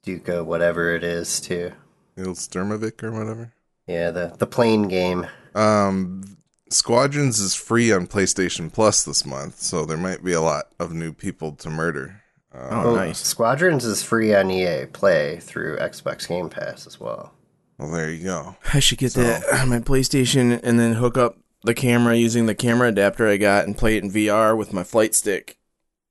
Stuka, 0.02 0.42
whatever 0.44 0.94
it 0.94 1.04
is 1.04 1.40
too. 1.40 1.72
Il 2.16 2.34
Sturmovik 2.34 3.02
or 3.04 3.12
whatever. 3.12 3.52
Yeah, 3.86 4.10
the 4.10 4.34
the 4.36 4.46
plane 4.46 4.88
game. 4.88 5.26
Um, 5.54 6.36
Squadrons 6.70 7.40
is 7.40 7.54
free 7.54 7.90
on 7.92 8.06
PlayStation 8.06 8.72
Plus 8.72 9.02
this 9.04 9.24
month, 9.26 9.60
so 9.60 9.84
there 9.84 9.96
might 9.96 10.22
be 10.24 10.32
a 10.32 10.40
lot 10.40 10.66
of 10.78 10.92
new 10.92 11.12
people 11.12 11.52
to 11.52 11.70
murder. 11.70 12.19
Uh, 12.54 12.82
oh, 12.84 12.94
nice. 12.94 13.18
Squadrons 13.18 13.84
is 13.84 14.02
free 14.02 14.34
on 14.34 14.50
EA 14.50 14.86
Play 14.86 15.38
through 15.40 15.76
Xbox 15.78 16.26
Game 16.28 16.48
Pass 16.50 16.86
as 16.86 16.98
well. 16.98 17.32
well, 17.78 17.92
there 17.92 18.10
you 18.10 18.24
go. 18.24 18.56
I 18.74 18.80
should 18.80 18.98
get 18.98 19.14
that 19.14 19.44
on 19.52 19.68
my 19.68 19.78
PlayStation 19.78 20.58
and 20.62 20.78
then 20.78 20.94
hook 20.94 21.16
up 21.16 21.38
the 21.62 21.74
camera 21.74 22.16
using 22.16 22.46
the 22.46 22.54
camera 22.54 22.88
adapter 22.88 23.28
I 23.28 23.36
got 23.36 23.66
and 23.66 23.76
play 23.78 23.96
it 23.96 24.02
in 24.04 24.10
VR 24.10 24.56
with 24.56 24.72
my 24.72 24.82
flight 24.82 25.14
stick. 25.14 25.58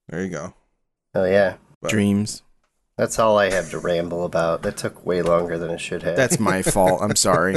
There 0.07 0.23
you 0.23 0.29
go. 0.29 0.53
Oh 1.13 1.25
yeah. 1.25 1.55
But- 1.81 1.91
Dreams. 1.91 2.43
That's 2.97 3.17
all 3.17 3.37
I 3.37 3.49
have 3.51 3.69
to 3.71 3.79
ramble 3.79 4.25
about. 4.25 4.61
That 4.63 4.75
took 4.75 5.05
way 5.05 5.21
longer 5.21 5.57
than 5.57 5.69
it 5.71 5.79
should 5.79 6.03
have. 6.03 6.17
That's 6.17 6.37
my 6.37 6.61
fault. 6.61 7.01
I'm 7.01 7.15
sorry. 7.15 7.55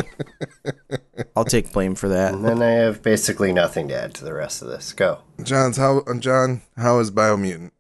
I'll 1.35 1.45
take 1.45 1.73
blame 1.73 1.97
for 1.97 2.09
that. 2.11 2.33
and 2.33 2.45
then 2.45 2.63
I 2.63 2.71
have 2.71 3.03
basically 3.03 3.53
nothing 3.53 3.89
to 3.89 4.01
add 4.01 4.15
to 4.15 4.25
the 4.25 4.33
rest 4.35 4.63
of 4.63 4.69
this. 4.69 4.93
Go. 4.93 5.19
John's 5.43 5.79
how 5.79 6.05
John, 6.21 6.63
how 6.77 7.01
is 7.01 7.11
Biomutant? 7.11 7.73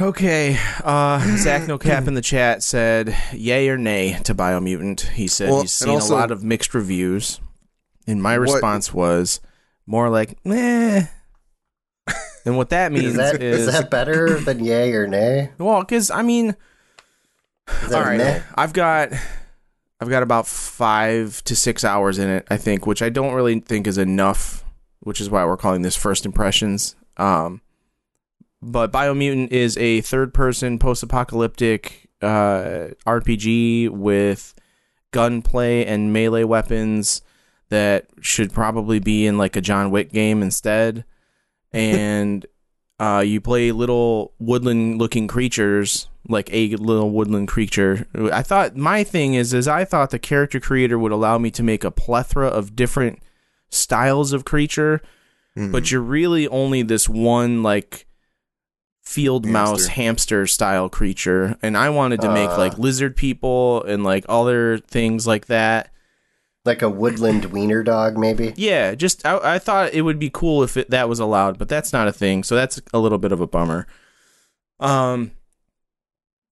Okay. 0.00 0.58
Uh, 0.82 1.18
Zach 1.36 1.68
No 1.68 1.78
Cap 1.78 2.08
in 2.08 2.14
the 2.14 2.20
chat 2.20 2.62
said, 2.62 3.16
"Yay 3.32 3.68
or 3.68 3.76
nay 3.78 4.18
to 4.24 4.34
Biomutant." 4.34 5.02
He 5.10 5.28
said 5.28 5.50
Well, 5.50 5.62
he's 5.62 5.72
seen 5.72 5.90
also- 5.90 6.14
a 6.14 6.16
lot 6.16 6.30
of 6.30 6.42
mixed 6.42 6.74
reviews, 6.74 7.40
and 8.06 8.22
my 8.22 8.38
What- 8.38 8.50
response 8.52 8.92
was 8.92 9.40
more 9.86 10.10
like, 10.10 10.36
"Meh." 10.44 11.06
and 12.44 12.56
what 12.56 12.70
that 12.70 12.90
means 12.92 13.06
Is 13.06 13.16
that 13.16 13.42
is, 13.42 13.66
is 13.68 13.72
that 13.72 13.90
better 13.90 14.40
than 14.40 14.64
yay 14.64 14.92
or 14.92 15.06
nay? 15.06 15.50
well, 15.58 15.80
because 15.80 16.10
I 16.10 16.22
mean, 16.22 16.56
all 17.68 18.00
right, 18.00 18.18
meh? 18.18 18.40
I've 18.56 18.72
got. 18.72 19.10
I've 20.00 20.10
got 20.10 20.24
about 20.24 20.46
five 20.46 21.42
to 21.44 21.54
six 21.56 21.82
hours 21.84 22.18
in 22.18 22.28
it, 22.28 22.46
I 22.50 22.56
think, 22.58 22.84
which 22.86 23.00
I 23.00 23.08
don't 23.08 23.32
really 23.32 23.60
think 23.60 23.86
is 23.86 23.96
enough, 23.96 24.62
which 25.00 25.18
is 25.20 25.30
why 25.30 25.46
we're 25.46 25.56
calling 25.56 25.80
this 25.82 25.96
first 25.96 26.26
impressions. 26.26 26.94
Um, 27.16 27.62
but 28.64 28.92
Biomutant 28.92 29.50
is 29.52 29.76
a 29.76 30.00
third 30.00 30.32
person 30.34 30.78
post 30.78 31.02
apocalyptic 31.02 32.08
uh, 32.22 32.88
RPG 33.06 33.90
with 33.90 34.54
gunplay 35.10 35.84
and 35.84 36.12
melee 36.12 36.44
weapons 36.44 37.22
that 37.68 38.06
should 38.20 38.52
probably 38.52 38.98
be 38.98 39.26
in 39.26 39.38
like 39.38 39.56
a 39.56 39.60
John 39.60 39.90
Wick 39.90 40.12
game 40.12 40.42
instead. 40.42 41.04
And 41.72 42.46
uh, 43.00 43.24
you 43.26 43.40
play 43.40 43.72
little 43.72 44.32
woodland 44.38 45.00
looking 45.00 45.26
creatures, 45.26 46.08
like 46.28 46.48
a 46.52 46.76
little 46.76 47.10
woodland 47.10 47.48
creature. 47.48 48.06
I 48.32 48.42
thought 48.42 48.76
my 48.76 49.02
thing 49.02 49.34
is 49.34 49.52
is 49.52 49.66
I 49.66 49.84
thought 49.84 50.10
the 50.10 50.20
character 50.20 50.60
creator 50.60 50.96
would 51.00 51.10
allow 51.10 51.36
me 51.36 51.50
to 51.50 51.64
make 51.64 51.82
a 51.82 51.90
plethora 51.90 52.46
of 52.46 52.76
different 52.76 53.18
styles 53.70 54.32
of 54.32 54.44
creature 54.44 55.00
Hmm. 55.56 55.70
but 55.70 55.90
you're 55.90 56.00
really 56.00 56.48
only 56.48 56.82
this 56.82 57.08
one 57.08 57.62
like 57.62 58.06
field 59.04 59.44
mouse 59.44 59.86
Hamster. 59.86 59.92
hamster 59.92 60.46
style 60.46 60.88
creature 60.88 61.56
and 61.62 61.76
i 61.76 61.90
wanted 61.90 62.20
to 62.22 62.32
make 62.32 62.48
Uh. 62.50 62.56
like 62.58 62.78
lizard 62.78 63.14
people 63.16 63.82
and 63.84 64.02
like 64.02 64.24
other 64.28 64.78
things 64.78 65.26
like 65.26 65.46
that 65.46 65.90
Like 66.64 66.80
a 66.80 66.88
woodland 66.88 67.46
wiener 67.46 67.82
dog, 67.82 68.16
maybe? 68.16 68.54
yeah 68.56 68.94
just 68.94 69.24
i, 69.26 69.56
I 69.56 69.58
thought 69.58 69.92
it 69.92 70.02
would 70.02 70.18
be 70.18 70.30
cool 70.32 70.62
if 70.62 70.76
it, 70.78 70.88
that 70.90 71.08
was 71.08 71.20
allowed 71.20 71.58
but 71.58 71.68
that's 71.68 71.92
not 71.92 72.08
a 72.08 72.12
thing 72.12 72.42
so 72.42 72.54
that's 72.56 72.80
a 72.94 72.98
little 72.98 73.18
bit 73.18 73.30
of 73.32 73.40
a 73.42 73.46
bummer 73.46 73.86
um 74.80 75.32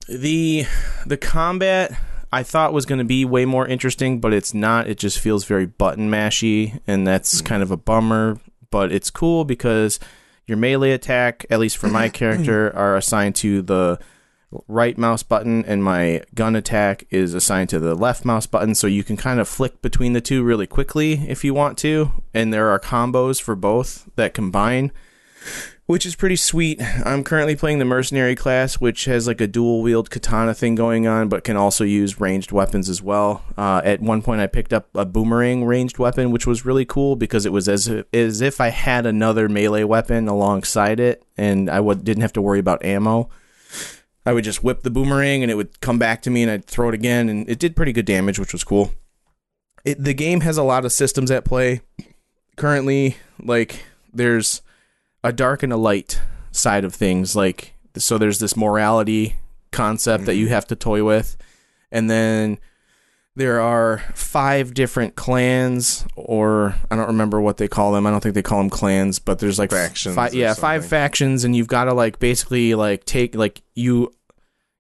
the 0.09 0.66
the 1.07 1.16
combat 1.16 1.98
i 2.32 2.42
thought 2.42 2.72
was 2.72 2.84
going 2.86 2.98
to 2.98 3.05
be 3.05 3.24
way 3.24 3.44
more 3.44 3.66
interesting 3.66 4.20
but 4.20 4.32
it's 4.32 4.53
not 4.53 4.88
it 4.88 4.98
just 4.98 5.18
feels 5.18 5.44
very 5.44 5.66
button 5.66 6.11
mashy 6.11 6.80
and 6.86 7.07
that's 7.07 7.40
kind 7.40 7.62
of 7.62 7.70
a 7.70 7.76
bummer 7.76 8.38
but 8.70 8.92
it's 8.92 9.11
cool 9.11 9.44
because 9.44 9.98
your 10.53 10.59
melee 10.59 10.92
attack, 10.92 11.46
at 11.48 11.59
least 11.59 11.78
for 11.78 11.88
my 11.88 12.09
character, 12.20 12.74
are 12.76 12.94
assigned 12.96 13.34
to 13.36 13.62
the 13.62 13.98
right 14.68 14.98
mouse 14.98 15.22
button, 15.22 15.64
and 15.64 15.82
my 15.82 16.22
gun 16.34 16.55
attack 16.55 17.07
is 17.09 17.32
assigned 17.32 17.70
to 17.70 17.78
the 17.78 17.94
left 17.94 18.26
mouse 18.26 18.46
button. 18.46 18.74
So 18.74 18.86
you 18.86 19.03
can 19.03 19.16
kind 19.16 19.40
of 19.40 19.48
flick 19.48 19.80
between 19.80 20.12
the 20.12 20.20
two 20.20 20.44
really 20.44 20.66
quickly 20.66 21.24
if 21.26 21.42
you 21.42 21.55
want 21.55 21.78
to. 21.78 22.11
And 22.34 22.53
there 22.53 22.68
are 22.68 22.78
combos 22.78 23.40
for 23.40 23.57
both 23.57 24.11
that 24.16 24.34
combine, 24.34 24.92
which 25.86 26.06
is 26.06 26.14
pretty 26.14 26.36
sweet. 26.36 26.80
I'm 27.04 27.24
currently 27.24 27.56
playing 27.56 27.78
the 27.78 27.84
mercenary 27.84 28.36
class, 28.36 28.74
which 28.76 29.04
has 29.06 29.26
like 29.26 29.40
a 29.40 29.46
dual 29.46 29.82
wield 29.82 30.10
katana 30.10 30.54
thing 30.54 30.74
going 30.74 31.06
on, 31.06 31.28
but 31.28 31.44
can 31.44 31.56
also 31.56 31.84
use 31.84 32.20
ranged 32.20 32.52
weapons 32.52 32.88
as 32.88 33.02
well. 33.02 33.42
Uh, 33.56 33.80
at 33.84 34.00
one 34.00 34.22
point, 34.22 34.40
I 34.40 34.46
picked 34.46 34.72
up 34.72 34.88
a 34.94 35.04
boomerang 35.04 35.64
ranged 35.64 35.98
weapon, 35.98 36.30
which 36.30 36.46
was 36.46 36.64
really 36.64 36.84
cool 36.84 37.16
because 37.16 37.44
it 37.44 37.52
was 37.52 37.68
as 37.68 37.88
if, 37.88 38.06
as 38.14 38.40
if 38.40 38.60
I 38.60 38.68
had 38.68 39.06
another 39.06 39.48
melee 39.48 39.84
weapon 39.84 40.28
alongside 40.28 41.00
it, 41.00 41.24
and 41.36 41.68
I 41.68 41.76
w- 41.76 42.00
didn't 42.00 42.22
have 42.22 42.32
to 42.34 42.42
worry 42.42 42.58
about 42.58 42.84
ammo. 42.84 43.28
I 44.24 44.32
would 44.32 44.44
just 44.44 44.62
whip 44.62 44.82
the 44.82 44.90
boomerang 44.90 45.42
and 45.42 45.50
it 45.50 45.56
would 45.56 45.80
come 45.80 45.98
back 45.98 46.22
to 46.22 46.30
me 46.30 46.42
and 46.42 46.50
I'd 46.50 46.64
throw 46.64 46.88
it 46.88 46.94
again 46.94 47.28
and 47.28 47.48
it 47.50 47.58
did 47.58 47.74
pretty 47.74 47.92
good 47.92 48.06
damage, 48.06 48.38
which 48.38 48.52
was 48.52 48.62
cool. 48.62 48.92
It, 49.84 50.02
the 50.02 50.14
game 50.14 50.42
has 50.42 50.56
a 50.56 50.62
lot 50.62 50.84
of 50.84 50.92
systems 50.92 51.30
at 51.32 51.44
play. 51.44 51.80
Currently, 52.56 53.16
like 53.42 53.84
there's 54.12 54.62
a 55.24 55.32
dark 55.32 55.62
and 55.62 55.72
a 55.72 55.76
light 55.76 56.20
side 56.50 56.84
of 56.84 56.94
things. 56.94 57.36
Like 57.36 57.74
so, 57.96 58.18
there's 58.18 58.38
this 58.38 58.56
morality 58.56 59.36
concept 59.70 60.26
that 60.26 60.36
you 60.36 60.48
have 60.48 60.66
to 60.66 60.76
toy 60.76 61.04
with, 61.04 61.36
and 61.90 62.10
then 62.10 62.58
there 63.34 63.60
are 63.60 63.98
five 64.14 64.74
different 64.74 65.14
clans, 65.16 66.04
or 66.16 66.74
I 66.90 66.96
don't 66.96 67.06
remember 67.06 67.40
what 67.40 67.56
they 67.56 67.68
call 67.68 67.92
them. 67.92 68.06
I 68.06 68.10
don't 68.10 68.22
think 68.22 68.34
they 68.34 68.42
call 68.42 68.58
them 68.58 68.70
clans, 68.70 69.18
but 69.18 69.38
there's 69.38 69.58
like 69.58 69.70
Factions 69.70 70.14
Fi- 70.14 70.30
yeah, 70.32 70.54
five 70.54 70.84
factions, 70.84 71.44
and 71.44 71.56
you've 71.56 71.68
got 71.68 71.84
to 71.84 71.94
like 71.94 72.18
basically 72.18 72.74
like 72.74 73.04
take 73.04 73.34
like 73.34 73.62
you 73.74 74.12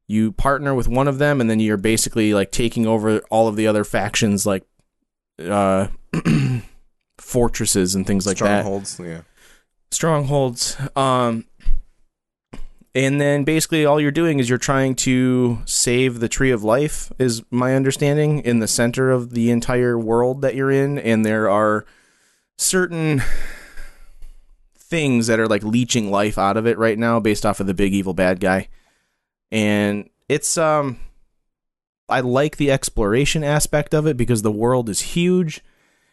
you 0.06 0.32
partner 0.32 0.74
with 0.74 0.88
one 0.88 1.08
of 1.08 1.18
them, 1.18 1.40
and 1.40 1.48
then 1.48 1.60
you're 1.60 1.78
basically 1.78 2.34
like 2.34 2.50
taking 2.50 2.86
over 2.86 3.20
all 3.30 3.48
of 3.48 3.56
the 3.56 3.66
other 3.66 3.84
factions, 3.84 4.44
like 4.44 4.64
uh 5.38 5.86
fortresses 7.18 7.94
and 7.94 8.06
things 8.06 8.26
like 8.26 8.36
that 8.38 8.60
Strongholds. 8.60 9.00
Yeah. 9.02 9.22
Strongholds 9.92 10.76
um 10.96 11.44
and 12.94 13.20
then 13.20 13.44
basically 13.44 13.86
all 13.86 14.00
you're 14.00 14.10
doing 14.10 14.38
is 14.38 14.48
you're 14.48 14.58
trying 14.58 14.94
to 14.94 15.58
save 15.64 16.20
the 16.20 16.28
tree 16.28 16.50
of 16.50 16.62
life 16.62 17.12
is 17.18 17.42
my 17.50 17.74
understanding 17.74 18.40
in 18.40 18.58
the 18.58 18.68
center 18.68 19.10
of 19.10 19.30
the 19.30 19.50
entire 19.50 19.98
world 19.98 20.42
that 20.42 20.54
you're 20.54 20.70
in 20.70 20.98
and 20.98 21.24
there 21.24 21.48
are 21.48 21.86
certain 22.58 23.22
things 24.92 25.26
that 25.26 25.40
are 25.40 25.48
like 25.48 25.64
leeching 25.64 26.10
life 26.10 26.36
out 26.36 26.58
of 26.58 26.66
it 26.66 26.76
right 26.76 26.98
now 26.98 27.18
based 27.18 27.46
off 27.46 27.60
of 27.60 27.66
the 27.66 27.72
big 27.72 27.94
evil 27.94 28.12
bad 28.12 28.40
guy. 28.40 28.68
And 29.50 30.10
it's 30.28 30.58
um 30.58 30.98
I 32.10 32.20
like 32.20 32.58
the 32.58 32.70
exploration 32.70 33.42
aspect 33.42 33.94
of 33.94 34.06
it 34.06 34.18
because 34.18 34.42
the 34.42 34.52
world 34.52 34.90
is 34.90 35.00
huge 35.00 35.62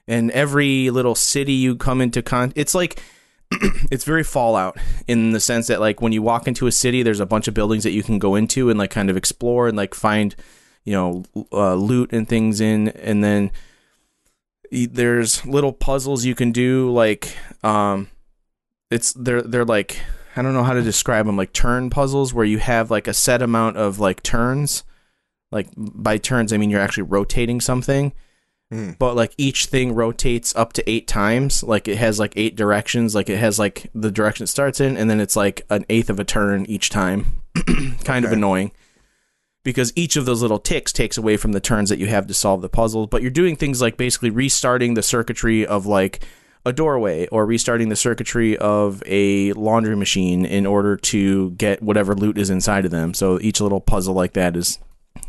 and 0.07 0.31
every 0.31 0.89
little 0.89 1.13
city 1.13 1.53
you 1.53 1.75
come 1.75 1.99
into 1.99 2.21
con 2.21 2.53
it's 2.55 2.73
like 2.73 3.03
it's 3.91 4.03
very 4.03 4.23
fallout 4.23 4.77
in 5.07 5.31
the 5.31 5.39
sense 5.39 5.67
that 5.67 5.79
like 5.79 6.01
when 6.01 6.11
you 6.11 6.21
walk 6.21 6.47
into 6.47 6.67
a 6.67 6.71
city 6.71 7.01
there's 7.01 7.19
a 7.19 7.25
bunch 7.25 7.47
of 7.47 7.53
buildings 7.53 7.83
that 7.83 7.91
you 7.91 8.03
can 8.03 8.19
go 8.19 8.35
into 8.35 8.69
and 8.69 8.77
like 8.77 8.91
kind 8.91 9.09
of 9.09 9.17
explore 9.17 9.67
and 9.67 9.75
like 9.75 9.95
find 9.95 10.35
you 10.83 10.93
know 10.93 11.23
uh, 11.51 11.75
loot 11.75 12.11
and 12.11 12.27
things 12.27 12.61
in. 12.61 12.89
And 12.89 13.23
then 13.23 13.51
there's 14.71 15.45
little 15.45 15.73
puzzles 15.73 16.25
you 16.25 16.35
can 16.35 16.51
do 16.51 16.91
like 16.91 17.35
um 17.63 18.07
it's 18.91 19.13
they're 19.13 19.41
they're 19.41 19.65
like 19.65 19.99
I 20.35 20.41
don't 20.41 20.53
know 20.53 20.63
how 20.63 20.73
to 20.73 20.81
describe 20.81 21.25
them 21.25 21.37
like 21.37 21.53
turn 21.53 21.89
puzzles 21.89 22.33
where 22.33 22.45
you 22.45 22.59
have 22.59 22.91
like 22.91 23.07
a 23.07 23.13
set 23.13 23.41
amount 23.41 23.77
of 23.77 23.99
like 23.99 24.23
turns. 24.23 24.83
Like 25.51 25.67
by 25.75 26.17
turns 26.17 26.53
I 26.53 26.57
mean 26.57 26.69
you're 26.69 26.81
actually 26.81 27.03
rotating 27.03 27.61
something 27.61 28.13
Hmm. 28.71 28.91
but 28.99 29.15
like 29.15 29.33
each 29.35 29.65
thing 29.65 29.95
rotates 29.95 30.55
up 30.55 30.73
to 30.73 30.87
eight 30.87 31.07
times. 31.07 31.63
Like 31.63 31.87
it 31.87 31.97
has 31.97 32.19
like 32.19 32.33
eight 32.35 32.55
directions. 32.55 33.15
Like 33.15 33.27
it 33.29 33.37
has 33.37 33.57
like 33.57 33.89
the 33.95 34.11
direction 34.11 34.43
it 34.43 34.47
starts 34.47 34.79
in 34.79 34.95
and 34.95 35.09
then 35.09 35.19
it's 35.19 35.35
like 35.35 35.65
an 35.71 35.85
eighth 35.89 36.09
of 36.09 36.19
a 36.19 36.23
turn 36.23 36.67
each 36.67 36.89
time. 36.89 37.41
Kind 38.03 38.25
of 38.25 38.31
annoying. 38.31 38.71
Because 39.63 39.91
each 39.95 40.15
of 40.15 40.25
those 40.25 40.41
little 40.41 40.59
ticks 40.59 40.93
takes 40.93 41.17
away 41.17 41.35
from 41.35 41.51
the 41.51 41.59
turns 41.59 41.89
that 41.89 41.99
you 41.99 42.07
have 42.07 42.27
to 42.27 42.33
solve 42.33 42.61
the 42.61 42.69
puzzle. 42.69 43.07
But 43.07 43.23
you're 43.23 43.31
doing 43.31 43.55
things 43.55 43.81
like 43.81 43.97
basically 43.97 44.29
restarting 44.29 44.93
the 44.93 45.03
circuitry 45.03 45.65
of 45.65 45.87
like 45.87 46.23
a 46.63 46.71
doorway 46.71 47.27
or 47.27 47.45
restarting 47.47 47.89
the 47.89 47.95
circuitry 47.95 48.55
of 48.57 49.01
a 49.07 49.51
laundry 49.53 49.95
machine 49.95 50.45
in 50.45 50.67
order 50.67 50.95
to 50.95 51.51
get 51.51 51.81
whatever 51.81 52.13
loot 52.13 52.37
is 52.37 52.51
inside 52.51 52.85
of 52.85 52.91
them. 52.91 53.15
So 53.15 53.39
each 53.41 53.61
little 53.61 53.81
puzzle 53.81 54.13
like 54.13 54.33
that 54.33 54.55
is 54.55 54.77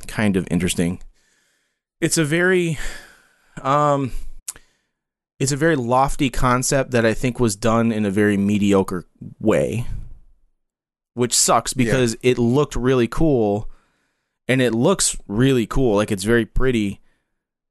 kind 0.07 0.36
of 0.36 0.47
interesting. 0.51 1.01
It's 2.01 2.18
a 2.18 2.24
very 2.24 2.78
um 3.64 4.12
it's 5.40 5.52
a 5.52 5.56
very 5.56 5.74
lofty 5.76 6.28
concept 6.28 6.90
that 6.90 7.06
I 7.06 7.14
think 7.14 7.40
was 7.40 7.56
done 7.56 7.92
in 7.92 8.04
a 8.04 8.11
very 8.11 8.36
mediocre 8.36 9.06
way. 9.40 9.86
Which 11.14 11.34
sucks 11.34 11.72
because 11.72 12.16
it 12.22 12.38
looked 12.38 12.76
really 12.76 13.08
cool 13.08 13.68
and 14.46 14.61
it 14.62 14.74
looks 14.74 15.16
really 15.26 15.66
cool, 15.66 15.96
like 15.96 16.12
it's 16.12 16.24
very 16.24 16.46
pretty, 16.46 17.00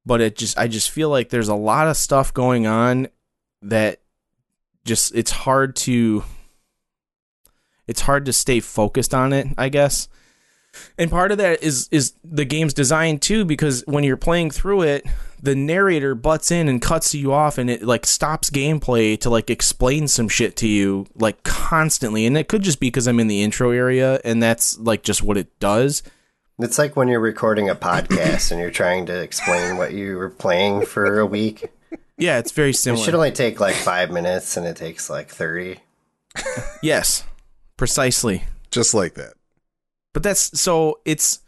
but 0.06 0.20
it 0.20 0.36
just 0.36 0.58
I 0.58 0.68
just 0.68 0.90
feel 0.90 1.10
like 1.10 1.30
there's 1.30 1.48
a 1.48 1.56
lot 1.56 1.88
of 1.88 1.96
stuff 1.96 2.34
going 2.34 2.68
on 2.68 3.08
that 3.62 4.02
just 4.84 5.14
it's 5.16 5.32
hard 5.32 5.76
to 5.78 6.24
it's 7.88 8.02
hard 8.02 8.26
to 8.26 8.34
stay 8.34 8.60
focused 8.60 9.14
on 9.14 9.32
it, 9.32 9.48
I 9.58 9.70
guess 9.70 10.10
and 10.98 11.10
part 11.10 11.32
of 11.32 11.38
that 11.38 11.62
is 11.64 11.88
is 11.92 12.14
the 12.24 12.46
game's 12.46 12.74
design 12.74 13.18
too 13.20 13.46
because 13.46 13.84
when 13.88 14.04
you're 14.04 14.18
playing 14.18 14.50
through 14.52 14.82
it 14.82 15.06
the 15.42 15.56
narrator 15.56 16.16
butts 16.16 16.52
in 16.52 16.68
and 16.68 16.82
cuts 16.82 17.16
you 17.16 17.32
off 17.32 17.58
and 17.58 17.70
it 17.70 17.82
like 17.84 18.06
stops 18.06 18.50
gameplay 18.50 19.18
to 19.20 19.30
like 19.30 19.50
explain 19.50 20.08
some 20.08 20.28
shit 20.28 20.56
to 20.58 20.68
you 20.68 21.06
like 21.16 21.42
constantly 21.44 22.26
and 22.26 22.38
it 22.38 22.48
could 22.50 22.62
just 22.62 22.80
be 22.80 22.88
because 22.88 23.08
i'm 23.08 23.20
in 23.20 23.28
the 23.28 23.42
intro 23.42 23.72
area 23.72 24.20
and 24.26 24.44
that's 24.44 24.78
like 24.80 25.02
just 25.04 25.24
what 25.24 25.38
it 25.38 25.48
does 25.60 26.04
It's 26.60 26.78
like 26.78 26.98
when 26.98 27.08
you're 27.08 27.22
recording 27.22 27.70
a 27.70 27.76
podcast 27.76 28.52
and 28.52 28.60
you're 28.60 28.70
trying 28.72 29.06
to 29.06 29.18
explain 29.22 29.78
what 29.78 29.94
you 29.94 30.18
were 30.18 30.30
playing 30.30 30.86
for 30.86 31.20
a 31.20 31.26
week. 31.26 31.70
yeah 32.18 32.38
it's 32.38 32.52
very 32.52 32.74
simple. 32.74 33.02
It 33.02 33.06
should 33.06 33.16
only 33.16 33.32
take 33.32 33.62
like 33.62 33.76
five 33.76 34.12
minutes 34.12 34.58
and 34.58 34.68
it 34.68 34.76
takes 34.76 35.10
like 35.10 35.30
30. 35.30 35.80
yes 36.84 37.24
precisely 37.78 38.44
Just 38.72 38.94
like 38.94 39.14
that. 39.14 39.34
But 40.20 40.24
that's 40.24 40.60
so 40.60 41.00
it's 41.06 41.40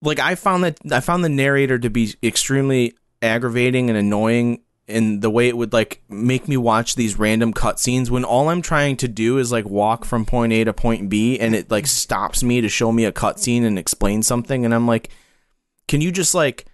like 0.00 0.18
I 0.18 0.34
found 0.34 0.64
that 0.64 0.78
I 0.90 1.00
found 1.00 1.22
the 1.22 1.28
narrator 1.28 1.78
to 1.78 1.90
be 1.90 2.14
extremely 2.22 2.94
aggravating 3.20 3.90
and 3.90 3.98
annoying 3.98 4.62
in 4.86 5.20
the 5.20 5.28
way 5.28 5.48
it 5.48 5.58
would 5.58 5.74
like 5.74 6.00
make 6.08 6.48
me 6.48 6.56
watch 6.56 6.94
these 6.94 7.18
random 7.18 7.52
cutscenes 7.52 8.08
when 8.08 8.24
all 8.24 8.48
I'm 8.48 8.62
trying 8.62 8.96
to 8.98 9.08
do 9.08 9.36
is 9.36 9.52
like 9.52 9.66
walk 9.66 10.06
from 10.06 10.24
point 10.24 10.54
A 10.54 10.64
to 10.64 10.72
point 10.72 11.10
B 11.10 11.38
and 11.38 11.54
it 11.54 11.70
like 11.70 11.86
stops 11.86 12.42
me 12.42 12.62
to 12.62 12.68
show 12.70 12.90
me 12.92 13.04
a 13.04 13.12
cutscene 13.12 13.66
and 13.66 13.78
explain 13.78 14.22
something 14.22 14.64
and 14.64 14.74
I'm 14.74 14.86
like 14.86 15.10
can 15.86 16.00
you 16.00 16.10
just 16.10 16.34
like 16.34 16.64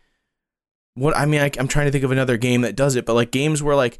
what 0.94 1.16
I 1.16 1.26
mean 1.26 1.40
I, 1.40 1.50
I'm 1.58 1.66
trying 1.66 1.86
to 1.86 1.90
think 1.90 2.04
of 2.04 2.12
another 2.12 2.36
game 2.36 2.60
that 2.60 2.76
does 2.76 2.94
it 2.94 3.06
but 3.06 3.14
like 3.14 3.32
games 3.32 3.60
where 3.60 3.74
like 3.74 3.98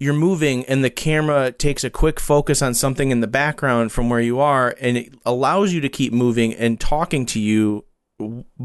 you're 0.00 0.14
moving 0.14 0.64
and 0.64 0.82
the 0.82 0.90
camera 0.90 1.52
takes 1.52 1.84
a 1.84 1.90
quick 1.90 2.18
focus 2.18 2.62
on 2.62 2.72
something 2.72 3.10
in 3.10 3.20
the 3.20 3.26
background 3.26 3.92
from 3.92 4.08
where 4.08 4.20
you 4.20 4.40
are 4.40 4.74
and 4.80 4.96
it 4.96 5.14
allows 5.26 5.74
you 5.74 5.80
to 5.82 5.90
keep 5.90 6.10
moving 6.10 6.54
and 6.54 6.80
talking 6.80 7.26
to 7.26 7.38
you 7.38 7.84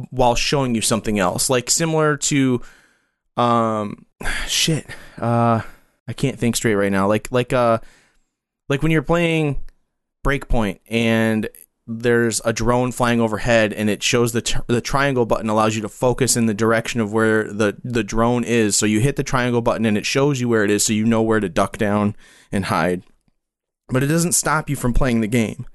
while 0.09 0.36
showing 0.36 0.73
you 0.73 0.81
something 0.81 1.19
else. 1.19 1.49
Like 1.49 1.69
similar 1.69 2.17
to 2.17 2.61
um 3.38 4.05
shit 4.47 4.88
uh 5.19 5.61
i 6.07 6.13
can't 6.13 6.39
think 6.39 6.55
straight 6.55 6.75
right 6.75 6.91
now. 6.91 7.07
Like 7.07 7.29
like 7.31 7.51
uh 7.51 7.79
like 8.69 8.81
when 8.81 8.93
you're 8.93 9.01
playing 9.01 9.61
breakpoint 10.25 10.79
and 10.88 11.49
there's 11.88 12.41
a 12.43 12.51
drone 12.51 12.91
flying 12.91 13.21
overhead 13.21 13.71
and 13.71 13.89
it 13.89 14.01
shows 14.01 14.31
the 14.31 14.41
tr- 14.41 14.61
the 14.67 14.81
triangle 14.81 15.25
button 15.25 15.49
allows 15.49 15.75
you 15.75 15.81
to 15.83 15.89
focus 15.89 16.36
in 16.36 16.47
the 16.47 16.53
direction 16.53 16.99
of 16.99 17.13
where 17.13 17.51
the 17.51 17.77
the 17.83 18.03
drone 18.03 18.43
is. 18.43 18.75
So 18.75 18.86
you 18.86 18.99
hit 18.99 19.15
the 19.17 19.23
triangle 19.23 19.61
button 19.61 19.86
and 19.86 19.97
it 19.97 20.05
shows 20.05 20.41
you 20.41 20.49
where 20.49 20.63
it 20.63 20.71
is 20.71 20.83
so 20.83 20.93
you 20.93 21.05
know 21.05 21.21
where 21.21 21.39
to 21.39 21.49
duck 21.49 21.77
down 21.77 22.15
and 22.51 22.65
hide. 22.65 23.03
But 23.89 24.01
it 24.01 24.07
doesn't 24.07 24.31
stop 24.31 24.69
you 24.69 24.75
from 24.75 24.93
playing 24.93 25.21
the 25.21 25.27
game. 25.27 25.67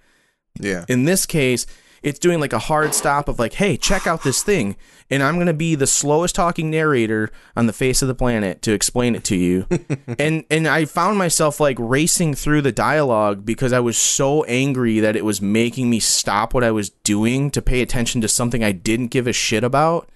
Yeah. 0.58 0.84
in 0.88 1.04
this 1.04 1.26
case 1.26 1.64
it's 2.02 2.18
doing 2.18 2.40
like 2.40 2.52
a 2.52 2.58
hard 2.58 2.94
stop 2.94 3.28
of 3.28 3.38
like 3.38 3.54
hey 3.54 3.76
check 3.76 4.06
out 4.06 4.22
this 4.22 4.42
thing. 4.42 4.76
And 5.10 5.22
i'm 5.22 5.34
going 5.34 5.46
to 5.46 5.52
be 5.54 5.74
the 5.74 5.86
slowest 5.86 6.34
talking 6.34 6.70
narrator 6.70 7.30
on 7.56 7.66
the 7.66 7.72
face 7.72 8.02
of 8.02 8.08
the 8.08 8.14
planet 8.14 8.62
to 8.62 8.72
explain 8.72 9.14
it 9.14 9.24
to 9.24 9.36
you. 9.36 9.66
And 10.18 10.44
and 10.50 10.66
i 10.68 10.84
found 10.84 11.18
myself 11.18 11.60
like 11.60 11.76
racing 11.78 12.34
through 12.34 12.62
the 12.62 12.72
dialogue 12.72 13.44
because 13.44 13.72
i 13.72 13.80
was 13.80 13.96
so 13.96 14.44
angry 14.44 15.00
that 15.00 15.16
it 15.16 15.24
was 15.24 15.40
making 15.40 15.88
me 15.88 16.00
stop 16.00 16.52
what 16.52 16.64
i 16.64 16.70
was 16.70 16.90
doing 16.90 17.50
to 17.52 17.62
pay 17.62 17.80
attention 17.80 18.20
to 18.20 18.28
something 18.28 18.62
i 18.64 18.72
didn't 18.72 19.08
give 19.08 19.26
a 19.26 19.32
shit 19.32 19.64
about. 19.64 20.08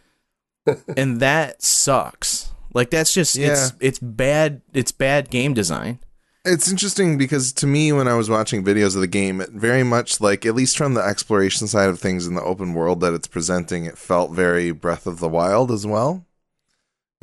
And 0.96 1.20
that 1.20 1.62
sucks. 1.62 2.52
Like 2.72 2.90
that's 2.90 3.12
just 3.14 3.38
it's 3.38 3.72
it's 3.80 3.98
bad 3.98 4.62
it's 4.72 4.92
bad 4.92 5.30
game 5.30 5.54
design 5.54 6.00
It's 6.46 6.70
interesting 6.70 7.16
because 7.16 7.52
to 7.54 7.66
me, 7.66 7.90
when 7.92 8.06
I 8.06 8.14
was 8.14 8.28
watching 8.28 8.62
videos 8.62 8.94
of 8.94 9.00
the 9.00 9.06
game, 9.06 9.40
it 9.40 9.50
very 9.50 9.82
much 9.82 10.20
like, 10.20 10.44
at 10.44 10.54
least 10.54 10.76
from 10.76 10.92
the 10.92 11.00
exploration 11.00 11.66
side 11.66 11.88
of 11.88 11.98
things 11.98 12.26
in 12.26 12.34
the 12.34 12.42
open 12.42 12.74
world 12.74 13.00
that 13.00 13.14
it's 13.14 13.26
presenting, 13.26 13.86
it 13.86 13.96
felt 13.96 14.32
very 14.32 14.70
Breath 14.70 15.06
of 15.06 15.20
the 15.20 15.28
Wild 15.28 15.70
as 15.70 15.86
well. 15.86 16.26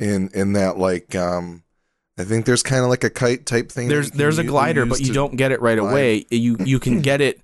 In 0.00 0.30
in 0.34 0.54
that, 0.54 0.76
like, 0.76 1.14
um, 1.14 1.62
I 2.18 2.24
think 2.24 2.44
there's 2.44 2.64
kind 2.64 2.82
of 2.82 2.90
like 2.90 3.04
a 3.04 3.10
kite 3.10 3.46
type 3.46 3.70
thing. 3.70 3.88
There's 3.88 4.10
there's 4.10 4.38
a 4.38 4.44
glider, 4.44 4.84
but 4.84 5.00
you 5.00 5.12
don't 5.12 5.36
get 5.36 5.52
it 5.52 5.60
right 5.60 5.78
glide. 5.78 5.90
away. 5.90 6.26
You 6.30 6.56
you 6.64 6.80
can 6.80 7.00
get 7.00 7.20
it. 7.20 7.40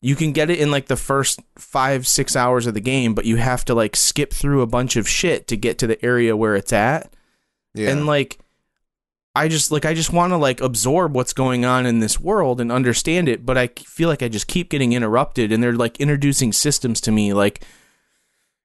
You 0.00 0.16
can 0.16 0.32
get 0.32 0.48
it 0.48 0.58
in 0.58 0.70
like 0.70 0.86
the 0.86 0.96
first 0.96 1.40
five 1.58 2.06
six 2.06 2.34
hours 2.34 2.66
of 2.66 2.72
the 2.72 2.80
game, 2.80 3.14
but 3.14 3.26
you 3.26 3.36
have 3.36 3.64
to 3.66 3.74
like 3.74 3.94
skip 3.94 4.32
through 4.32 4.62
a 4.62 4.66
bunch 4.66 4.96
of 4.96 5.06
shit 5.06 5.46
to 5.48 5.56
get 5.56 5.78
to 5.78 5.86
the 5.86 6.02
area 6.02 6.34
where 6.34 6.56
it's 6.56 6.72
at. 6.72 7.12
Yeah. 7.74 7.90
and 7.90 8.06
like 8.06 8.38
i 9.34 9.48
just 9.48 9.70
like 9.72 9.84
i 9.84 9.94
just 9.94 10.12
want 10.12 10.30
to 10.32 10.36
like 10.36 10.60
absorb 10.60 11.14
what's 11.14 11.32
going 11.32 11.64
on 11.64 11.86
in 11.86 12.00
this 12.00 12.20
world 12.20 12.60
and 12.60 12.70
understand 12.72 13.28
it 13.28 13.44
but 13.46 13.56
i 13.58 13.66
feel 13.86 14.08
like 14.08 14.22
i 14.22 14.28
just 14.28 14.46
keep 14.46 14.68
getting 14.68 14.92
interrupted 14.92 15.50
and 15.52 15.62
they're 15.62 15.72
like 15.72 15.98
introducing 16.00 16.52
systems 16.52 17.00
to 17.00 17.10
me 17.10 17.32
like 17.32 17.64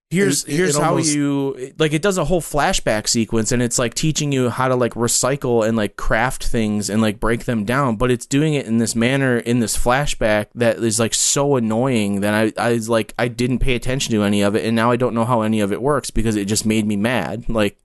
here's 0.09 0.43
It- 0.45 0.53
it 0.53 0.55
here's 0.57 0.77
how 0.77 0.91
almost- 0.91 1.13
you 1.13 1.73
like 1.77 1.91
it 1.93 2.01
does 2.01 2.17
a 2.17 2.23
whole 2.25 2.41
flashback 2.41 3.07
sequence 3.09 3.51
and 3.51 3.61
it's 3.61 3.77
like 3.77 3.93
teaching 3.93 4.31
you 4.31 4.49
how 4.49 4.67
to 4.69 4.75
like 4.75 4.93
recycle 4.93 5.67
and 5.67 5.75
like 5.75 5.97
craft 5.97 6.45
things 6.45 6.89
and 6.89 7.01
like 7.01 7.19
break 7.19 7.43
them 7.45 7.65
down 7.65 7.97
but 7.97 8.09
it's 8.09 8.25
doing 8.25 8.53
it 8.53 8.65
in 8.65 8.77
this 8.77 8.95
manner 8.95 9.37
in 9.37 9.59
this 9.59 9.77
flashback 9.77 10.47
that 10.55 10.77
is 10.77 10.97
like 10.99 11.13
so 11.13 11.55
annoying 11.57 12.21
that 12.21 12.33
i 12.33 12.53
i 12.61 12.73
was 12.73 12.87
like 12.87 13.13
i 13.19 13.27
didn't 13.27 13.59
pay 13.59 13.75
attention 13.75 14.13
to 14.13 14.23
any 14.23 14.41
of 14.41 14.55
it 14.55 14.65
and 14.65 14.75
now 14.77 14.91
i 14.91 14.95
don't 14.95 15.13
know 15.13 15.25
how 15.25 15.41
any 15.41 15.59
of 15.59 15.73
it 15.73 15.81
works 15.81 16.09
because 16.09 16.37
it 16.37 16.45
just 16.45 16.65
made 16.65 16.85
me 16.87 16.95
mad 16.95 17.47
like 17.49 17.77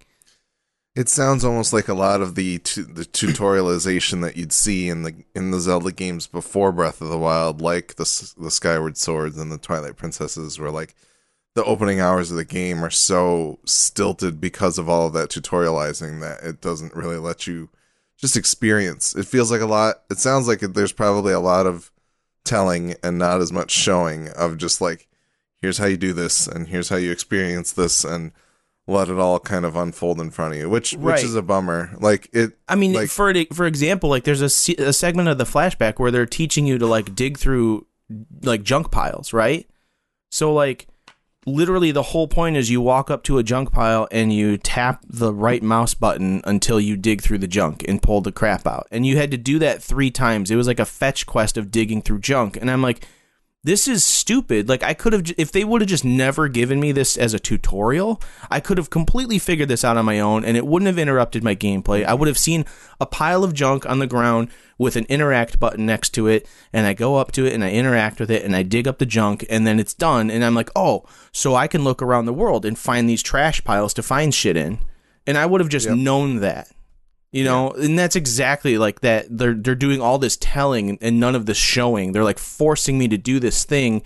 It 0.95 1.09
sounds 1.09 1.43
almost 1.43 1.73
like 1.73 1.89
a 1.89 1.95
lot 1.95 2.21
of 2.21 2.35
the 2.35 2.59
the 2.59 3.07
tutorialization 3.07 4.21
that 4.23 4.37
you'd 4.37 4.53
see 4.53 4.89
in 4.89 5.05
the 5.05 5.15
in 5.35 5.51
the 5.51 5.61
Zelda 5.61 5.91
games 5.91 6.27
before 6.27 6.71
Breath 6.71 7.01
of 7.01 7.09
the 7.09 7.19
Wild, 7.19 7.63
like 7.63 7.95
the 7.97 8.35
the 8.39 8.51
Skyward 8.51 8.99
Swords 8.99 9.39
and 9.39 9.51
the 9.51 9.57
Twilight 9.59 9.97
Princesses, 9.97 10.59
where 10.59 10.71
like 10.71 10.95
the 11.55 11.65
opening 11.65 12.01
hours 12.01 12.31
of 12.31 12.37
the 12.37 12.45
game 12.45 12.85
are 12.85 12.91
so 12.91 13.59
stilted 13.65 14.41
because 14.41 14.79
of 14.79 14.89
all 14.89 15.07
of 15.07 15.13
that 15.15 15.31
tutorializing 15.31 16.21
that 16.21 16.43
it 16.43 16.61
doesn't 16.61 16.95
really 16.95 17.19
let 17.19 17.47
you 17.47 17.71
just 18.19 18.37
experience. 18.37 19.15
It 19.15 19.27
feels 19.27 19.51
like 19.51 19.61
a 19.61 19.67
lot. 19.67 20.03
It 20.11 20.19
sounds 20.19 20.47
like 20.47 20.61
there's 20.61 20.93
probably 20.93 21.33
a 21.33 21.41
lot 21.41 21.67
of 21.67 21.91
telling 22.45 22.97
and 23.03 23.19
not 23.19 23.41
as 23.41 23.53
much 23.53 23.71
showing 23.71 24.29
of 24.31 24.59
just 24.59 24.81
like 24.81 25.09
here's 25.61 25.79
how 25.79 25.87
you 25.87 25.97
do 25.97 26.13
this 26.13 26.47
and 26.47 26.69
here's 26.69 26.89
how 26.89 26.97
you 26.97 27.11
experience 27.11 27.73
this 27.73 28.05
and 28.05 28.33
let 28.89 29.09
it 29.09 29.19
all 29.19 29.39
kind 29.39 29.65
of 29.65 29.77
unfold 29.77 30.21
in 30.21 30.31
front 30.31 30.55
of 30.55 30.61
you, 30.61 30.69
which 30.69 30.93
Right. 30.95 31.15
which 31.17 31.25
is 31.25 31.35
a 31.37 31.43
bummer. 31.43 31.97
Like 32.01 32.29
it, 32.33 32.59
I 32.69 32.75
mean, 32.75 32.93
Like- 32.93 33.09
for 33.11 33.33
for 33.53 33.67
example, 33.67 34.11
like 34.11 34.25
there's 34.25 34.43
a, 34.43 34.73
a 34.83 34.93
segment 34.93 35.29
of 35.29 35.39
the 35.39 35.45
flashback 35.45 35.99
where 35.99 36.11
they're 36.11 36.27
teaching 36.27 36.67
you 36.67 36.79
to 36.79 36.87
like 36.87 37.15
dig 37.15 37.39
through 37.39 37.87
like 38.43 38.63
junk 38.63 38.91
piles, 38.91 39.33
right? 39.33 39.69
So 40.31 40.53
like 40.53 40.89
literally 41.47 41.91
the 41.91 42.03
whole 42.05 42.29
point 42.29 42.57
is 42.57 42.71
you 42.71 42.81
walk 42.81 43.11
up 43.11 43.25
to 43.25 43.39
a 43.39 43.43
junk 43.43 43.73
pile 43.73 44.07
and 44.13 44.33
you 44.33 44.57
tap 44.57 45.05
the 45.09 45.33
right 45.35 45.63
mouse 45.63 45.93
button 45.95 46.41
until 46.45 46.79
you 46.81 46.97
dig 46.97 47.21
through 47.21 47.39
the 47.39 47.49
junk 47.49 47.85
and 47.89 48.01
pull 48.03 48.21
the 48.21 48.31
crap 48.31 48.65
out. 48.67 48.87
And 48.93 49.05
you 49.05 49.17
had 49.17 49.31
to 49.33 49.37
do 49.37 49.59
that 49.59 49.83
3 49.83 50.11
times. 50.11 50.51
It 50.51 50.57
was 50.57 50.67
like 50.69 50.79
a 50.79 50.85
fetch 50.85 51.27
quest 51.27 51.57
of 51.57 51.71
digging 51.73 52.01
through 52.03 52.21
junk. 52.21 52.57
And 52.57 52.71
I'm 52.71 52.83
like 52.83 53.05
this 53.65 53.87
is 53.87 54.05
stupid. 54.05 54.69
Like 54.69 54.83
I 54.83 54.93
could 54.93 55.13
have, 55.13 55.33
if 55.39 55.53
they 55.53 55.65
would 55.65 55.81
have 55.83 55.89
just 55.89 56.05
never 56.05 56.49
given 56.49 56.81
me 56.81 56.91
this 56.91 57.17
as 57.17 57.33
a 57.33 57.39
tutorial, 57.39 58.21
I 58.51 58.59
could 58.59 58.77
have 58.77 58.91
completely 58.91 59.39
figured 59.39 59.69
this 59.69 59.85
out 59.85 59.97
on 59.97 60.05
my 60.05 60.19
own, 60.19 60.45
and 60.45 60.57
it 60.57 60.67
wouldn't 60.67 60.89
have 60.89 60.99
interrupted 60.99 61.45
my 61.45 61.55
gameplay. 61.55 62.05
I 62.05 62.15
would 62.15 62.27
have 62.27 62.39
seen 62.39 62.65
a 63.01 63.07
pile 63.07 63.45
of 63.45 63.55
junk 63.55 63.87
on 63.87 64.01
the 64.01 64.07
ground 64.09 64.49
with 64.79 64.97
an 64.97 65.05
interact 65.09 65.61
button 65.61 65.87
next 65.87 66.11
to 66.11 66.27
it, 66.27 66.49
and 66.73 66.87
I 66.87 66.93
go 66.93 67.17
up 67.17 67.31
to 67.33 67.47
it 67.47 67.53
and 67.53 67.63
I 67.63 67.71
interact 67.71 68.19
with 68.19 68.33
it, 68.33 68.45
and 68.45 68.57
I 68.57 68.65
dig 68.65 68.89
up 68.89 68.99
the 68.99 69.07
junk, 69.07 69.47
and 69.49 69.65
then 69.65 69.79
it's 69.79 69.95
done, 69.95 70.29
and 70.29 70.45
I'm 70.45 70.57
like, 70.57 70.71
oh, 70.75 71.05
so 71.31 71.55
I 71.55 71.69
can 71.69 71.85
look 71.85 72.03
around 72.03 72.25
the 72.25 72.33
world 72.33 72.65
and 72.65 72.77
find 72.77 73.09
these 73.09 73.23
trash 73.23 73.63
piles 73.63 73.95
to 73.95 74.03
find 74.03 74.35
shit 74.35 74.57
in, 74.57 74.81
and 75.25 75.39
I 75.39 75.47
would 75.47 75.61
have 75.61 75.71
just 75.71 75.87
Yep. 75.87 75.99
known 75.99 76.37
that. 76.41 76.69
You 77.33 77.45
know, 77.45 77.71
and 77.71 77.99
that's 77.99 78.15
exactly 78.15 78.77
like 78.77 79.01
that. 79.01 79.27
They're 79.31 79.55
they're 79.55 79.75
doing 79.75 80.03
all 80.03 80.19
this 80.19 80.37
telling 80.37 80.99
and 81.01 81.19
none 81.19 81.35
of 81.35 81.47
this 81.47 81.57
showing. 81.57 82.13
They're 82.13 82.25
like 82.25 82.39
forcing 82.39 82.99
me 82.99 83.09
to 83.09 83.17
do 83.17 83.41
this 83.41 83.65
thing, 83.65 84.03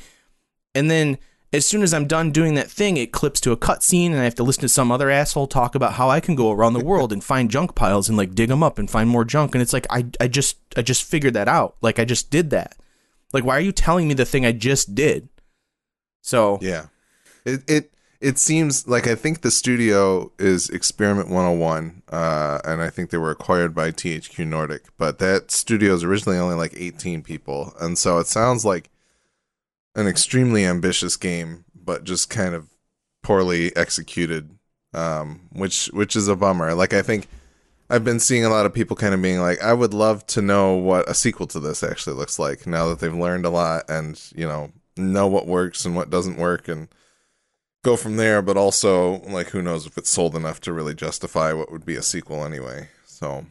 and 0.75 0.89
then 0.89 1.19
as 1.53 1.67
soon 1.67 1.83
as 1.83 1.95
I'm 1.95 2.07
done 2.07 2.33
doing 2.33 2.55
that 2.55 2.71
thing, 2.71 2.97
it 2.97 3.13
clips 3.13 3.41
to 3.41 3.53
a 3.53 3.57
cutscene, 3.57 4.11
and 4.11 4.19
I 4.19 4.25
have 4.25 4.35
to 4.37 4.43
listen 4.43 4.63
to 4.63 4.69
some 4.69 4.93
other 4.93 5.11
asshole 5.11 5.47
talk 5.47 5.75
about 5.75 5.95
how 5.95 6.11
I 6.11 6.21
can 6.21 6.35
go 6.35 6.51
around 6.51 6.75
the 6.75 6.85
world 6.85 7.13
and 7.13 7.25
find 7.25 7.51
junk 7.51 7.75
piles 7.75 8.09
and 8.09 8.19
like 8.19 8.35
dig 8.35 8.49
them 8.49 8.63
up 8.63 8.79
and 8.79 8.91
find 8.91 9.09
more 9.09 9.25
junk. 9.25 9.55
And 9.55 9.63
it's 9.63 9.73
like 9.73 9.87
I 9.91 10.07
I 10.21 10.29
just 10.29 10.59
I 10.77 10.83
just 10.83 11.05
figured 11.05 11.35
that 11.35 11.49
out. 11.49 11.77
Like 11.81 11.99
I 11.99 12.05
just 12.05 12.31
did 12.31 12.51
that. 12.51 12.77
Like 13.33 13.45
why 13.45 13.57
are 13.57 13.61
you 13.61 13.73
telling 13.73 14.07
me 14.07 14.15
the 14.15 14.25
thing 14.25 14.45
I 14.45 14.53
just 14.53 14.95
did? 14.95 15.29
So 16.21 16.59
yeah, 16.61 16.87
it 17.45 17.63
it 17.69 17.93
it 18.21 18.39
seems 18.39 18.87
like 18.89 19.07
I 19.07 19.15
think 19.15 19.41
the 19.41 19.51
studio 19.51 20.33
is 20.39 20.71
Experiment 20.71 21.29
101, 21.29 22.03
uh, 22.11 22.61
and 22.65 22.81
I 22.81 22.91
think 22.91 23.11
they 23.11 23.19
were 23.19 23.31
acquired 23.31 23.75
by 23.75 23.91
THQ 23.91 24.47
Nordic, 24.47 24.85
but 24.97 25.19
that 25.19 25.51
studio 25.51 25.95
is 25.95 26.05
originally 26.05 26.39
only 26.39 26.57
like 26.57 26.75
18 26.77 27.23
people, 27.23 27.75
and 27.81 27.99
so 27.99 28.19
it 28.19 28.27
sounds 28.27 28.65
like 28.65 28.91
an 29.95 30.07
extremely 30.07 30.65
ambitious 30.65 31.17
game, 31.17 31.65
but 31.75 32.05
just 32.05 32.31
kind 32.31 32.55
of 32.55 32.69
poorly 33.23 33.75
executed, 33.77 34.51
um, 34.95 35.49
which 35.53 35.87
which 35.93 36.17
is 36.17 36.29
a 36.29 36.37
bummer. 36.37 36.75
Like 36.75 36.95
I 36.95 37.03
think 37.03 37.29
I've 37.91 38.05
been 38.05 38.21
seeing 38.21 38.45
a 38.45 38.51
lot 38.51 38.67
of 38.67 38.75
people 38.75 38.97
kind 38.97 39.15
of 39.15 39.23
being 39.23 39.41
like, 39.41 39.63
I 39.63 39.73
would 39.73 39.95
love 39.95 40.27
to 40.29 40.43
know 40.43 40.75
what 40.75 41.09
a 41.09 41.15
sequel 41.15 41.47
to 41.49 41.61
this 41.61 41.83
actually 41.83 42.17
looks 42.17 42.39
like 42.39 42.67
now 42.67 42.89
that 42.89 43.01
they've 43.01 43.15
learned 43.15 43.47
a 43.47 43.51
lot 43.51 43.85
and 43.89 44.21
you 44.35 44.47
know 44.47 44.73
know 44.97 45.27
what 45.27 45.47
works 45.47 45.85
and 45.85 45.95
what 45.95 46.11
doesn't 46.11 46.39
work 46.39 46.69
and 46.69 46.89
go 47.87 47.97
from 47.97 48.17
there. 48.17 48.43
But 48.43 48.57
also, 48.57 49.21
like, 49.23 49.49
who 49.49 49.63
knows 49.63 49.87
if 49.87 49.97
it's 49.97 50.11
sold 50.11 50.35
enough 50.37 50.61
to 50.63 50.73
really 50.73 50.95
justify 50.95 51.53
what 51.53 51.71
would 51.73 51.87
be 51.87 51.97
a 51.97 52.03
sequel 52.03 52.45
anyway. 52.45 52.89
So 53.07 53.47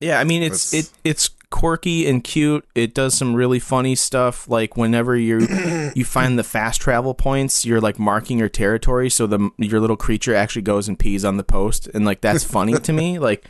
Yeah, 0.00 0.20
I 0.20 0.24
mean 0.24 0.42
it's 0.42 0.72
It's- 0.72 0.90
it 1.04 1.08
it's 1.10 1.30
quirky 1.50 2.06
and 2.08 2.24
cute. 2.24 2.64
It 2.74 2.94
does 2.94 3.14
some 3.14 3.34
really 3.34 3.58
funny 3.58 3.94
stuff. 3.94 4.48
Like 4.48 4.76
whenever 4.76 5.16
you 5.16 5.46
you 5.94 6.04
find 6.04 6.38
the 6.38 6.44
fast 6.44 6.80
travel 6.80 7.14
points, 7.14 7.64
you're 7.64 7.80
like 7.80 7.98
marking 7.98 8.38
your 8.38 8.48
territory, 8.48 9.10
so 9.10 9.26
the 9.26 9.50
your 9.58 9.80
little 9.80 9.96
creature 9.96 10.34
actually 10.34 10.62
goes 10.62 10.88
and 10.88 10.98
pees 10.98 11.24
on 11.24 11.36
the 11.36 11.44
post, 11.44 11.88
and 11.94 12.04
like 12.04 12.20
that's 12.20 12.44
funny 12.44 12.78
to 12.78 12.92
me. 12.92 13.18
Like 13.28 13.44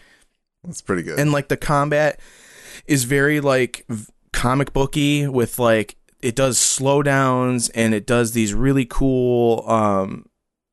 that's 0.64 0.80
pretty 0.82 1.02
good. 1.02 1.18
and 1.18 1.32
like 1.32 1.48
the 1.48 1.56
combat 1.56 2.20
is 2.86 3.04
very 3.04 3.40
like 3.40 3.84
v- 3.88 4.06
comic 4.32 4.72
booky 4.72 5.26
with 5.26 5.58
like 5.58 5.96
it 6.22 6.36
does 6.36 6.58
slowdowns 6.58 7.70
and 7.74 7.94
it 7.94 8.06
does 8.06 8.32
these 8.32 8.54
really 8.54 8.86
cool 8.86 9.68
um 9.68 10.26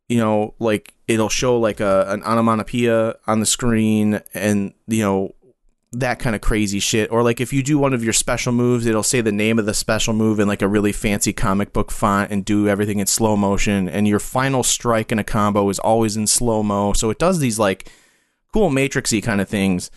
you 0.07 0.17
know 0.17 0.53
like 0.59 0.93
it'll 1.07 1.29
show 1.29 1.59
like 1.59 1.79
a 1.79 2.05
an 2.09 2.23
onomatopoeia 2.23 3.15
on 3.27 3.39
the 3.39 3.45
screen 3.45 4.21
and 4.33 4.73
you 4.87 5.03
know 5.03 5.33
that 5.91 6.19
kind 6.19 6.35
of 6.35 6.41
crazy 6.41 6.79
shit. 6.79 7.11
Or 7.11 7.23
like 7.23 7.41
if 7.41 7.51
you 7.51 7.63
do 7.63 7.79
one 7.79 7.93
of 7.93 8.03
your 8.03 8.13
special 8.13 8.53
moves 8.53 8.85
it'll 8.85 9.03
say 9.03 9.21
the 9.21 9.31
name 9.31 9.57
of 9.57 9.65
the 9.65 9.73
special 9.73 10.13
move 10.13 10.39
in 10.39 10.47
like 10.47 10.61
a 10.61 10.67
really 10.67 10.91
fancy 10.91 11.33
comic 11.33 11.73
book 11.73 11.91
font 11.91 12.31
and 12.31 12.45
do 12.45 12.67
everything 12.67 12.99
in 12.99 13.07
slow 13.07 13.35
motion. 13.35 13.89
And 13.89 14.07
your 14.07 14.19
final 14.19 14.63
strike 14.63 15.11
in 15.11 15.19
a 15.19 15.23
combo 15.23 15.67
is 15.69 15.79
always 15.79 16.15
in 16.15 16.27
slow 16.27 16.61
mo. 16.63 16.93
So 16.93 17.09
it 17.09 17.19
does 17.19 17.39
these 17.39 17.57
like 17.57 17.91
cool 18.53 18.69
matrixy 18.69 19.21
kind 19.21 19.41
of 19.41 19.49
things 19.49 19.89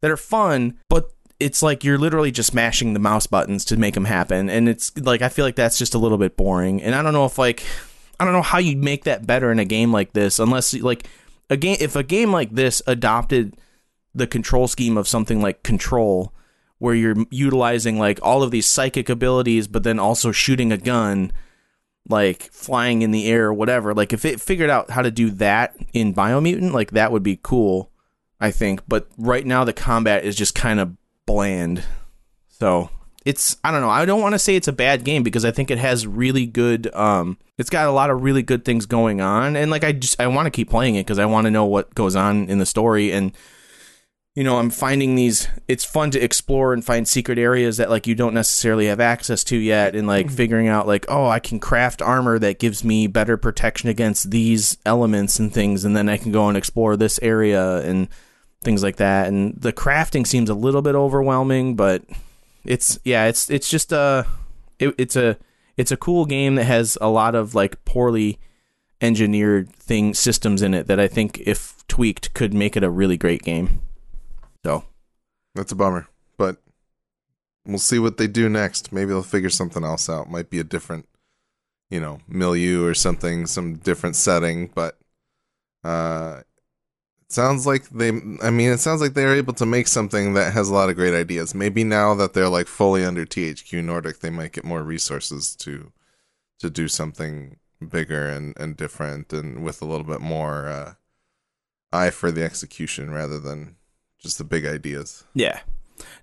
that 0.00 0.10
are 0.10 0.16
fun, 0.16 0.78
but 0.88 1.12
it's 1.38 1.62
like 1.62 1.84
you're 1.84 1.98
literally 1.98 2.30
just 2.30 2.54
mashing 2.54 2.94
the 2.94 3.00
mouse 3.00 3.26
buttons 3.26 3.64
to 3.66 3.76
make 3.76 3.94
them 3.94 4.04
happen, 4.04 4.48
and 4.48 4.68
it's 4.68 4.96
like 4.96 5.22
I 5.22 5.28
feel 5.28 5.44
like 5.44 5.56
that's 5.56 5.78
just 5.78 5.94
a 5.94 5.98
little 5.98 6.18
bit 6.18 6.36
boring. 6.36 6.82
And 6.82 6.94
I 6.94 7.02
don't 7.02 7.12
know 7.12 7.26
if 7.26 7.38
like 7.38 7.62
I 8.18 8.24
don't 8.24 8.34
know 8.34 8.42
how 8.42 8.58
you'd 8.58 8.82
make 8.82 9.04
that 9.04 9.26
better 9.26 9.52
in 9.52 9.58
a 9.58 9.64
game 9.64 9.92
like 9.92 10.12
this, 10.12 10.38
unless 10.38 10.74
like 10.74 11.06
a 11.50 11.56
game 11.56 11.76
if 11.80 11.96
a 11.96 12.02
game 12.02 12.32
like 12.32 12.50
this 12.50 12.82
adopted 12.86 13.56
the 14.14 14.26
control 14.26 14.66
scheme 14.66 14.96
of 14.96 15.06
something 15.06 15.42
like 15.42 15.62
Control, 15.62 16.32
where 16.78 16.94
you're 16.94 17.16
utilizing 17.30 17.98
like 17.98 18.18
all 18.22 18.42
of 18.42 18.50
these 18.50 18.66
psychic 18.66 19.08
abilities, 19.08 19.68
but 19.68 19.82
then 19.82 19.98
also 19.98 20.32
shooting 20.32 20.72
a 20.72 20.78
gun 20.78 21.32
like 22.08 22.44
flying 22.52 23.02
in 23.02 23.10
the 23.10 23.26
air 23.26 23.46
or 23.46 23.54
whatever. 23.54 23.92
Like 23.92 24.12
if 24.12 24.24
it 24.24 24.40
figured 24.40 24.70
out 24.70 24.90
how 24.90 25.02
to 25.02 25.10
do 25.10 25.30
that 25.32 25.76
in 25.92 26.14
Biomutant, 26.14 26.72
like 26.72 26.92
that 26.92 27.12
would 27.12 27.22
be 27.22 27.38
cool, 27.42 27.90
I 28.40 28.50
think. 28.50 28.82
But 28.88 29.08
right 29.18 29.44
now 29.44 29.64
the 29.64 29.72
combat 29.72 30.24
is 30.24 30.36
just 30.36 30.54
kind 30.54 30.80
of 30.80 30.96
bland. 31.26 31.84
So 32.48 32.90
it's 33.26 33.56
I 33.64 33.72
don't 33.72 33.80
know. 33.80 33.90
I 33.90 34.04
don't 34.04 34.22
want 34.22 34.34
to 34.34 34.38
say 34.38 34.54
it's 34.56 34.68
a 34.68 34.72
bad 34.72 35.04
game 35.04 35.22
because 35.22 35.44
I 35.44 35.50
think 35.50 35.70
it 35.70 35.78
has 35.78 36.06
really 36.06 36.46
good 36.46 36.92
um 36.94 37.36
it's 37.58 37.70
got 37.70 37.88
a 37.88 37.92
lot 37.92 38.10
of 38.10 38.22
really 38.22 38.42
good 38.42 38.64
things 38.64 38.86
going 38.86 39.20
on. 39.20 39.56
And 39.56 39.70
like 39.70 39.84
I 39.84 39.92
just 39.92 40.20
I 40.20 40.28
want 40.28 40.46
to 40.46 40.50
keep 40.50 40.70
playing 40.70 40.94
it 40.94 41.04
because 41.04 41.18
I 41.18 41.26
want 41.26 41.46
to 41.46 41.50
know 41.50 41.64
what 41.64 41.94
goes 41.94 42.14
on 42.14 42.48
in 42.48 42.58
the 42.58 42.66
story. 42.66 43.12
And 43.12 43.32
you 44.36 44.44
know, 44.44 44.58
I'm 44.58 44.70
finding 44.70 45.16
these 45.16 45.48
it's 45.66 45.84
fun 45.84 46.12
to 46.12 46.20
explore 46.20 46.72
and 46.72 46.84
find 46.84 47.08
secret 47.08 47.38
areas 47.38 47.78
that 47.78 47.90
like 47.90 48.06
you 48.06 48.14
don't 48.14 48.34
necessarily 48.34 48.86
have 48.86 49.00
access 49.00 49.42
to 49.44 49.56
yet. 49.56 49.96
And 49.96 50.06
like 50.06 50.30
figuring 50.30 50.68
out 50.68 50.86
like, 50.86 51.06
oh, 51.08 51.26
I 51.26 51.40
can 51.40 51.58
craft 51.58 52.02
armor 52.02 52.38
that 52.38 52.60
gives 52.60 52.84
me 52.84 53.06
better 53.08 53.36
protection 53.36 53.88
against 53.88 54.30
these 54.30 54.76
elements 54.86 55.40
and 55.40 55.52
things. 55.52 55.84
And 55.84 55.96
then 55.96 56.08
I 56.08 56.16
can 56.18 56.30
go 56.30 56.48
and 56.48 56.56
explore 56.56 56.96
this 56.96 57.18
area 57.22 57.78
and 57.78 58.08
things 58.62 58.82
like 58.82 58.96
that. 58.96 59.28
And 59.28 59.54
the 59.60 59.72
crafting 59.72 60.26
seems 60.26 60.50
a 60.50 60.54
little 60.54 60.82
bit 60.82 60.94
overwhelming, 60.94 61.76
but 61.76 62.02
it's 62.64 62.98
yeah, 63.04 63.26
it's 63.26 63.50
it's 63.50 63.68
just 63.68 63.92
a 63.92 64.26
it, 64.78 64.94
it's 64.98 65.16
a 65.16 65.38
it's 65.76 65.92
a 65.92 65.96
cool 65.96 66.24
game 66.24 66.54
that 66.56 66.64
has 66.64 66.98
a 67.00 67.08
lot 67.08 67.34
of 67.34 67.54
like 67.54 67.84
poorly 67.84 68.38
engineered 69.00 69.70
thing 69.74 70.14
systems 70.14 70.62
in 70.62 70.74
it 70.74 70.86
that 70.86 70.98
I 70.98 71.06
think 71.06 71.38
if 71.40 71.86
tweaked 71.86 72.32
could 72.34 72.54
make 72.54 72.76
it 72.76 72.82
a 72.82 72.90
really 72.90 73.16
great 73.16 73.42
game. 73.42 73.82
So 74.64 74.84
That's 75.54 75.72
a 75.72 75.76
bummer, 75.76 76.08
but 76.36 76.56
we'll 77.64 77.78
see 77.78 77.98
what 77.98 78.16
they 78.16 78.26
do 78.26 78.48
next. 78.48 78.92
Maybe 78.92 79.08
they'll 79.08 79.22
figure 79.22 79.50
something 79.50 79.84
else 79.84 80.08
out. 80.08 80.30
Might 80.30 80.50
be 80.50 80.58
a 80.58 80.64
different, 80.64 81.08
you 81.90 82.00
know, 82.00 82.18
milieu 82.26 82.84
or 82.84 82.94
something, 82.94 83.46
some 83.46 83.76
different 83.76 84.16
setting. 84.16 84.70
But 84.74 84.98
uh, 85.84 86.42
sounds 87.28 87.66
like 87.66 87.88
they. 87.90 88.08
I 88.42 88.50
mean, 88.50 88.70
it 88.70 88.80
sounds 88.80 89.00
like 89.00 89.14
they're 89.14 89.34
able 89.34 89.54
to 89.54 89.66
make 89.66 89.88
something 89.88 90.34
that 90.34 90.52
has 90.52 90.68
a 90.68 90.74
lot 90.74 90.90
of 90.90 90.96
great 90.96 91.14
ideas. 91.14 91.54
Maybe 91.54 91.84
now 91.84 92.14
that 92.14 92.34
they're 92.34 92.48
like 92.48 92.66
fully 92.66 93.04
under 93.04 93.24
THQ 93.26 93.82
Nordic, 93.84 94.20
they 94.20 94.30
might 94.30 94.52
get 94.52 94.64
more 94.64 94.82
resources 94.82 95.54
to 95.56 95.92
to 96.58 96.70
do 96.70 96.88
something 96.88 97.58
bigger 97.86 98.28
and 98.28 98.56
and 98.58 98.76
different 98.76 99.32
and 99.32 99.62
with 99.62 99.82
a 99.82 99.84
little 99.84 100.06
bit 100.06 100.20
more 100.20 100.68
uh, 100.68 100.94
eye 101.92 102.10
for 102.10 102.30
the 102.30 102.44
execution 102.44 103.10
rather 103.10 103.38
than 103.38 103.76
just 104.18 104.38
the 104.38 104.44
big 104.44 104.64
ideas. 104.64 105.24
yeah, 105.34 105.60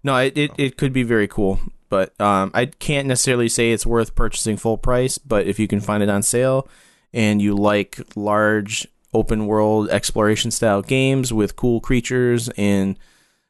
no, 0.03 0.15
it 0.17 0.37
it, 0.37 0.51
it 0.57 0.77
could 0.77 0.93
be 0.93 1.03
very 1.03 1.27
cool. 1.27 1.59
But 1.89 2.19
um, 2.19 2.49
I 2.55 2.65
can't 2.65 3.07
necessarily 3.07 3.47
say 3.47 3.71
it's 3.71 3.85
worth 3.85 4.15
purchasing 4.15 4.57
full 4.57 4.79
price. 4.79 5.19
But 5.19 5.45
if 5.45 5.59
you 5.59 5.67
can 5.67 5.79
find 5.79 6.01
it 6.01 6.09
on 6.09 6.23
sale 6.23 6.67
and 7.13 7.39
you 7.39 7.53
like 7.53 7.99
large 8.15 8.87
open 9.13 9.45
world 9.45 9.89
exploration 9.89 10.51
style 10.51 10.81
games 10.81 11.31
with 11.31 11.55
cool 11.55 11.79
creatures 11.79 12.49
and 12.49 12.97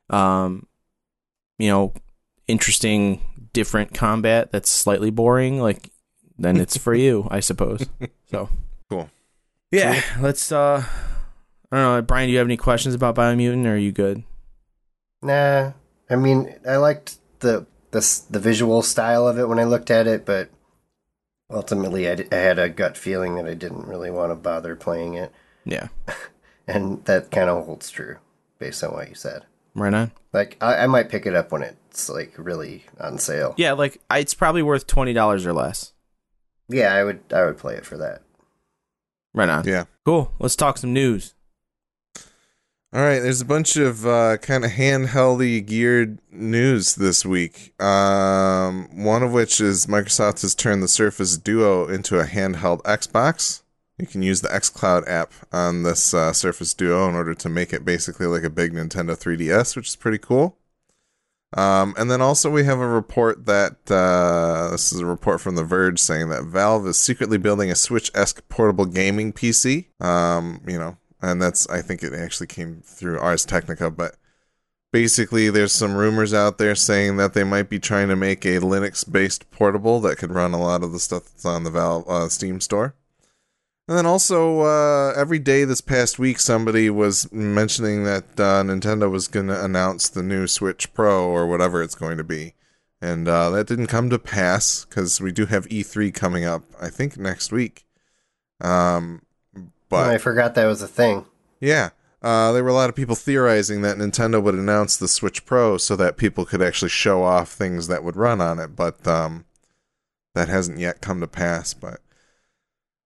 um, 0.10 0.68
you 1.58 1.70
know, 1.70 1.94
interesting 2.48 3.22
different 3.54 3.94
combat 3.94 4.52
that's 4.52 4.70
slightly 4.70 5.10
boring, 5.10 5.60
like 5.60 5.92
then 6.38 6.58
it's 6.58 6.78
for 6.78 6.94
you, 6.94 7.28
I 7.32 7.40
suppose. 7.40 7.88
So 8.30 8.50
Cool. 8.90 9.10
Yeah, 9.72 10.02
let's 10.20 10.52
uh 10.52 10.84
I 11.72 11.76
don't 11.76 11.96
know, 11.96 12.02
Brian, 12.04 12.28
do 12.28 12.34
you 12.34 12.38
have 12.38 12.48
any 12.48 12.58
questions 12.58 12.94
about 12.94 13.16
Biomutant 13.16 13.66
or 13.66 13.74
are 13.74 13.78
you 13.78 13.92
good? 13.92 14.24
Nah, 15.24 15.72
I 16.10 16.16
mean, 16.16 16.56
I 16.68 16.76
liked 16.78 17.18
the 17.40 17.66
the 17.92 18.22
the 18.30 18.40
visual 18.40 18.82
style 18.82 19.28
of 19.28 19.40
it 19.40 19.48
when 19.48 19.60
I 19.60 19.64
looked 19.64 19.90
at 19.90 20.06
it, 20.06 20.26
but 20.26 20.50
ultimately, 21.50 22.10
I, 22.10 22.16
d- 22.16 22.28
I 22.32 22.36
had 22.36 22.60
a 22.60 22.70
gut 22.70 22.98
feeling 22.98 23.36
that 23.36 23.48
I 23.48 23.54
didn't 23.54 23.88
really 23.88 24.12
want 24.12 24.32
to 24.32 24.36
bother 24.36 24.76
playing 24.76 25.14
it, 25.16 25.32
Yeah. 25.66 25.88
and 26.68 27.04
that 27.06 27.32
kind 27.32 27.50
of 27.50 27.66
holds 27.66 27.90
true 27.90 28.18
based 28.60 28.84
on 28.84 28.94
what 28.94 29.10
you 29.10 29.16
said. 29.16 29.46
Right 29.76 29.94
on. 29.94 30.12
Like, 30.32 30.58
I, 30.62 30.84
I 30.84 30.88
might 30.88 31.10
pick 31.10 31.26
it 31.26 31.36
up 31.36 31.52
when 31.52 31.64
it's 31.64 32.10
like 32.10 32.34
really 32.38 32.84
on 33.00 33.18
sale. 33.18 33.56
Yeah, 33.58 33.74
like 33.74 34.00
I, 34.10 34.20
it's 34.20 34.34
probably 34.34 34.62
worth 34.62 34.88
twenty 34.88 35.14
dollars 35.14 35.46
or 35.46 35.54
less. 35.54 35.94
Yeah, 36.70 36.94
I 36.94 37.04
would 37.04 37.22
I 37.34 37.46
would 37.46 37.58
play 37.58 37.76
it 37.76 37.86
for 37.86 37.98
that. 37.98 38.22
Right 39.34 39.50
on. 39.50 39.66
Yeah. 39.66 39.86
Cool. 40.06 40.32
Let's 40.40 40.56
talk 40.56 40.78
some 40.78 40.94
news. 40.94 41.34
All 42.94 43.02
right, 43.02 43.22
there's 43.22 43.42
a 43.42 43.46
bunch 43.46 43.76
of 43.76 44.06
uh, 44.06 44.38
kind 44.38 44.64
of 44.64 44.70
handheldy 44.70 45.66
geared 45.66 46.20
news 46.32 46.94
this 46.94 47.26
week. 47.26 47.74
Um, 47.82 48.88
one 49.04 49.24
of 49.24 49.34
which 49.34 49.60
is 49.60 49.88
Microsoft 49.88 50.44
has 50.44 50.54
turned 50.54 50.84
the 50.84 50.88
Surface 50.88 51.36
Duo 51.36 51.88
into 51.88 52.20
a 52.20 52.26
handheld 52.26 52.84
Xbox. 52.84 53.63
You 54.04 54.08
can 54.08 54.22
use 54.22 54.42
the 54.42 54.50
xCloud 54.50 55.08
app 55.08 55.32
on 55.54 55.84
this 55.84 56.14
uh, 56.14 56.34
Surface 56.34 56.74
Duo 56.74 57.08
in 57.08 57.16
order 57.16 57.34
to 57.36 57.48
make 57.48 57.72
it 57.72 57.86
basically 57.86 58.26
like 58.26 58.44
a 58.44 58.50
big 58.50 58.74
Nintendo 58.74 59.18
3DS, 59.18 59.78
which 59.78 59.88
is 59.88 59.96
pretty 59.96 60.18
cool. 60.18 60.58
Um, 61.54 61.94
and 61.98 62.12
then 62.12 62.20
also 62.20 62.50
we 62.50 62.66
have 62.66 62.82
a 62.82 62.86
report 62.86 63.46
that 63.46 63.90
uh, 63.90 64.72
this 64.72 64.92
is 64.92 65.00
a 65.00 65.06
report 65.06 65.40
from 65.40 65.56
The 65.56 65.64
Verge 65.64 66.00
saying 66.00 66.28
that 66.32 66.44
Valve 66.44 66.86
is 66.86 66.98
secretly 66.98 67.38
building 67.38 67.72
a 67.72 67.76
Switch-esque 67.76 68.46
portable 68.50 68.86
gaming 68.86 69.32
PC. 69.32 69.86
Um, 70.04 70.60
you 70.68 70.78
know, 70.78 70.98
and 71.22 71.42
that's 71.42 71.66
I 71.70 71.82
think 71.82 72.04
it 72.04 72.14
actually 72.14 72.48
came 72.48 72.82
through 72.84 73.20
Ars 73.20 73.46
Technica, 73.46 73.90
but 73.90 74.18
basically 74.92 75.50
there's 75.50 75.72
some 75.72 75.96
rumors 75.96 76.34
out 76.34 76.58
there 76.58 76.76
saying 76.76 77.16
that 77.16 77.36
they 77.36 77.46
might 77.46 77.70
be 77.70 77.80
trying 77.80 78.10
to 78.10 78.18
make 78.18 78.44
a 78.44 78.60
Linux-based 78.60 79.50
portable 79.50 80.02
that 80.02 80.18
could 80.18 80.32
run 80.32 80.54
a 80.54 80.62
lot 80.62 80.84
of 80.84 80.92
the 80.92 81.00
stuff 81.00 81.24
that's 81.24 81.46
on 81.46 81.64
the 81.64 81.72
Valve 81.72 82.06
uh, 82.10 82.28
Steam 82.28 82.60
store. 82.60 82.96
And 83.88 83.98
then 83.98 84.06
also, 84.06 84.62
uh, 84.62 85.14
every 85.16 85.40
day 85.40 85.66
this 85.66 85.82
past 85.82 86.18
week, 86.18 86.40
somebody 86.40 86.90
was 86.90 87.30
mentioning 87.34 88.06
that 88.06 88.24
uh, 88.40 88.64
Nintendo 88.64 89.12
was 89.12 89.28
going 89.28 89.48
to 89.48 89.64
announce 89.64 90.08
the 90.08 90.24
new 90.24 90.48
Switch 90.48 90.94
Pro 90.94 91.28
or 91.28 91.48
whatever 91.48 91.84
it's 91.84 91.96
going 91.96 92.18
to 92.18 92.24
be. 92.24 92.54
And 93.02 93.28
uh, 93.28 93.50
that 93.50 93.68
didn't 93.68 93.88
come 93.88 94.10
to 94.10 94.18
pass 94.18 94.86
because 94.86 95.20
we 95.20 95.34
do 95.34 95.48
have 95.48 95.68
E3 95.68 96.14
coming 96.14 96.46
up, 96.46 96.64
I 96.82 96.90
think, 96.90 97.18
next 97.18 97.52
week. 97.52 97.86
Um, 98.62 99.24
but 99.90 100.10
I 100.10 100.18
forgot 100.18 100.56
that 100.56 100.66
was 100.66 100.82
a 100.82 100.88
thing. 100.88 101.26
yeah. 101.60 101.90
Uh, 102.22 102.54
there 102.54 102.64
were 102.64 102.70
a 102.70 102.74
lot 102.74 102.90
of 102.90 102.96
people 102.96 103.16
theorizing 103.16 103.82
that 103.82 103.98
Nintendo 103.98 104.42
would 104.42 104.56
announce 104.56 104.96
the 104.96 105.10
Switch 105.10 105.46
Pro 105.46 105.78
so 105.78 105.98
that 105.98 106.16
people 106.16 106.46
could 106.46 106.62
actually 106.62 106.88
show 106.88 107.22
off 107.22 107.52
things 107.52 107.88
that 107.88 108.02
would 108.02 108.16
run 108.16 108.40
on 108.40 108.60
it, 108.60 108.78
but 108.78 109.06
um, 109.06 109.44
that 110.34 110.48
hasn't 110.48 110.80
yet 110.80 111.02
come 111.02 111.20
to 111.20 111.28
pass. 111.28 111.74
But 111.74 112.00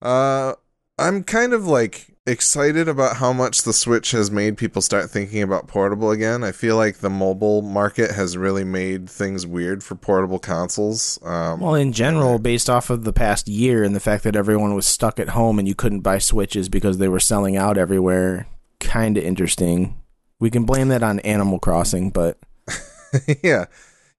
uh, 0.02 0.54
I'm 0.98 1.24
kind 1.24 1.52
of 1.52 1.66
like 1.66 2.14
excited 2.26 2.88
about 2.88 3.16
how 3.16 3.32
much 3.32 3.62
the 3.62 3.72
Switch 3.72 4.10
has 4.12 4.30
made 4.30 4.56
people 4.56 4.82
start 4.82 5.10
thinking 5.10 5.42
about 5.42 5.66
portable 5.66 6.10
again. 6.10 6.44
I 6.44 6.52
feel 6.52 6.76
like 6.76 6.98
the 6.98 7.10
mobile 7.10 7.62
market 7.62 8.10
has 8.12 8.36
really 8.36 8.64
made 8.64 9.08
things 9.08 9.46
weird 9.46 9.82
for 9.82 9.94
portable 9.94 10.38
consoles. 10.38 11.18
Um, 11.22 11.60
Well, 11.60 11.74
in 11.74 11.92
general, 11.92 12.38
based 12.38 12.68
off 12.68 12.90
of 12.90 13.04
the 13.04 13.12
past 13.12 13.48
year 13.48 13.82
and 13.82 13.96
the 13.96 14.00
fact 14.00 14.24
that 14.24 14.36
everyone 14.36 14.74
was 14.74 14.86
stuck 14.86 15.18
at 15.18 15.30
home 15.30 15.58
and 15.58 15.66
you 15.66 15.74
couldn't 15.74 16.00
buy 16.00 16.18
Switches 16.18 16.68
because 16.68 16.98
they 16.98 17.08
were 17.08 17.20
selling 17.20 17.56
out 17.56 17.78
everywhere, 17.78 18.46
kind 18.78 19.16
of 19.16 19.24
interesting. 19.24 19.96
We 20.38 20.50
can 20.50 20.64
blame 20.64 20.88
that 20.88 21.02
on 21.02 21.20
Animal 21.20 21.58
Crossing, 21.58 22.10
but 22.10 22.38
yeah 23.42 23.66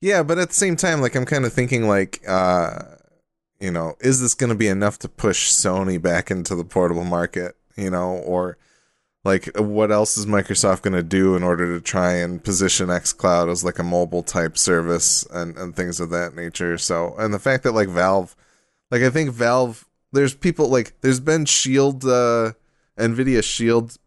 yeah 0.01 0.23
but 0.23 0.37
at 0.37 0.49
the 0.49 0.55
same 0.55 0.75
time 0.75 0.99
like 0.99 1.15
i'm 1.15 1.25
kind 1.25 1.45
of 1.45 1.53
thinking 1.53 1.87
like 1.87 2.21
uh 2.27 2.79
you 3.61 3.71
know 3.71 3.95
is 3.99 4.19
this 4.19 4.33
going 4.33 4.49
to 4.49 4.55
be 4.55 4.67
enough 4.67 4.99
to 4.99 5.07
push 5.07 5.51
sony 5.51 6.01
back 6.01 6.31
into 6.31 6.55
the 6.55 6.63
portable 6.63 7.03
market 7.03 7.55
you 7.75 7.89
know 7.89 8.11
or 8.25 8.57
like 9.23 9.55
what 9.57 9.91
else 9.91 10.17
is 10.17 10.25
microsoft 10.25 10.81
going 10.81 10.93
to 10.93 11.03
do 11.03 11.35
in 11.35 11.43
order 11.43 11.73
to 11.73 11.81
try 11.81 12.13
and 12.13 12.43
position 12.43 12.87
xcloud 12.87 13.49
as 13.49 13.63
like 13.63 13.79
a 13.79 13.83
mobile 13.83 14.23
type 14.23 14.57
service 14.57 15.25
and, 15.31 15.57
and 15.57 15.75
things 15.75 15.99
of 15.99 16.09
that 16.09 16.35
nature 16.35 16.77
so 16.77 17.15
and 17.17 17.33
the 17.33 17.39
fact 17.39 17.63
that 17.63 17.73
like 17.73 17.87
valve 17.87 18.35
like 18.89 19.01
i 19.01 19.09
think 19.09 19.29
valve 19.29 19.87
there's 20.11 20.33
people 20.33 20.67
like 20.67 20.99
there's 21.01 21.19
been 21.19 21.45
shield 21.45 22.03
uh 22.03 22.51
nvidia 22.97 23.43
shield 23.43 23.97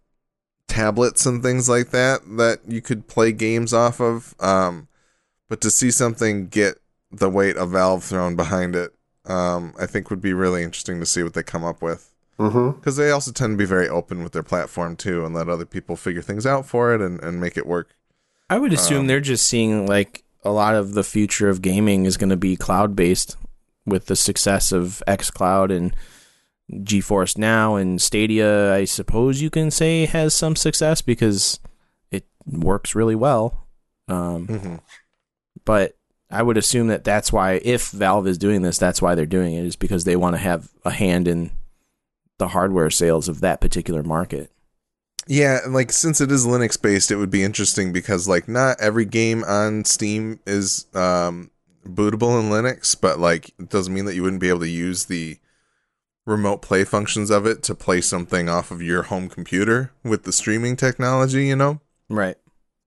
tablets 0.68 1.26
and 1.26 1.42
things 1.42 1.68
like 1.68 1.90
that 1.90 2.20
that 2.36 2.60
you 2.66 2.80
could 2.80 3.06
play 3.06 3.32
games 3.32 3.72
off 3.72 4.00
of. 4.00 4.34
Um, 4.40 4.88
but 5.48 5.60
to 5.60 5.70
see 5.70 5.90
something 5.90 6.48
get 6.48 6.78
the 7.10 7.30
weight 7.30 7.56
of 7.56 7.70
Valve 7.70 8.02
thrown 8.02 8.34
behind 8.36 8.74
it, 8.74 8.93
um, 9.26 9.74
I 9.78 9.86
think 9.86 10.10
would 10.10 10.20
be 10.20 10.32
really 10.32 10.62
interesting 10.62 11.00
to 11.00 11.06
see 11.06 11.22
what 11.22 11.34
they 11.34 11.42
come 11.42 11.64
up 11.64 11.80
with. 11.82 12.10
Mm-hmm. 12.38 12.78
Because 12.78 12.96
they 12.96 13.10
also 13.10 13.30
tend 13.30 13.54
to 13.54 13.56
be 13.58 13.64
very 13.64 13.88
open 13.88 14.22
with 14.24 14.32
their 14.32 14.42
platform 14.42 14.96
too, 14.96 15.24
and 15.24 15.34
let 15.34 15.48
other 15.48 15.64
people 15.66 15.94
figure 15.96 16.22
things 16.22 16.44
out 16.46 16.66
for 16.66 16.92
it 16.94 17.00
and, 17.00 17.22
and 17.22 17.40
make 17.40 17.56
it 17.56 17.66
work. 17.66 17.94
I 18.50 18.58
would 18.58 18.72
assume 18.72 19.00
Um, 19.02 19.06
they're 19.06 19.20
just 19.20 19.46
seeing 19.48 19.86
like 19.86 20.24
a 20.42 20.50
lot 20.50 20.74
of 20.74 20.94
the 20.94 21.04
future 21.04 21.48
of 21.48 21.62
gaming 21.62 22.04
is 22.06 22.16
going 22.16 22.30
to 22.30 22.36
be 22.36 22.56
cloud 22.56 22.94
based 22.96 23.36
with 23.86 24.06
the 24.06 24.16
success 24.16 24.72
of 24.72 25.02
xCloud 25.06 25.74
and 25.74 25.94
GeForce 26.72 27.38
Now 27.38 27.76
and 27.76 28.00
Stadia. 28.02 28.74
I 28.74 28.84
suppose 28.84 29.40
you 29.40 29.48
can 29.50 29.70
say 29.70 30.06
has 30.06 30.34
some 30.34 30.56
success 30.56 31.02
because 31.02 31.60
it 32.10 32.26
works 32.46 32.94
really 32.94 33.14
well. 33.14 33.66
Um, 34.08 34.46
Mm-hmm. 34.48 34.74
but 35.64 35.96
I 36.34 36.42
would 36.42 36.56
assume 36.56 36.88
that 36.88 37.04
that's 37.04 37.32
why 37.32 37.60
if 37.64 37.90
Valve 37.90 38.26
is 38.26 38.38
doing 38.38 38.62
this, 38.62 38.76
that's 38.76 39.00
why 39.00 39.14
they're 39.14 39.24
doing 39.24 39.54
it 39.54 39.64
is 39.64 39.76
because 39.76 40.04
they 40.04 40.16
want 40.16 40.34
to 40.34 40.40
have 40.40 40.68
a 40.84 40.90
hand 40.90 41.28
in 41.28 41.52
the 42.38 42.48
hardware 42.48 42.90
sales 42.90 43.28
of 43.28 43.40
that 43.40 43.60
particular 43.60 44.02
market. 44.02 44.50
Yeah, 45.28 45.60
like 45.68 45.92
since 45.92 46.20
it 46.20 46.32
is 46.32 46.44
Linux 46.44 46.80
based, 46.80 47.12
it 47.12 47.16
would 47.16 47.30
be 47.30 47.44
interesting 47.44 47.92
because 47.92 48.26
like 48.26 48.48
not 48.48 48.80
every 48.80 49.04
game 49.04 49.44
on 49.44 49.84
Steam 49.84 50.40
is 50.44 50.86
um, 50.94 51.52
bootable 51.86 52.38
in 52.40 52.50
Linux, 52.50 53.00
but 53.00 53.20
like 53.20 53.50
it 53.58 53.70
doesn't 53.70 53.94
mean 53.94 54.04
that 54.06 54.16
you 54.16 54.22
wouldn't 54.22 54.40
be 54.40 54.48
able 54.48 54.60
to 54.60 54.68
use 54.68 55.04
the 55.04 55.38
remote 56.26 56.62
play 56.62 56.84
functions 56.84 57.30
of 57.30 57.46
it 57.46 57.62
to 57.62 57.74
play 57.74 58.00
something 58.00 58.48
off 58.48 58.70
of 58.72 58.82
your 58.82 59.04
home 59.04 59.28
computer 59.28 59.92
with 60.02 60.24
the 60.24 60.32
streaming 60.32 60.74
technology, 60.74 61.46
you 61.46 61.54
know? 61.54 61.80
Right. 62.08 62.36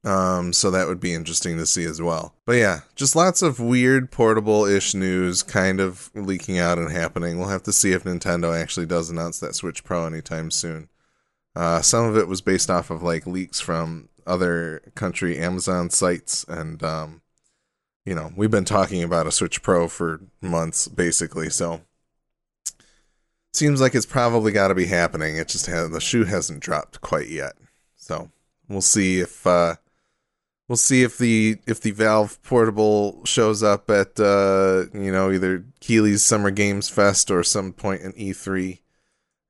Um, 0.07 0.53
so 0.53 0.71
that 0.71 0.87
would 0.87 1.01
be 1.01 1.13
interesting 1.13 1.57
to 1.57 1.65
see 1.65 1.83
as 1.83 2.01
well. 2.01 2.33
But 2.45 2.53
yeah, 2.53 2.79
just 2.95 3.13
lots 3.13 3.41
of 3.41 3.59
weird 3.59 4.09
portable 4.09 4.63
ish 4.63 4.93
news 4.93 5.43
kind 5.43 5.81
of 5.81 6.09
leaking 6.15 6.57
out 6.57 6.77
and 6.77 6.89
happening. 6.89 7.37
We'll 7.37 7.49
have 7.49 7.63
to 7.63 7.73
see 7.73 7.91
if 7.91 8.05
Nintendo 8.05 8.57
actually 8.57 8.85
does 8.85 9.09
announce 9.09 9.37
that 9.39 9.53
Switch 9.53 9.83
Pro 9.83 10.05
anytime 10.05 10.49
soon. 10.49 10.87
Uh, 11.57 11.81
some 11.81 12.05
of 12.05 12.15
it 12.15 12.29
was 12.29 12.39
based 12.39 12.69
off 12.69 12.89
of 12.89 13.03
like 13.03 13.27
leaks 13.27 13.59
from 13.59 14.07
other 14.25 14.81
country 14.95 15.37
Amazon 15.37 15.89
sites, 15.89 16.45
and 16.47 16.81
um, 16.83 17.21
you 18.05 18.15
know 18.15 18.31
we've 18.37 18.51
been 18.51 18.63
talking 18.63 19.03
about 19.03 19.27
a 19.27 19.31
Switch 19.31 19.61
Pro 19.61 19.89
for 19.89 20.21
months, 20.39 20.87
basically. 20.87 21.49
So 21.49 21.81
seems 23.51 23.81
like 23.81 23.93
it's 23.93 24.05
probably 24.05 24.53
got 24.53 24.69
to 24.69 24.75
be 24.75 24.85
happening. 24.85 25.35
It 25.35 25.49
just 25.49 25.65
has 25.65 25.89
the 25.89 25.99
shoe 25.99 26.23
hasn't 26.23 26.61
dropped 26.61 27.01
quite 27.01 27.27
yet, 27.27 27.55
so 27.97 28.31
we'll 28.69 28.79
see 28.79 29.19
if 29.19 29.45
uh, 29.45 29.75
we'll 30.67 30.77
see 30.77 31.03
if 31.03 31.17
the 31.17 31.57
if 31.65 31.81
the 31.81 31.91
Valve 31.91 32.41
portable 32.43 33.23
shows 33.25 33.63
up 33.63 33.89
at 33.89 34.19
uh, 34.19 34.85
you 34.93 35.11
know 35.11 35.31
either 35.31 35.65
Keighley's 35.79 36.23
Summer 36.23 36.51
Games 36.51 36.89
Fest 36.89 37.31
or 37.31 37.43
some 37.43 37.73
point 37.73 38.01
in 38.01 38.13
E3. 38.13 38.79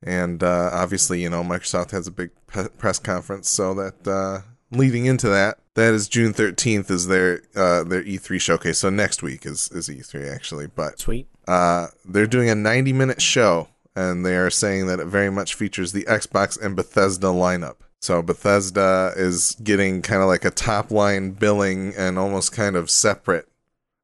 And 0.04 0.44
uh, 0.44 0.70
obviously, 0.74 1.24
you 1.24 1.30
know, 1.30 1.42
Microsoft 1.42 1.90
has 1.90 2.06
a 2.06 2.12
big 2.12 2.30
pe- 2.46 2.70
press 2.78 3.00
conference, 3.00 3.50
so 3.50 3.74
that 3.74 4.08
uh, 4.08 4.42
leading 4.70 5.08
into 5.08 5.28
that, 5.28 5.58
that 5.74 5.92
is 5.96 6.08
June 6.08 6.34
thirteenth 6.34 6.92
is 6.92 7.08
their 7.08 7.42
uh, 7.56 7.84
their 7.84 8.04
E3 8.04 8.40
showcase. 8.40 8.78
So 8.78 8.92
next 8.92 9.24
week 9.24 9.44
is 9.44 9.72
is 9.72 9.90
E3 9.90 10.32
actually, 10.32 10.68
but 10.68 11.00
Sweet. 11.00 11.28
uh, 11.48 11.88
they're 12.06 12.28
doing 12.28 12.48
a 12.48 12.54
ninety 12.56 12.94
minute 12.94 13.20
show, 13.20 13.70
and 13.96 14.24
they 14.24 14.36
are 14.38 14.52
saying 14.52 14.86
that 14.86 15.00
it 15.00 15.08
very 15.08 15.32
much 15.32 15.56
features 15.56 15.94
the 15.94 16.04
Xbox 16.04 16.64
and 16.64 16.76
Bethesda 16.76 17.28
lineup. 17.28 17.78
So 18.02 18.22
Bethesda 18.22 19.14
is 19.16 19.56
getting 19.64 20.02
kind 20.02 20.22
of 20.22 20.28
like 20.28 20.46
a 20.46 20.52
top 20.52 20.92
line 20.92 21.32
billing 21.32 21.94
and 21.98 22.18
almost 22.20 22.52
kind 22.52 22.76
of 22.76 22.90
separate 22.90 23.48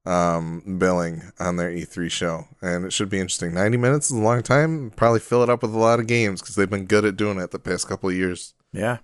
um, 0.05 0.77
billing 0.77 1.31
on 1.39 1.55
their 1.55 1.69
E3 1.69 2.11
show, 2.11 2.47
and 2.61 2.85
it 2.85 2.91
should 2.91 3.09
be 3.09 3.19
interesting. 3.19 3.53
Ninety 3.53 3.77
minutes 3.77 4.11
is 4.11 4.17
a 4.17 4.21
long 4.21 4.41
time. 4.41 4.91
Probably 4.95 5.19
fill 5.19 5.43
it 5.43 5.49
up 5.49 5.61
with 5.61 5.73
a 5.73 5.79
lot 5.79 5.99
of 5.99 6.07
games 6.07 6.41
because 6.41 6.55
they've 6.55 6.69
been 6.69 6.85
good 6.85 7.05
at 7.05 7.15
doing 7.15 7.39
it 7.39 7.51
the 7.51 7.59
past 7.59 7.87
couple 7.87 8.09
of 8.09 8.15
years. 8.15 8.53
Yeah. 8.71 8.97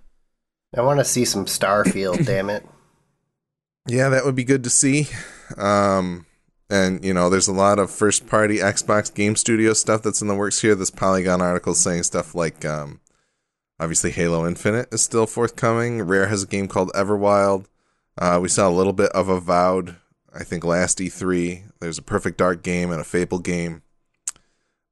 I 0.76 0.82
want 0.82 1.00
to 1.00 1.04
see 1.04 1.24
some 1.24 1.46
Starfield, 1.46 2.24
damn 2.26 2.50
it. 2.50 2.64
Yeah, 3.88 4.08
that 4.10 4.24
would 4.24 4.36
be 4.36 4.44
good 4.44 4.62
to 4.64 4.70
see. 4.70 5.08
Um, 5.56 6.26
and 6.68 7.04
you 7.04 7.14
know, 7.14 7.30
there's 7.30 7.48
a 7.48 7.52
lot 7.52 7.78
of 7.78 7.90
first 7.90 8.26
party 8.26 8.58
Xbox 8.58 9.12
Game 9.12 9.36
Studio 9.36 9.72
stuff 9.72 10.02
that's 10.02 10.22
in 10.22 10.28
the 10.28 10.34
works 10.34 10.60
here. 10.60 10.74
This 10.74 10.90
Polygon 10.90 11.40
article 11.40 11.74
saying 11.74 12.04
stuff 12.04 12.34
like, 12.34 12.64
um, 12.64 13.00
obviously 13.80 14.12
Halo 14.12 14.46
Infinite 14.46 14.92
is 14.92 15.00
still 15.02 15.26
forthcoming. 15.26 16.02
Rare 16.02 16.28
has 16.28 16.44
a 16.44 16.46
game 16.46 16.68
called 16.68 16.92
Everwild. 16.92 17.64
Uh, 18.16 18.38
we 18.40 18.48
saw 18.48 18.68
a 18.68 18.70
little 18.70 18.92
bit 18.92 19.10
of 19.12 19.28
Avowed, 19.28 19.96
I 20.32 20.44
think 20.44 20.62
last 20.64 20.98
E3. 20.98 21.62
There's 21.80 21.98
a 21.98 22.02
Perfect 22.02 22.36
Dark 22.38 22.62
game 22.62 22.90
and 22.92 23.00
a 23.00 23.04
Fable 23.04 23.38
game. 23.40 23.82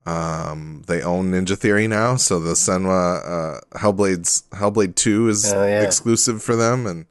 Um, 0.07 0.85
they 0.87 1.03
own 1.03 1.33
Ninja 1.33 1.57
Theory 1.57 1.87
now, 1.87 2.17
so 2.17 2.41
the 2.41 2.53
Senua 2.55 3.59
uh, 3.59 3.79
Hellblades 3.79 4.49
Hellblade 4.51 4.95
Two 4.95 5.29
is 5.29 5.53
Oh, 5.53 5.67
yeah. 5.67 5.83
exclusive 5.83 6.43
for 6.43 6.57
them, 6.57 6.87
and 6.87 7.05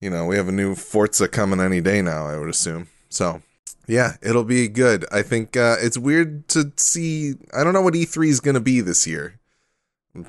you 0.00 0.08
know 0.08 0.24
we 0.24 0.36
have 0.36 0.48
a 0.48 0.52
new 0.52 0.74
Forza 0.74 1.28
coming 1.28 1.60
any 1.60 1.82
day 1.82 2.00
now. 2.00 2.26
I 2.26 2.38
would 2.38 2.48
assume. 2.48 2.88
So 3.10 3.42
yeah, 3.86 4.14
it'll 4.22 4.44
be 4.44 4.66
good. 4.68 5.04
I 5.12 5.20
think 5.20 5.58
uh, 5.58 5.76
it's 5.80 5.98
weird 5.98 6.48
to 6.50 6.72
see. 6.76 7.34
I 7.52 7.62
don't 7.64 7.74
know 7.74 7.82
what 7.82 7.92
E3 7.94 8.28
is 8.28 8.40
going 8.40 8.54
to 8.54 8.60
be 8.60 8.80
this 8.80 9.06
year. 9.06 9.38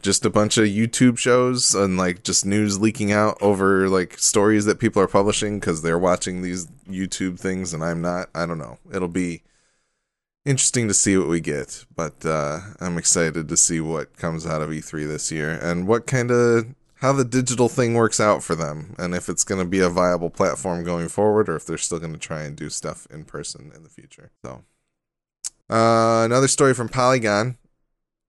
Just 0.01 0.25
a 0.25 0.29
bunch 0.29 0.57
of 0.57 0.65
YouTube 0.65 1.17
shows 1.17 1.73
and 1.73 1.97
like 1.97 2.23
just 2.23 2.45
news 2.45 2.79
leaking 2.79 3.11
out 3.11 3.37
over 3.41 3.89
like 3.89 4.19
stories 4.19 4.65
that 4.65 4.79
people 4.79 5.01
are 5.01 5.07
publishing 5.07 5.59
because 5.59 5.81
they're 5.81 5.97
watching 5.97 6.41
these 6.41 6.67
YouTube 6.87 7.39
things 7.39 7.73
and 7.73 7.83
I'm 7.83 8.01
not. 8.01 8.29
I 8.35 8.45
don't 8.45 8.59
know. 8.59 8.77
It'll 8.93 9.07
be 9.07 9.41
interesting 10.45 10.87
to 10.87 10.93
see 10.93 11.17
what 11.17 11.27
we 11.27 11.39
get, 11.39 11.85
but 11.95 12.23
uh, 12.25 12.59
I'm 12.79 12.97
excited 12.97 13.47
to 13.47 13.57
see 13.57 13.79
what 13.79 14.17
comes 14.17 14.45
out 14.45 14.61
of 14.61 14.69
E3 14.69 15.07
this 15.07 15.31
year 15.31 15.51
and 15.51 15.87
what 15.87 16.05
kind 16.05 16.29
of 16.29 16.75
how 16.95 17.11
the 17.11 17.25
digital 17.25 17.67
thing 17.67 17.95
works 17.95 18.19
out 18.19 18.43
for 18.43 18.53
them 18.53 18.95
and 18.99 19.15
if 19.15 19.27
it's 19.27 19.43
going 19.43 19.59
to 19.59 19.67
be 19.67 19.79
a 19.79 19.89
viable 19.89 20.29
platform 20.29 20.83
going 20.83 21.07
forward 21.07 21.49
or 21.49 21.55
if 21.55 21.65
they're 21.65 21.77
still 21.77 21.97
going 21.97 22.13
to 22.13 22.19
try 22.19 22.43
and 22.43 22.55
do 22.55 22.69
stuff 22.69 23.07
in 23.09 23.25
person 23.25 23.71
in 23.75 23.81
the 23.81 23.89
future. 23.89 24.29
So, 24.43 24.63
uh, 25.69 26.23
another 26.23 26.47
story 26.47 26.75
from 26.75 26.89
Polygon 26.89 27.57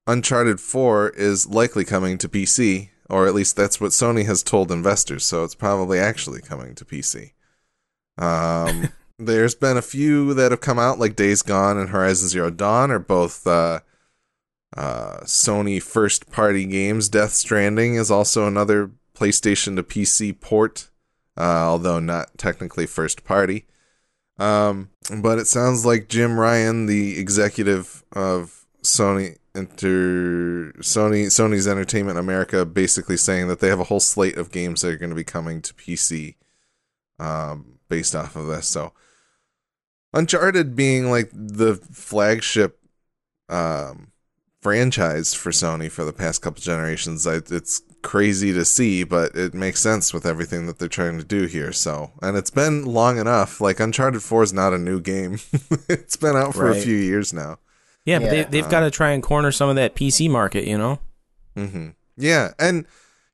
Uncharted 0.06 0.60
4 0.60 1.10
is 1.10 1.48
likely 1.48 1.84
coming 1.84 2.18
to 2.18 2.28
PC, 2.28 2.90
or 3.08 3.26
at 3.26 3.34
least 3.34 3.56
that's 3.56 3.80
what 3.80 3.92
Sony 3.92 4.24
has 4.26 4.42
told 4.42 4.72
investors, 4.72 5.24
so 5.24 5.44
it's 5.44 5.54
probably 5.54 5.98
actually 5.98 6.40
coming 6.40 6.74
to 6.74 6.84
PC. 6.84 7.32
Um, 8.18 8.88
there's 9.18 9.54
been 9.54 9.76
a 9.76 9.82
few 9.82 10.34
that 10.34 10.50
have 10.50 10.60
come 10.60 10.78
out, 10.78 10.98
like 10.98 11.14
Days 11.14 11.42
Gone 11.42 11.78
and 11.78 11.90
Horizon 11.90 12.28
Zero 12.28 12.50
Dawn, 12.50 12.90
are 12.90 12.98
both 12.98 13.46
uh, 13.46 13.80
uh, 14.76 15.20
Sony 15.20 15.80
first 15.80 16.30
party 16.30 16.64
games. 16.64 17.08
Death 17.08 17.32
Stranding 17.32 17.94
is 17.94 18.10
also 18.10 18.46
another 18.46 18.90
PlayStation 19.14 19.76
to 19.76 19.82
PC 19.84 20.40
port, 20.40 20.90
uh, 21.36 21.42
although 21.42 22.00
not 22.00 22.36
technically 22.38 22.86
first 22.86 23.24
party. 23.24 23.66
Um, 24.38 24.90
but 25.14 25.38
it 25.38 25.46
sounds 25.46 25.86
like 25.86 26.08
Jim 26.08 26.40
Ryan, 26.40 26.86
the 26.86 27.20
executive 27.20 28.02
of 28.12 28.66
Sony 28.82 29.36
Inter 29.54 30.72
Sony 30.78 31.26
Sony's 31.26 31.68
Entertainment 31.68 32.18
America, 32.18 32.64
basically 32.64 33.16
saying 33.16 33.48
that 33.48 33.60
they 33.60 33.68
have 33.68 33.80
a 33.80 33.84
whole 33.84 34.00
slate 34.00 34.38
of 34.38 34.50
games 34.50 34.80
that 34.80 34.92
are 34.92 34.96
going 34.96 35.10
to 35.10 35.16
be 35.16 35.24
coming 35.24 35.60
to 35.62 35.74
PC, 35.74 36.36
um, 37.18 37.78
based 37.88 38.14
off 38.14 38.34
of 38.34 38.46
this. 38.46 38.66
So, 38.66 38.92
Uncharted 40.14 40.74
being 40.74 41.10
like 41.10 41.30
the 41.32 41.74
flagship, 41.74 42.78
um, 43.48 44.12
franchise 44.62 45.34
for 45.34 45.50
Sony 45.50 45.90
for 45.90 46.04
the 46.04 46.12
past 46.12 46.40
couple 46.40 46.62
generations, 46.62 47.26
I, 47.26 47.36
it's 47.50 47.82
crazy 48.02 48.52
to 48.52 48.64
see, 48.64 49.04
but 49.04 49.34
it 49.34 49.52
makes 49.52 49.80
sense 49.80 50.14
with 50.14 50.24
everything 50.24 50.66
that 50.66 50.78
they're 50.78 50.88
trying 50.88 51.18
to 51.18 51.24
do 51.24 51.46
here. 51.46 51.72
So, 51.72 52.12
and 52.22 52.36
it's 52.36 52.50
been 52.50 52.84
long 52.84 53.18
enough. 53.18 53.60
Like 53.60 53.80
Uncharted 53.80 54.22
Four 54.22 54.42
is 54.42 54.52
not 54.52 54.72
a 54.72 54.78
new 54.78 55.00
game; 55.00 55.38
it's 55.88 56.16
been 56.16 56.36
out 56.36 56.54
for 56.54 56.70
a 56.70 56.74
few 56.74 56.96
years 56.96 57.32
now. 57.32 57.58
Yeah, 58.04 58.18
but 58.18 58.30
they, 58.30 58.38
Yeah. 58.38 58.44
they've 58.50 58.68
got 58.68 58.80
to 58.80 58.90
try 58.90 59.10
and 59.12 59.22
corner 59.22 59.52
some 59.52 59.68
of 59.68 59.76
that 59.76 59.94
PC 59.94 60.28
market, 60.30 60.64
you 60.66 60.76
know? 60.78 60.98
hmm 61.56 61.88
Yeah, 62.16 62.52
and 62.58 62.86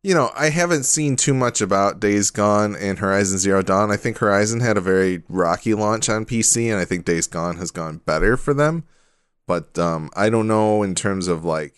you 0.03 0.14
know, 0.14 0.31
I 0.37 0.51
haven't 0.51 0.85
seen 0.85 1.16
too 1.16 1.35
much 1.35 1.61
about 1.61 1.99
Days 1.99 2.31
Gone 2.31 2.77
and 2.77 3.01
Horizon 3.01 3.39
Zero 3.39 3.62
Dawn. 3.62 3.91
I 3.91 3.97
think 3.97 4.19
Horizon 4.19 4.61
had 4.61 4.77
a 4.77 4.81
very 4.81 5.23
rocky 5.29 5.75
launch 5.75 6.09
on 6.09 6.25
PC, 6.25 6.71
and 6.71 6.79
I 6.81 6.85
think 6.85 7.05
Days 7.05 7.27
Gone 7.27 7.57
has 7.57 7.73
gone 7.73 8.01
better 8.07 8.37
for 8.37 8.55
them. 8.55 8.85
But 9.49 9.77
um, 9.79 10.11
I 10.14 10.31
don't 10.31 10.47
know 10.47 10.83
in 10.85 10.95
terms 10.95 11.27
of 11.27 11.45
like 11.45 11.75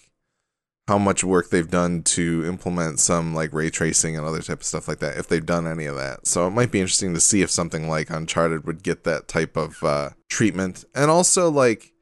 how 0.86 0.98
much 0.98 1.24
work 1.24 1.48
they've 1.50 1.70
done 1.70 2.02
to 2.02 2.44
implement 2.44 2.98
some 3.00 3.32
like 3.34 3.54
ray 3.54 3.70
tracing 3.70 4.16
and 4.18 4.26
other 4.26 4.42
type 4.42 4.58
of 4.60 4.66
stuff 4.66 4.86
like 4.88 4.98
that. 4.98 5.16
If 5.16 5.28
they've 5.28 5.44
done 5.44 5.66
any 5.66 5.86
of 5.86 5.96
that, 5.96 6.26
so 6.26 6.46
it 6.46 6.50
might 6.50 6.70
be 6.72 6.80
interesting 6.80 7.14
to 7.14 7.20
see 7.20 7.40
if 7.42 7.50
something 7.50 7.88
like 7.88 8.10
Uncharted 8.10 8.66
would 8.66 8.82
get 8.82 9.04
that 9.04 9.28
type 9.28 9.56
of 9.56 9.82
uh, 9.82 10.10
treatment, 10.28 10.84
and 10.94 11.10
also 11.10 11.50
like 11.50 11.92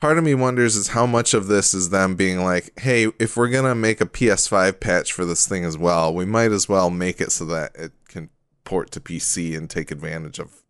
part 0.00 0.18
of 0.18 0.24
me 0.24 0.34
wonders 0.34 0.76
is 0.76 0.88
how 0.88 1.06
much 1.06 1.34
of 1.34 1.46
this 1.46 1.74
is 1.74 1.90
them 1.90 2.14
being 2.14 2.42
like, 2.44 2.78
hey, 2.80 3.08
if 3.18 3.36
we're 3.36 3.48
gonna 3.48 3.74
make 3.74 4.00
a 4.00 4.06
PS5 4.06 4.80
patch 4.80 5.12
for 5.12 5.24
this 5.24 5.46
thing 5.46 5.64
as 5.64 5.78
well, 5.78 6.12
we 6.14 6.24
might 6.24 6.52
as 6.52 6.68
well 6.68 6.90
make 6.90 7.20
it 7.20 7.32
so 7.32 7.44
that 7.46 7.74
it 7.76 7.92
can 8.08 8.30
port 8.64 8.90
to 8.92 9.00
PC 9.00 9.56
and 9.56 9.70
take 9.70 9.90
advantage 9.90 10.38
of 10.38 10.62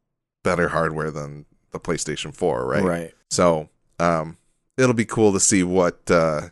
better 0.45 0.69
hardware 0.69 1.11
than 1.11 1.45
the 1.73 1.81
PlayStation 1.81 2.35
4, 2.35 2.67
right? 2.67 2.83
Right. 2.85 3.15
So, 3.31 3.69
um, 3.99 4.37
it'll 4.79 4.95
be 4.95 5.05
cool 5.05 5.33
to 5.33 5.41
see 5.41 5.63
what 5.63 6.11
uh, 6.11 6.49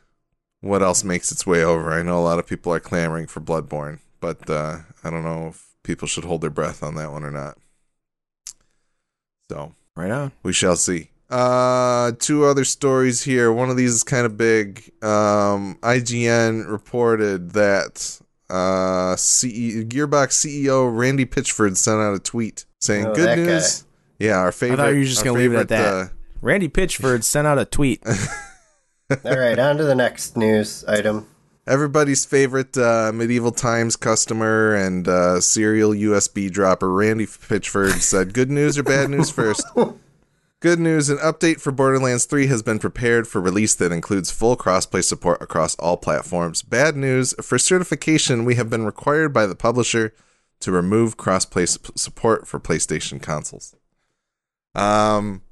what 0.60 0.82
else 0.82 1.04
makes 1.04 1.30
its 1.30 1.46
way 1.46 1.62
over. 1.62 1.92
I 1.92 2.02
know 2.02 2.18
a 2.18 2.24
lot 2.24 2.38
of 2.38 2.46
people 2.46 2.72
are 2.72 2.80
clamoring 2.80 3.26
for 3.26 3.40
Bloodborne, 3.40 4.00
but 4.20 4.48
uh, 4.48 4.78
I 5.04 5.10
don't 5.10 5.22
know 5.24 5.48
if 5.48 5.66
people 5.82 6.08
should 6.08 6.24
hold 6.24 6.40
their 6.40 6.50
breath 6.50 6.82
on 6.82 6.94
that 6.96 7.12
one 7.12 7.22
or 7.22 7.30
not. 7.30 7.58
So 9.50 9.74
Right 9.94 10.10
on. 10.10 10.32
we 10.42 10.52
shall 10.52 10.76
see. 10.76 11.10
Uh, 11.30 12.12
two 12.18 12.44
other 12.44 12.64
stories 12.64 13.22
here. 13.22 13.52
One 13.52 13.70
of 13.70 13.76
these 13.76 13.92
is 13.92 14.02
kind 14.04 14.26
of 14.26 14.36
big. 14.36 14.90
Um, 15.02 15.78
IGN 15.82 16.70
reported 16.70 17.52
that 17.52 18.20
uh, 18.50 19.16
CE- 19.16 19.84
Gearbox 19.88 20.32
CEO 20.32 20.94
Randy 20.96 21.24
Pitchford 21.26 21.76
sent 21.76 22.00
out 22.00 22.14
a 22.14 22.18
tweet 22.18 22.66
saying, 22.80 23.06
Oh, 23.06 23.14
"Good 23.14 23.28
that 23.28 23.38
news." 23.38 23.84
Yeah, 24.18 24.38
our 24.38 24.52
favorite. 24.52 24.80
I 24.80 24.84
thought 24.84 24.92
you 24.92 24.98
were 24.98 25.04
just 25.04 25.24
gonna 25.24 25.38
leave 25.38 25.52
it 25.52 25.56
at 25.56 25.68
favorite, 25.68 26.04
that. 26.04 26.12
Randy 26.40 26.68
Pitchford 26.68 27.24
sent 27.24 27.46
out 27.46 27.58
a 27.58 27.64
tweet. 27.64 28.02
All 29.24 29.38
right, 29.38 29.58
on 29.58 29.76
to 29.78 29.84
the 29.84 29.94
next 29.94 30.36
news 30.36 30.84
item. 30.86 31.26
everybody's 31.66 32.24
favorite 32.24 32.76
uh, 32.76 33.10
medieval 33.14 33.50
times 33.52 33.96
customer 33.96 34.74
and 34.74 35.08
uh, 35.08 35.40
serial 35.40 35.90
USB 35.92 36.50
dropper, 36.50 36.90
Randy 36.92 37.26
Pitchford, 37.26 38.00
said, 38.00 38.32
Good 38.34 38.50
news 38.50 38.78
or 38.78 38.82
bad 38.82 39.10
news 39.10 39.30
first? 39.30 39.64
Good 40.64 40.80
news 40.80 41.10
an 41.10 41.18
update 41.18 41.60
for 41.60 41.72
Borderlands 41.72 42.24
3 42.24 42.46
has 42.46 42.62
been 42.62 42.78
prepared 42.78 43.28
for 43.28 43.38
release 43.38 43.74
that 43.74 43.92
includes 43.92 44.30
full 44.30 44.56
crossplay 44.56 45.04
support 45.04 45.42
across 45.42 45.74
all 45.74 45.98
platforms. 45.98 46.62
Bad 46.62 46.96
news 46.96 47.34
for 47.42 47.58
certification, 47.58 48.46
we 48.46 48.54
have 48.54 48.70
been 48.70 48.86
required 48.86 49.34
by 49.34 49.44
the 49.44 49.54
publisher 49.54 50.14
to 50.60 50.72
remove 50.72 51.18
crossplay 51.18 51.68
sup- 51.68 51.98
support 51.98 52.48
for 52.48 52.58
PlayStation 52.58 53.20
consoles. 53.20 53.76
Um, 54.74 55.42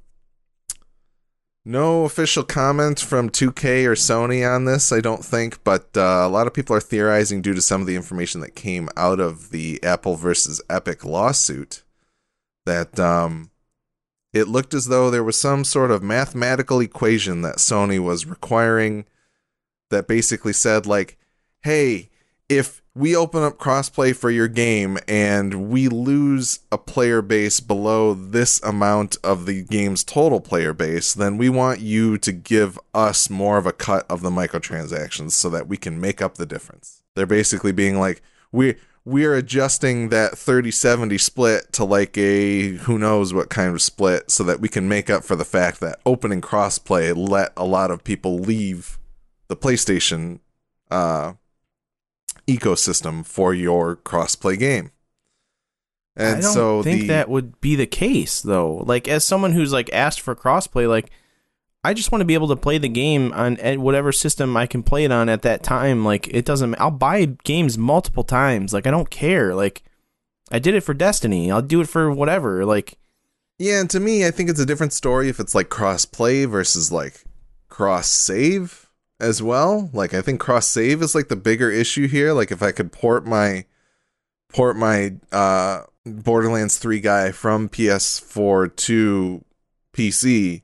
No 1.63 2.05
official 2.05 2.41
comment 2.41 2.99
from 2.99 3.29
2K 3.29 3.85
or 3.85 3.93
Sony 3.93 4.43
on 4.43 4.65
this, 4.65 4.91
I 4.91 4.99
don't 4.99 5.23
think, 5.23 5.63
but 5.63 5.95
uh, 5.95 6.23
a 6.25 6.27
lot 6.27 6.47
of 6.47 6.55
people 6.55 6.75
are 6.75 6.81
theorizing 6.81 7.43
due 7.43 7.53
to 7.53 7.61
some 7.61 7.81
of 7.81 7.85
the 7.85 7.95
information 7.95 8.41
that 8.41 8.55
came 8.55 8.89
out 8.97 9.19
of 9.19 9.51
the 9.51 9.79
Apple 9.83 10.15
versus 10.15 10.59
Epic 10.71 11.05
lawsuit 11.05 11.83
that 12.65 12.99
um, 12.99 13.51
it 14.33 14.47
looked 14.47 14.73
as 14.73 14.85
though 14.85 15.09
there 15.09 15.23
was 15.23 15.39
some 15.39 15.63
sort 15.63 15.91
of 15.91 16.03
mathematical 16.03 16.79
equation 16.79 17.43
that 17.43 17.57
Sony 17.57 17.99
was 17.99 18.25
requiring 18.25 19.05
that 19.91 20.07
basically 20.07 20.53
said, 20.53 20.85
like, 20.85 21.17
hey, 21.61 22.09
if 22.49 22.81
we 22.95 23.15
open 23.15 23.41
up 23.41 23.57
crossplay 23.57 24.15
for 24.15 24.29
your 24.29 24.47
game 24.47 24.99
and 25.07 25.69
we 25.69 25.87
lose 25.87 26.59
a 26.71 26.77
player 26.77 27.21
base 27.21 27.59
below 27.59 28.13
this 28.13 28.61
amount 28.63 29.17
of 29.23 29.45
the 29.45 29.63
game's 29.63 30.03
total 30.03 30.39
player 30.39 30.73
base, 30.73 31.13
then 31.13 31.37
we 31.37 31.49
want 31.49 31.79
you 31.79 32.17
to 32.17 32.31
give 32.31 32.79
us 32.93 33.29
more 33.29 33.57
of 33.57 33.65
a 33.65 33.71
cut 33.71 34.05
of 34.09 34.21
the 34.21 34.29
microtransactions 34.29 35.31
so 35.31 35.49
that 35.49 35.67
we 35.67 35.77
can 35.77 35.99
make 35.99 36.21
up 36.21 36.35
the 36.35 36.45
difference. 36.45 37.03
They're 37.15 37.25
basically 37.25 37.71
being 37.71 37.99
like, 37.99 38.21
we 38.51 38.75
we're 39.05 39.35
adjusting 39.35 40.09
that 40.09 40.33
30-70 40.33 41.19
split 41.19 41.73
to 41.73 41.83
like 41.83 42.17
a 42.17 42.69
who 42.69 42.97
knows 42.97 43.33
what 43.33 43.49
kind 43.49 43.73
of 43.73 43.81
split 43.81 44.31
so 44.31 44.43
that 44.43 44.61
we 44.61 44.69
can 44.69 44.87
make 44.87 45.09
up 45.09 45.23
for 45.23 45.35
the 45.35 45.45
fact 45.45 45.79
that 45.81 45.99
opening 46.05 46.41
crossplay 46.41 47.15
let 47.15 47.51
a 47.57 47.65
lot 47.65 47.91
of 47.91 48.03
people 48.03 48.37
leave 48.37 48.97
the 49.47 49.57
PlayStation 49.57 50.39
uh 50.89 51.33
ecosystem 52.47 53.25
for 53.25 53.53
your 53.53 53.95
crossplay 53.95 54.57
game. 54.57 54.91
And 56.15 56.43
so 56.43 56.49
I 56.49 56.53
don't 56.53 56.53
so 56.53 56.83
think 56.83 57.01
the, 57.01 57.07
that 57.07 57.29
would 57.29 57.59
be 57.61 57.75
the 57.75 57.87
case 57.87 58.41
though. 58.41 58.83
Like 58.85 59.07
as 59.07 59.25
someone 59.25 59.53
who's 59.53 59.73
like 59.73 59.91
asked 59.91 60.21
for 60.21 60.35
crossplay, 60.35 60.87
like 60.87 61.09
I 61.83 61.93
just 61.93 62.11
want 62.11 62.21
to 62.21 62.25
be 62.25 62.33
able 62.33 62.47
to 62.47 62.55
play 62.55 62.77
the 62.77 62.87
game 62.87 63.33
on 63.33 63.57
at 63.57 63.77
whatever 63.77 64.11
system 64.11 64.55
I 64.55 64.67
can 64.67 64.83
play 64.83 65.03
it 65.03 65.11
on 65.11 65.27
at 65.27 65.41
that 65.41 65.63
time. 65.63 66.05
Like 66.05 66.27
it 66.29 66.45
doesn't. 66.45 66.75
I'll 66.75 66.91
buy 66.91 67.25
games 67.43 67.77
multiple 67.77 68.23
times. 68.23 68.73
Like 68.73 68.87
I 68.87 68.91
don't 68.91 69.09
care. 69.09 69.53
Like 69.53 69.83
I 70.51 70.59
did 70.59 70.75
it 70.75 70.81
for 70.81 70.93
Destiny. 70.93 71.51
I'll 71.51 71.61
do 71.61 71.81
it 71.81 71.89
for 71.89 72.11
whatever. 72.11 72.65
Like 72.65 72.97
Yeah, 73.59 73.81
and 73.81 73.89
to 73.89 73.99
me, 73.99 74.25
I 74.25 74.31
think 74.31 74.49
it's 74.49 74.61
a 74.61 74.65
different 74.65 74.93
story 74.93 75.27
if 75.27 75.39
it's 75.39 75.53
like 75.53 75.69
cross 75.69 76.05
play 76.05 76.45
versus 76.45 76.91
like 76.91 77.23
cross 77.67 78.07
save 78.07 78.89
as 79.19 79.43
well. 79.43 79.89
Like 79.93 80.13
I 80.13 80.21
think 80.21 80.39
cross 80.39 80.67
save 80.67 81.01
is 81.01 81.15
like 81.15 81.27
the 81.27 81.35
bigger 81.35 81.69
issue 81.69 82.07
here. 82.07 82.33
Like 82.33 82.51
if 82.51 82.63
I 82.63 82.71
could 82.71 82.93
port 82.93 83.25
my 83.25 83.65
port 84.53 84.77
my 84.77 85.15
uh 85.33 85.81
Borderlands 86.05 86.77
3 86.79 86.99
guy 86.99 87.31
from 87.31 87.69
PS4 87.69 88.75
to 88.75 89.45
PC, 89.93 90.62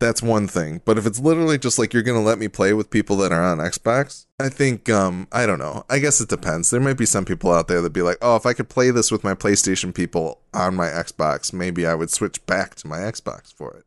that's 0.00 0.22
one 0.22 0.46
thing. 0.46 0.80
But 0.84 0.98
if 0.98 1.06
it's 1.06 1.18
literally 1.18 1.58
just 1.58 1.78
like 1.78 1.92
you're 1.92 2.02
to 2.02 2.18
let 2.18 2.38
me 2.38 2.48
play 2.48 2.72
with 2.72 2.90
people 2.90 3.16
that 3.18 3.32
are 3.32 3.42
on 3.42 3.58
Xbox, 3.58 4.26
I 4.38 4.48
think 4.48 4.88
um 4.88 5.26
I 5.32 5.46
don't 5.46 5.58
know. 5.58 5.84
I 5.90 5.98
guess 5.98 6.20
it 6.20 6.28
depends. 6.28 6.70
There 6.70 6.80
might 6.80 6.98
be 6.98 7.06
some 7.06 7.24
people 7.24 7.52
out 7.52 7.68
there 7.68 7.80
that 7.80 7.92
be 7.92 8.02
like, 8.02 8.18
"Oh, 8.22 8.36
if 8.36 8.46
I 8.46 8.52
could 8.52 8.68
play 8.68 8.90
this 8.90 9.10
with 9.10 9.24
my 9.24 9.34
PlayStation 9.34 9.94
people 9.94 10.40
on 10.54 10.76
my 10.76 10.86
Xbox, 10.88 11.52
maybe 11.52 11.86
I 11.86 11.94
would 11.94 12.10
switch 12.10 12.44
back 12.46 12.74
to 12.76 12.88
my 12.88 12.98
Xbox 12.98 13.52
for 13.52 13.74
it." 13.74 13.84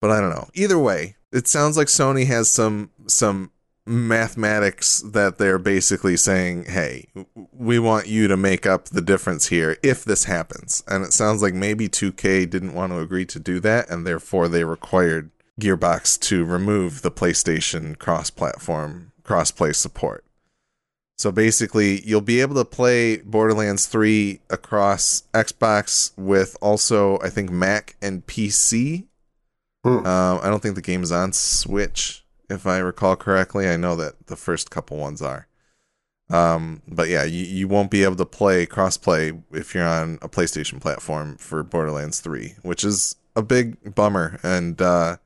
But 0.00 0.10
I 0.10 0.20
don't 0.20 0.30
know. 0.30 0.48
Either 0.54 0.78
way, 0.78 1.16
it 1.32 1.48
sounds 1.48 1.76
like 1.76 1.88
Sony 1.88 2.26
has 2.26 2.50
some 2.50 2.90
some 3.06 3.50
mathematics 3.86 5.00
that 5.00 5.38
they're 5.38 5.58
basically 5.58 6.16
saying, 6.16 6.64
"Hey, 6.64 7.08
we 7.52 7.78
want 7.78 8.06
you 8.06 8.28
to 8.28 8.36
make 8.36 8.66
up 8.66 8.86
the 8.86 9.02
difference 9.02 9.48
here 9.48 9.76
if 9.82 10.04
this 10.04 10.24
happens." 10.24 10.82
And 10.88 11.04
it 11.04 11.12
sounds 11.12 11.42
like 11.42 11.54
maybe 11.54 11.88
2K 11.88 12.46
didn't 12.46 12.74
want 12.74 12.92
to 12.92 13.00
agree 13.00 13.26
to 13.26 13.38
do 13.38 13.60
that 13.60 13.90
and 13.90 14.06
therefore 14.06 14.48
they 14.48 14.64
required 14.64 15.30
Gearbox 15.60 16.18
to 16.20 16.44
remove 16.44 17.02
the 17.02 17.10
PlayStation 17.10 17.96
cross-platform 17.98 19.12
cross-play 19.22 19.72
support. 19.72 20.24
So 21.16 21.30
basically, 21.30 22.00
you'll 22.04 22.20
be 22.20 22.40
able 22.40 22.56
to 22.56 22.64
play 22.64 23.18
Borderlands 23.18 23.86
3 23.86 24.40
across 24.50 25.22
Xbox 25.32 26.10
with 26.16 26.56
also 26.60 27.18
I 27.20 27.30
think 27.30 27.50
Mac 27.50 27.96
and 28.02 28.26
PC. 28.26 29.06
Hmm. 29.84 30.06
Um, 30.06 30.40
I 30.42 30.48
don't 30.48 30.62
think 30.62 30.74
the 30.74 30.82
game 30.82 31.02
is 31.02 31.12
on 31.12 31.32
Switch 31.32 32.23
if 32.48 32.66
I 32.66 32.78
recall 32.78 33.16
correctly. 33.16 33.68
I 33.68 33.76
know 33.76 33.96
that 33.96 34.26
the 34.26 34.36
first 34.36 34.70
couple 34.70 34.96
ones 34.96 35.22
are. 35.22 35.48
Um, 36.30 36.82
but 36.88 37.08
yeah, 37.08 37.24
you, 37.24 37.44
you 37.44 37.68
won't 37.68 37.90
be 37.90 38.02
able 38.04 38.16
to 38.16 38.24
play 38.24 38.66
crossplay 38.66 39.42
if 39.52 39.74
you're 39.74 39.86
on 39.86 40.18
a 40.22 40.28
PlayStation 40.28 40.80
platform 40.80 41.36
for 41.36 41.62
Borderlands 41.62 42.20
3, 42.20 42.54
which 42.62 42.82
is 42.82 43.16
a 43.36 43.42
big 43.42 43.94
bummer. 43.94 44.40
And, 44.42 44.80
uh, 44.80 45.18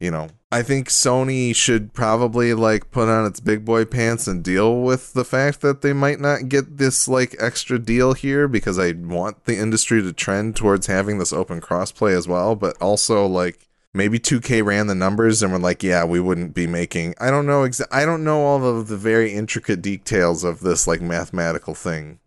you 0.00 0.10
know, 0.10 0.28
I 0.50 0.62
think 0.62 0.88
Sony 0.88 1.54
should 1.54 1.92
probably 1.92 2.54
like 2.54 2.90
put 2.90 3.08
on 3.08 3.26
its 3.26 3.40
big 3.40 3.64
boy 3.64 3.84
pants 3.84 4.26
and 4.26 4.42
deal 4.42 4.80
with 4.80 5.12
the 5.12 5.24
fact 5.24 5.60
that 5.60 5.82
they 5.82 5.92
might 5.92 6.20
not 6.20 6.48
get 6.48 6.78
this 6.78 7.06
like 7.06 7.36
extra 7.38 7.78
deal 7.78 8.14
here 8.14 8.48
because 8.48 8.78
I 8.78 8.92
want 8.92 9.44
the 9.44 9.58
industry 9.58 10.00
to 10.00 10.12
trend 10.12 10.56
towards 10.56 10.86
having 10.86 11.18
this 11.18 11.32
open 11.32 11.60
crossplay 11.60 12.16
as 12.16 12.26
well. 12.26 12.54
But 12.54 12.80
also, 12.80 13.26
like, 13.26 13.67
maybe 13.98 14.18
2K 14.18 14.64
ran 14.64 14.86
the 14.86 14.94
numbers 14.94 15.42
and 15.42 15.52
were 15.52 15.58
like, 15.58 15.82
yeah, 15.82 16.04
we 16.04 16.20
wouldn't 16.20 16.54
be 16.54 16.66
making. 16.66 17.14
I 17.20 17.30
don't 17.30 17.46
know. 17.46 17.62
Exa- 17.62 17.88
I 17.90 18.06
don't 18.06 18.24
know 18.24 18.42
all 18.44 18.64
of 18.64 18.86
the 18.86 18.96
very 18.96 19.34
intricate 19.34 19.82
details 19.82 20.44
of 20.44 20.60
this 20.60 20.86
like 20.86 21.02
mathematical 21.02 21.74
thing 21.74 22.20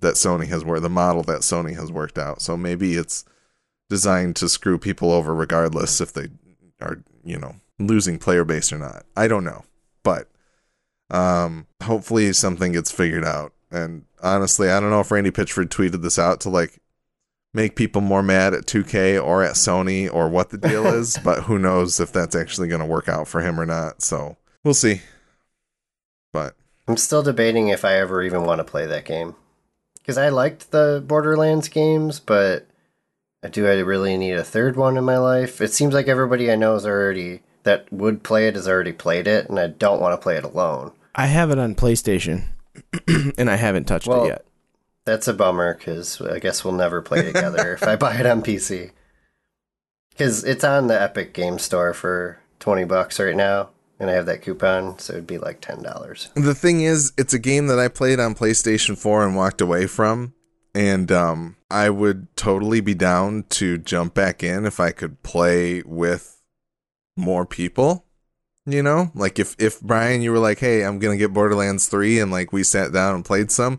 that 0.00 0.14
Sony 0.14 0.46
has 0.48 0.64
worked, 0.64 0.82
the 0.82 0.90
model 0.90 1.22
that 1.22 1.40
Sony 1.40 1.74
has 1.76 1.90
worked 1.90 2.18
out. 2.18 2.42
So 2.42 2.56
maybe 2.56 2.94
it's 2.94 3.24
designed 3.88 4.36
to 4.36 4.48
screw 4.50 4.78
people 4.78 5.10
over 5.10 5.34
regardless 5.34 6.00
if 6.00 6.12
they 6.12 6.28
are, 6.80 7.02
you 7.24 7.38
know, 7.38 7.56
losing 7.78 8.18
player 8.18 8.44
base 8.44 8.70
or 8.70 8.78
not. 8.78 9.04
I 9.16 9.26
don't 9.26 9.44
know, 9.44 9.64
but 10.02 10.28
um, 11.10 11.66
hopefully 11.82 12.32
something 12.34 12.72
gets 12.72 12.92
figured 12.92 13.24
out. 13.24 13.54
And 13.70 14.04
honestly, 14.22 14.68
I 14.68 14.78
don't 14.78 14.90
know 14.90 15.00
if 15.00 15.10
Randy 15.10 15.30
Pitchford 15.30 15.68
tweeted 15.70 16.02
this 16.02 16.18
out 16.18 16.40
to 16.42 16.50
like 16.50 16.80
make 17.54 17.76
people 17.76 18.02
more 18.02 18.22
mad 18.22 18.52
at 18.52 18.66
2K 18.66 19.24
or 19.24 19.42
at 19.42 19.54
Sony 19.54 20.12
or 20.12 20.28
what 20.28 20.50
the 20.50 20.58
deal 20.58 20.86
is, 20.94 21.16
but 21.18 21.44
who 21.44 21.58
knows 21.58 22.00
if 22.00 22.12
that's 22.12 22.34
actually 22.36 22.68
going 22.68 22.80
to 22.80 22.86
work 22.86 23.08
out 23.08 23.26
for 23.28 23.40
him 23.40 23.58
or 23.58 23.64
not. 23.64 24.02
So 24.02 24.36
we'll 24.62 24.74
see. 24.74 25.00
But 26.32 26.56
I'm 26.88 26.96
still 26.96 27.22
debating 27.22 27.68
if 27.68 27.84
I 27.84 27.94
ever 27.94 28.22
even 28.22 28.44
want 28.44 28.58
to 28.58 28.64
play 28.64 28.86
that 28.86 29.04
game. 29.04 29.36
Because 29.94 30.18
I 30.18 30.28
liked 30.28 30.70
the 30.70 31.02
Borderlands 31.06 31.68
games, 31.68 32.20
but 32.20 32.66
do 33.50 33.66
I 33.66 33.78
really 33.78 34.16
need 34.18 34.32
a 34.32 34.44
third 34.44 34.76
one 34.76 34.98
in 34.98 35.04
my 35.04 35.16
life? 35.16 35.60
It 35.62 35.72
seems 35.72 35.94
like 35.94 36.08
everybody 36.08 36.50
I 36.50 36.56
know 36.56 36.74
is 36.74 36.84
already 36.84 37.40
that 37.62 37.90
would 37.90 38.22
play 38.22 38.46
it 38.46 38.54
has 38.56 38.68
already 38.68 38.92
played 38.92 39.26
it, 39.26 39.48
and 39.48 39.58
I 39.58 39.68
don't 39.68 40.00
want 40.02 40.12
to 40.12 40.22
play 40.22 40.36
it 40.36 40.44
alone. 40.44 40.92
I 41.14 41.26
have 41.26 41.50
it 41.50 41.58
on 41.58 41.74
PlayStation, 41.74 42.44
and 43.38 43.48
I 43.48 43.56
haven't 43.56 43.84
touched 43.84 44.06
Well- 44.06 44.24
it 44.24 44.28
yet. 44.28 44.44
That's 45.04 45.28
a 45.28 45.34
bummer 45.34 45.74
because 45.74 46.20
I 46.20 46.38
guess 46.38 46.64
we'll 46.64 46.74
never 46.74 47.02
play 47.02 47.22
together 47.32 47.74
if 47.74 47.82
I 47.82 47.96
buy 47.96 48.16
it 48.16 48.26
on 48.26 48.42
PC. 48.42 48.90
Because 50.10 50.44
it's 50.44 50.64
on 50.64 50.86
the 50.86 51.00
Epic 51.00 51.34
Game 51.34 51.58
Store 51.58 51.92
for 51.92 52.38
twenty 52.60 52.84
bucks 52.84 53.18
right 53.18 53.36
now, 53.36 53.70
and 53.98 54.08
I 54.08 54.14
have 54.14 54.26
that 54.26 54.42
coupon, 54.42 54.98
so 54.98 55.14
it'd 55.14 55.26
be 55.26 55.38
like 55.38 55.60
ten 55.60 55.82
dollars. 55.82 56.30
the 56.34 56.54
thing 56.54 56.82
is, 56.82 57.12
it's 57.18 57.34
a 57.34 57.38
game 57.38 57.66
that 57.66 57.78
I 57.78 57.88
played 57.88 58.20
on 58.20 58.34
PlayStation 58.34 58.96
4 58.96 59.26
and 59.26 59.36
walked 59.36 59.60
away 59.60 59.86
from. 59.86 60.34
And 60.76 61.12
um, 61.12 61.56
I 61.70 61.90
would 61.90 62.34
totally 62.36 62.80
be 62.80 62.94
down 62.94 63.44
to 63.50 63.78
jump 63.78 64.14
back 64.14 64.42
in 64.42 64.66
if 64.66 64.80
I 64.80 64.90
could 64.90 65.22
play 65.22 65.82
with 65.86 66.40
more 67.16 67.46
people. 67.46 68.04
You 68.66 68.82
know, 68.82 69.12
like 69.14 69.38
if 69.38 69.54
if 69.58 69.80
Brian, 69.82 70.22
you 70.22 70.32
were 70.32 70.38
like, 70.38 70.58
"Hey, 70.58 70.84
I'm 70.84 70.98
gonna 70.98 71.18
get 71.18 71.34
Borderlands 71.34 71.86
3," 71.86 72.18
and 72.18 72.32
like 72.32 72.50
we 72.50 72.62
sat 72.62 72.92
down 72.92 73.14
and 73.14 73.24
played 73.24 73.50
some, 73.50 73.78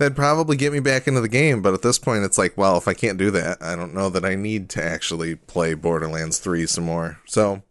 that'd 0.00 0.16
probably 0.16 0.56
get 0.56 0.72
me 0.72 0.80
back 0.80 1.06
into 1.06 1.20
the 1.20 1.28
game. 1.28 1.62
But 1.62 1.74
at 1.74 1.82
this 1.82 1.98
point, 1.98 2.24
it's 2.24 2.38
like, 2.38 2.56
well, 2.56 2.76
if 2.76 2.88
I 2.88 2.94
can't 2.94 3.18
do 3.18 3.30
that, 3.30 3.62
I 3.62 3.76
don't 3.76 3.94
know 3.94 4.08
that 4.08 4.24
I 4.24 4.34
need 4.34 4.68
to 4.70 4.82
actually 4.82 5.36
play 5.36 5.74
Borderlands 5.74 6.38
3 6.38 6.66
some 6.66 6.84
more. 6.84 7.20
So 7.26 7.62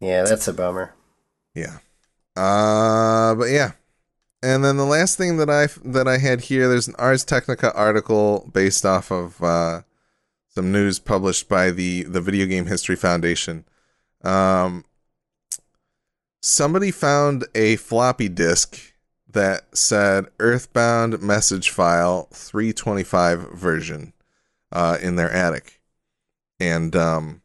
Yeah, 0.00 0.24
that's 0.24 0.48
a 0.48 0.52
bummer. 0.52 0.94
yeah. 1.54 1.78
Uh, 2.36 3.34
but 3.34 3.46
yeah. 3.46 3.72
And 4.42 4.64
then 4.64 4.76
the 4.76 4.84
last 4.84 5.18
thing 5.18 5.38
that 5.38 5.50
I 5.50 5.66
that 5.84 6.06
I 6.06 6.18
had 6.18 6.42
here, 6.42 6.68
there's 6.68 6.86
an 6.86 6.94
Ars 6.96 7.24
Technica 7.24 7.74
article 7.74 8.48
based 8.52 8.86
off 8.86 9.10
of 9.10 9.42
uh, 9.42 9.82
some 10.48 10.70
news 10.70 11.00
published 11.00 11.48
by 11.48 11.72
the 11.72 12.04
the 12.04 12.20
Video 12.20 12.46
Game 12.46 12.66
History 12.66 12.94
Foundation. 12.94 13.64
Um, 14.22 14.84
somebody 16.40 16.92
found 16.92 17.46
a 17.56 17.74
floppy 17.76 18.28
disk 18.28 18.78
that 19.30 19.76
said 19.76 20.26
Earthbound 20.38 21.20
message 21.20 21.70
file 21.70 22.28
325 22.32 23.52
version 23.52 24.12
uh, 24.72 24.98
in 25.00 25.16
their 25.16 25.30
attic, 25.30 25.80
and 26.58 26.94
um, 26.96 27.42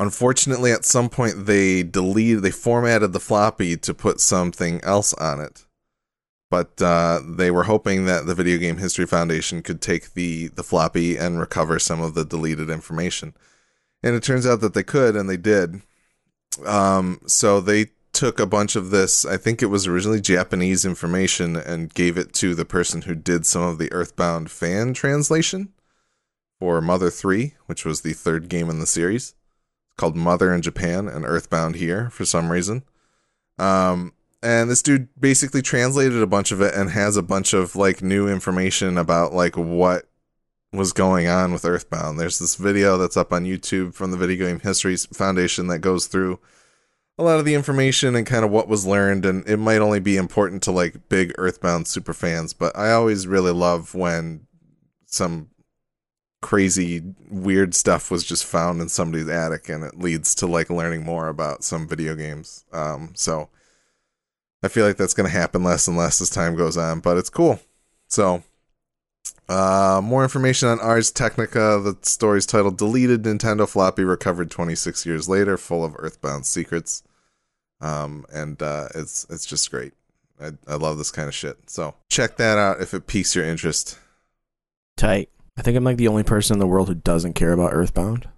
Unfortunately, 0.00 0.72
at 0.72 0.86
some 0.86 1.10
point 1.10 1.44
they 1.44 1.82
deleted, 1.82 2.42
they 2.42 2.50
formatted 2.50 3.12
the 3.12 3.20
floppy 3.20 3.76
to 3.76 3.92
put 3.92 4.18
something 4.18 4.80
else 4.82 5.12
on 5.12 5.42
it. 5.42 5.66
But 6.48 6.80
uh, 6.80 7.20
they 7.22 7.50
were 7.50 7.64
hoping 7.64 8.06
that 8.06 8.24
the 8.24 8.34
Video 8.34 8.56
Game 8.56 8.78
History 8.78 9.04
Foundation 9.06 9.60
could 9.60 9.82
take 9.82 10.14
the 10.14 10.48
the 10.48 10.62
floppy 10.62 11.18
and 11.18 11.38
recover 11.38 11.78
some 11.78 12.00
of 12.00 12.14
the 12.14 12.24
deleted 12.24 12.70
information. 12.70 13.34
and 14.02 14.16
it 14.16 14.22
turns 14.22 14.46
out 14.46 14.62
that 14.62 14.72
they 14.72 14.82
could, 14.82 15.16
and 15.16 15.28
they 15.28 15.36
did. 15.36 15.82
Um, 16.64 17.20
so 17.26 17.60
they 17.60 17.88
took 18.12 18.40
a 18.40 18.46
bunch 18.46 18.76
of 18.76 18.90
this. 18.90 19.24
I 19.24 19.36
think 19.36 19.62
it 19.62 19.66
was 19.66 19.86
originally 19.86 20.20
Japanese 20.20 20.84
information 20.84 21.56
and 21.56 21.92
gave 21.94 22.18
it 22.18 22.32
to 22.34 22.54
the 22.54 22.64
person 22.64 23.02
who 23.02 23.14
did 23.14 23.46
some 23.46 23.62
of 23.62 23.78
the 23.78 23.92
Earthbound 23.92 24.50
fan 24.50 24.94
translation 24.94 25.72
for 26.58 26.80
Mother 26.80 27.10
Three, 27.10 27.54
which 27.66 27.84
was 27.84 28.00
the 28.02 28.12
third 28.12 28.48
game 28.48 28.68
in 28.68 28.80
the 28.80 28.86
series. 28.86 29.34
It's 29.88 29.96
called 29.96 30.16
Mother 30.16 30.52
in 30.52 30.62
Japan 30.62 31.08
and 31.08 31.24
Earthbound 31.24 31.76
here 31.76 32.10
for 32.10 32.24
some 32.24 32.50
reason. 32.50 32.84
Um, 33.58 34.14
and 34.42 34.70
this 34.70 34.82
dude 34.82 35.08
basically 35.18 35.62
translated 35.62 36.22
a 36.22 36.26
bunch 36.26 36.50
of 36.50 36.60
it 36.60 36.74
and 36.74 36.90
has 36.90 37.16
a 37.16 37.22
bunch 37.22 37.52
of 37.52 37.76
like 37.76 38.02
new 38.02 38.28
information 38.28 38.96
about 38.96 39.34
like 39.34 39.56
what 39.56 40.06
was 40.72 40.92
going 40.92 41.26
on 41.26 41.52
with 41.52 41.64
Earthbound. 41.64 42.18
There's 42.18 42.38
this 42.38 42.54
video 42.54 42.96
that's 42.96 43.16
up 43.16 43.32
on 43.32 43.44
YouTube 43.44 43.94
from 43.94 44.10
the 44.10 44.16
Video 44.16 44.46
Game 44.46 44.60
History 44.60 44.96
Foundation 44.96 45.66
that 45.66 45.80
goes 45.80 46.06
through 46.06 46.38
a 47.20 47.22
lot 47.22 47.38
of 47.38 47.44
the 47.44 47.54
information 47.54 48.16
and 48.16 48.26
kind 48.26 48.44
of 48.44 48.50
what 48.50 48.68
was 48.68 48.86
learned 48.86 49.24
and 49.24 49.46
it 49.46 49.58
might 49.58 49.80
only 49.80 50.00
be 50.00 50.16
important 50.16 50.62
to 50.64 50.72
like 50.72 51.08
big 51.08 51.32
Earthbound 51.38 51.86
super 51.86 52.14
fans, 52.14 52.52
but 52.52 52.76
I 52.76 52.92
always 52.92 53.26
really 53.26 53.52
love 53.52 53.94
when 53.94 54.46
some 55.06 55.50
crazy 56.42 57.02
weird 57.28 57.74
stuff 57.74 58.10
was 58.10 58.24
just 58.24 58.46
found 58.46 58.80
in 58.80 58.88
somebody's 58.88 59.28
attic 59.28 59.68
and 59.68 59.84
it 59.84 59.98
leads 59.98 60.34
to 60.36 60.46
like 60.46 60.70
learning 60.70 61.04
more 61.04 61.28
about 61.28 61.62
some 61.62 61.86
video 61.86 62.14
games. 62.14 62.64
Um 62.72 63.12
so 63.14 63.50
I 64.62 64.68
feel 64.68 64.86
like 64.86 64.96
that's 64.96 65.14
going 65.14 65.30
to 65.30 65.36
happen 65.36 65.64
less 65.64 65.88
and 65.88 65.96
less 65.96 66.20
as 66.20 66.28
time 66.28 66.54
goes 66.54 66.76
on, 66.76 67.00
but 67.00 67.16
it's 67.16 67.30
cool. 67.30 67.60
So, 68.08 68.42
uh, 69.48 70.00
more 70.04 70.22
information 70.22 70.68
on 70.68 70.80
Ars 70.80 71.10
Technica. 71.10 71.80
The 71.82 71.96
story's 72.02 72.46
titled 72.46 72.76
"Deleted 72.76 73.22
Nintendo 73.22 73.68
Floppy 73.68 74.04
Recovered 74.04 74.50
26 74.50 75.06
Years 75.06 75.28
Later," 75.28 75.56
full 75.56 75.84
of 75.84 75.96
Earthbound 75.98 76.46
secrets. 76.46 77.02
Um, 77.80 78.26
and 78.32 78.60
uh, 78.62 78.88
it's 78.94 79.26
it's 79.30 79.46
just 79.46 79.70
great. 79.70 79.92
I, 80.40 80.52
I 80.66 80.74
love 80.74 80.98
this 80.98 81.10
kind 81.10 81.28
of 81.28 81.34
shit. 81.34 81.58
So 81.68 81.94
check 82.08 82.36
that 82.36 82.58
out 82.58 82.80
if 82.80 82.94
it 82.94 83.06
piques 83.06 83.34
your 83.34 83.44
interest. 83.44 83.98
Tight. 84.96 85.30
I 85.56 85.62
think 85.62 85.76
I'm 85.76 85.84
like 85.84 85.96
the 85.96 86.08
only 86.08 86.22
person 86.22 86.54
in 86.54 86.58
the 86.58 86.66
world 86.66 86.88
who 86.88 86.94
doesn't 86.94 87.34
care 87.34 87.52
about 87.52 87.72
Earthbound. 87.72 88.28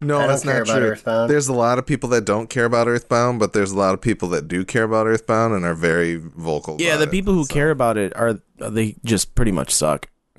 No, 0.00 0.20
I 0.20 0.26
that's 0.28 0.44
not 0.44 0.66
true. 0.66 0.74
Earthbound. 0.76 1.28
There's 1.28 1.48
a 1.48 1.52
lot 1.52 1.78
of 1.78 1.86
people 1.86 2.08
that 2.10 2.24
don't 2.24 2.48
care 2.48 2.64
about 2.64 2.86
Earthbound, 2.86 3.40
but 3.40 3.52
there's 3.52 3.72
a 3.72 3.76
lot 3.76 3.94
of 3.94 4.00
people 4.00 4.28
that 4.28 4.46
do 4.46 4.64
care 4.64 4.84
about 4.84 5.06
Earthbound 5.06 5.54
and 5.54 5.64
are 5.64 5.74
very 5.74 6.16
vocal. 6.16 6.76
Yeah, 6.78 6.90
about 6.90 6.98
the 6.98 7.04
it, 7.04 7.10
people 7.10 7.34
who 7.34 7.44
so. 7.44 7.52
care 7.52 7.70
about 7.70 7.96
it 7.96 8.14
are 8.16 8.40
they 8.58 8.94
just 9.04 9.34
pretty 9.34 9.52
much 9.52 9.72
suck. 9.72 10.08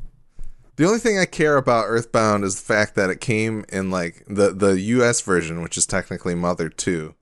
The 0.80 0.86
only 0.86 1.00
thing 1.00 1.20
I 1.20 1.26
care 1.26 1.58
about 1.58 1.88
Earthbound 1.90 2.46
is 2.46 2.56
the 2.56 2.66
fact 2.66 2.96
that 2.96 3.10
it 3.10 3.20
came 3.20 3.66
in 3.68 3.92
like 3.92 4.24
the 4.30 4.54
the 4.54 4.80
US 4.80 5.20
version, 5.20 5.62
which 5.62 5.78
is 5.78 5.86
technically 5.86 6.36
Mother 6.36 6.70
2, 6.70 7.16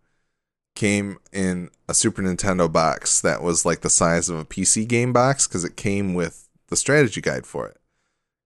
came 0.76 1.18
in 1.34 1.72
a 1.90 1.96
Super 1.96 2.22
Nintendo 2.22 2.72
box 2.72 3.20
that 3.20 3.42
was 3.42 3.66
like 3.66 3.82
the 3.82 3.90
size 3.90 4.30
of 4.30 4.38
a 4.38 4.46
PC 4.46 4.88
game 4.88 5.12
box 5.12 5.48
cuz 5.48 5.64
it 5.64 5.76
came 5.76 6.14
with 6.14 6.50
the 6.68 6.76
strategy 6.76 7.20
guide 7.20 7.48
for 7.48 7.68
it. 7.68 7.82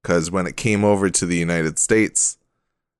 Cuz 0.02 0.32
when 0.32 0.48
it 0.48 0.56
came 0.56 0.86
over 0.86 1.10
to 1.10 1.26
the 1.26 1.36
United 1.36 1.78
States, 1.78 2.38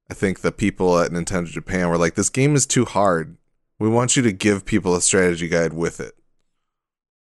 I 0.10 0.14
think 0.14 0.42
the 0.42 0.52
people 0.52 1.00
at 1.00 1.12
Nintendo 1.12 1.46
Japan 1.48 1.88
were 1.88 1.98
like 1.98 2.16
this 2.16 2.30
game 2.30 2.58
is 2.58 2.66
too 2.66 2.84
hard. 2.84 3.38
We 3.80 3.88
want 3.88 4.18
you 4.18 4.22
to 4.24 4.34
give 4.34 4.66
people 4.66 4.98
a 4.98 5.02
strategy 5.02 5.48
guide 5.48 5.72
with 5.72 6.02
it. 6.02 6.18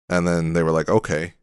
And 0.08 0.26
then 0.26 0.54
they 0.54 0.64
were 0.64 0.72
like, 0.72 0.88
"Okay." 0.88 1.34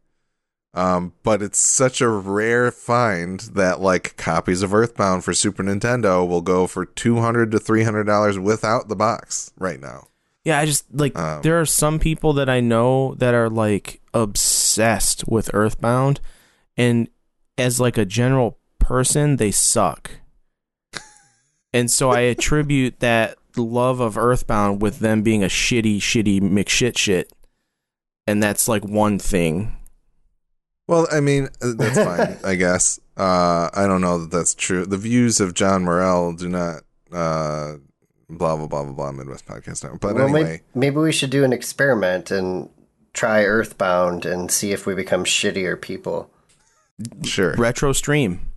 Um, 0.74 1.13
but 1.24 1.41
it's 1.41 1.57
such 1.57 1.99
a 1.99 2.07
rare 2.07 2.72
find 2.72 3.39
that 3.53 3.82
like 3.82 4.15
copies 4.17 4.61
of 4.61 4.74
Earthbound 4.74 5.24
for 5.24 5.34
Super 5.34 5.63
Nintendo 5.63 6.28
will 6.28 6.41
go 6.41 6.67
for 6.67 6.86
two 6.86 7.20
hundred 7.20 7.51
to 7.51 7.59
three 7.59 7.84
hundred 7.84 8.03
dollars 8.03 8.38
without 8.38 8.88
the 8.88 8.95
box 8.95 9.51
right 9.57 9.80
now. 9.80 10.07
Yeah, 10.43 10.59
I 10.59 10.65
just 10.65 10.86
like 10.93 11.17
Um, 11.17 11.41
there 11.41 11.59
are 11.59 11.65
some 11.65 11.99
people 11.99 12.34
that 12.34 12.49
I 12.49 12.59
know 12.59 13.15
that 13.15 13.34
are 13.34 13.49
like 13.49 14.01
obsessed 14.13 15.28
with 15.28 15.49
Earthbound 15.53 16.22
and 16.78 17.09
as 17.57 17.80
like 17.80 17.97
a 17.97 18.05
general 18.05 18.57
person 18.78 19.36
they 19.38 19.51
suck. 19.51 20.11
and 21.74 21.89
so 21.89 22.11
I 22.11 22.20
attribute 22.34 22.99
that 22.99 23.38
love 23.57 23.99
of 23.99 24.17
Earthbound 24.17 24.82
with 24.82 24.99
them 24.99 25.24
being 25.24 25.43
a 25.43 25.47
shitty 25.47 25.97
shitty 25.97 26.41
McShit 26.41 26.97
shit. 26.97 27.34
And 28.28 28.41
that's 28.41 28.67
like 28.67 28.86
one 28.86 29.17
thing. 29.17 29.76
Well, 30.89 31.07
I 31.11 31.19
mean 31.19 31.49
uh, 31.61 31.73
that's 31.77 31.97
fine, 32.03 32.37
I 32.43 32.55
guess. 32.55 32.99
Uh, 33.15 33.69
I 33.75 33.85
don't 33.85 34.01
know 34.01 34.17
that 34.17 34.31
that's 34.31 34.55
true. 34.55 34.87
The 34.87 34.97
views 34.97 35.39
of 35.39 35.53
John 35.53 35.83
Morrell 35.83 36.33
do 36.33 36.49
not. 36.49 36.81
Uh, 37.11 37.75
blah 38.27 38.55
blah 38.57 38.65
blah 38.65 38.83
blah 38.83 38.93
blah. 38.93 39.11
Midwest 39.11 39.45
Podcast 39.45 39.83
Network. 39.83 40.01
But 40.01 40.15
well, 40.15 40.29
may- 40.29 40.39
anyway, 40.39 40.61
maybe 40.73 40.95
we 40.97 41.11
should 41.11 41.29
do 41.29 41.43
an 41.43 41.53
experiment 41.53 42.31
and 42.31 42.69
try 43.13 43.43
Earthbound 43.43 44.25
and 44.25 44.49
see 44.49 44.71
if 44.71 44.87
we 44.87 44.95
become 44.95 45.25
shittier 45.25 45.79
people. 45.79 46.31
sure. 47.23 47.53
Retro 47.53 47.93
stream. 47.93 48.47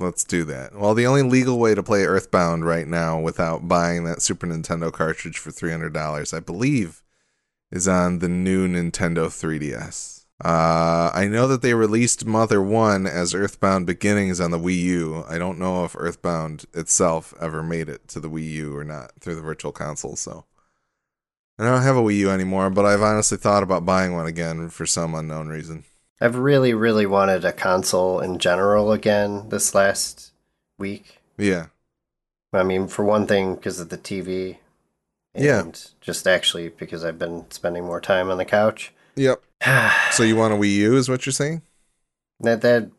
Let's 0.00 0.24
do 0.24 0.42
that. 0.44 0.74
Well, 0.74 0.94
the 0.94 1.06
only 1.06 1.22
legal 1.22 1.58
way 1.58 1.74
to 1.76 1.82
play 1.84 2.04
Earthbound 2.04 2.64
right 2.64 2.86
now 2.88 3.20
without 3.20 3.68
buying 3.68 4.02
that 4.04 4.22
Super 4.22 4.46
Nintendo 4.46 4.92
cartridge 4.92 5.38
for 5.38 5.50
$300, 5.50 6.32
I 6.36 6.38
believe, 6.40 7.02
is 7.72 7.88
on 7.88 8.20
the 8.20 8.28
new 8.28 8.68
Nintendo 8.68 9.26
3DS. 9.26 10.17
Uh, 10.44 11.10
I 11.12 11.26
know 11.28 11.48
that 11.48 11.62
they 11.62 11.74
released 11.74 12.24
Mother 12.24 12.62
1 12.62 13.06
as 13.06 13.34
Earthbound 13.34 13.86
Beginnings 13.86 14.40
on 14.40 14.52
the 14.52 14.58
Wii 14.58 14.78
U. 14.82 15.24
I 15.28 15.36
don't 15.36 15.58
know 15.58 15.84
if 15.84 15.96
Earthbound 15.98 16.64
itself 16.74 17.34
ever 17.40 17.62
made 17.62 17.88
it 17.88 18.06
to 18.08 18.20
the 18.20 18.30
Wii 18.30 18.48
U 18.52 18.76
or 18.76 18.84
not 18.84 19.12
through 19.18 19.34
the 19.34 19.40
Virtual 19.42 19.72
Console, 19.72 20.14
so. 20.16 20.44
I 21.58 21.64
don't 21.64 21.82
have 21.82 21.96
a 21.96 22.02
Wii 22.02 22.18
U 22.18 22.30
anymore, 22.30 22.70
but 22.70 22.84
I've 22.86 23.02
honestly 23.02 23.36
thought 23.36 23.64
about 23.64 23.84
buying 23.84 24.12
one 24.12 24.26
again 24.26 24.68
for 24.68 24.86
some 24.86 25.12
unknown 25.16 25.48
reason. 25.48 25.82
I've 26.20 26.36
really, 26.36 26.72
really 26.72 27.06
wanted 27.06 27.44
a 27.44 27.52
console 27.52 28.20
in 28.20 28.38
general 28.38 28.92
again 28.92 29.48
this 29.48 29.74
last 29.74 30.30
week. 30.78 31.18
Yeah. 31.36 31.66
I 32.52 32.62
mean, 32.62 32.86
for 32.86 33.04
one 33.04 33.26
thing, 33.26 33.56
because 33.56 33.80
of 33.80 33.88
the 33.88 33.98
TV. 33.98 34.58
And 35.34 35.44
Yeah. 35.44 35.64
just 36.00 36.28
actually 36.28 36.68
because 36.68 37.04
I've 37.04 37.18
been 37.18 37.50
spending 37.50 37.84
more 37.84 38.00
time 38.00 38.30
on 38.30 38.38
the 38.38 38.44
couch. 38.44 38.92
Yep. 39.16 39.42
So 40.12 40.22
you 40.22 40.36
want 40.36 40.54
a 40.54 40.56
Wii 40.56 40.74
U, 40.76 40.96
is 40.96 41.08
what 41.08 41.26
you're 41.26 41.32
saying? 41.32 41.62
That 42.40 42.60
that'd 42.62 42.90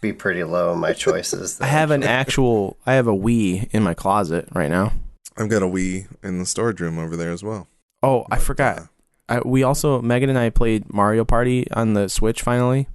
be 0.00 0.12
pretty 0.12 0.44
low 0.44 0.72
in 0.72 0.78
my 0.78 0.92
choices. 0.92 1.60
I 1.62 1.66
have 1.66 1.90
an 1.90 2.02
actual 2.02 2.76
I 2.86 2.94
have 2.94 3.06
a 3.06 3.12
Wii 3.16 3.68
in 3.72 3.82
my 3.82 3.94
closet 3.94 4.48
right 4.52 4.70
now. 4.70 4.92
I've 5.36 5.48
got 5.48 5.62
a 5.62 5.66
Wii 5.66 6.06
in 6.22 6.38
the 6.38 6.46
storage 6.46 6.80
room 6.80 6.98
over 6.98 7.16
there 7.16 7.32
as 7.32 7.42
well. 7.42 7.66
Oh, 8.02 8.26
I 8.30 8.38
forgot. 8.38 8.78
uh, 8.78 8.82
I, 9.28 9.40
we 9.40 9.62
also 9.62 10.02
Megan 10.02 10.28
and 10.28 10.38
I 10.38 10.50
played 10.50 10.92
Mario 10.92 11.24
Party 11.24 11.70
on 11.72 11.94
the 11.94 12.08
Switch 12.08 12.42
finally, 12.42 12.86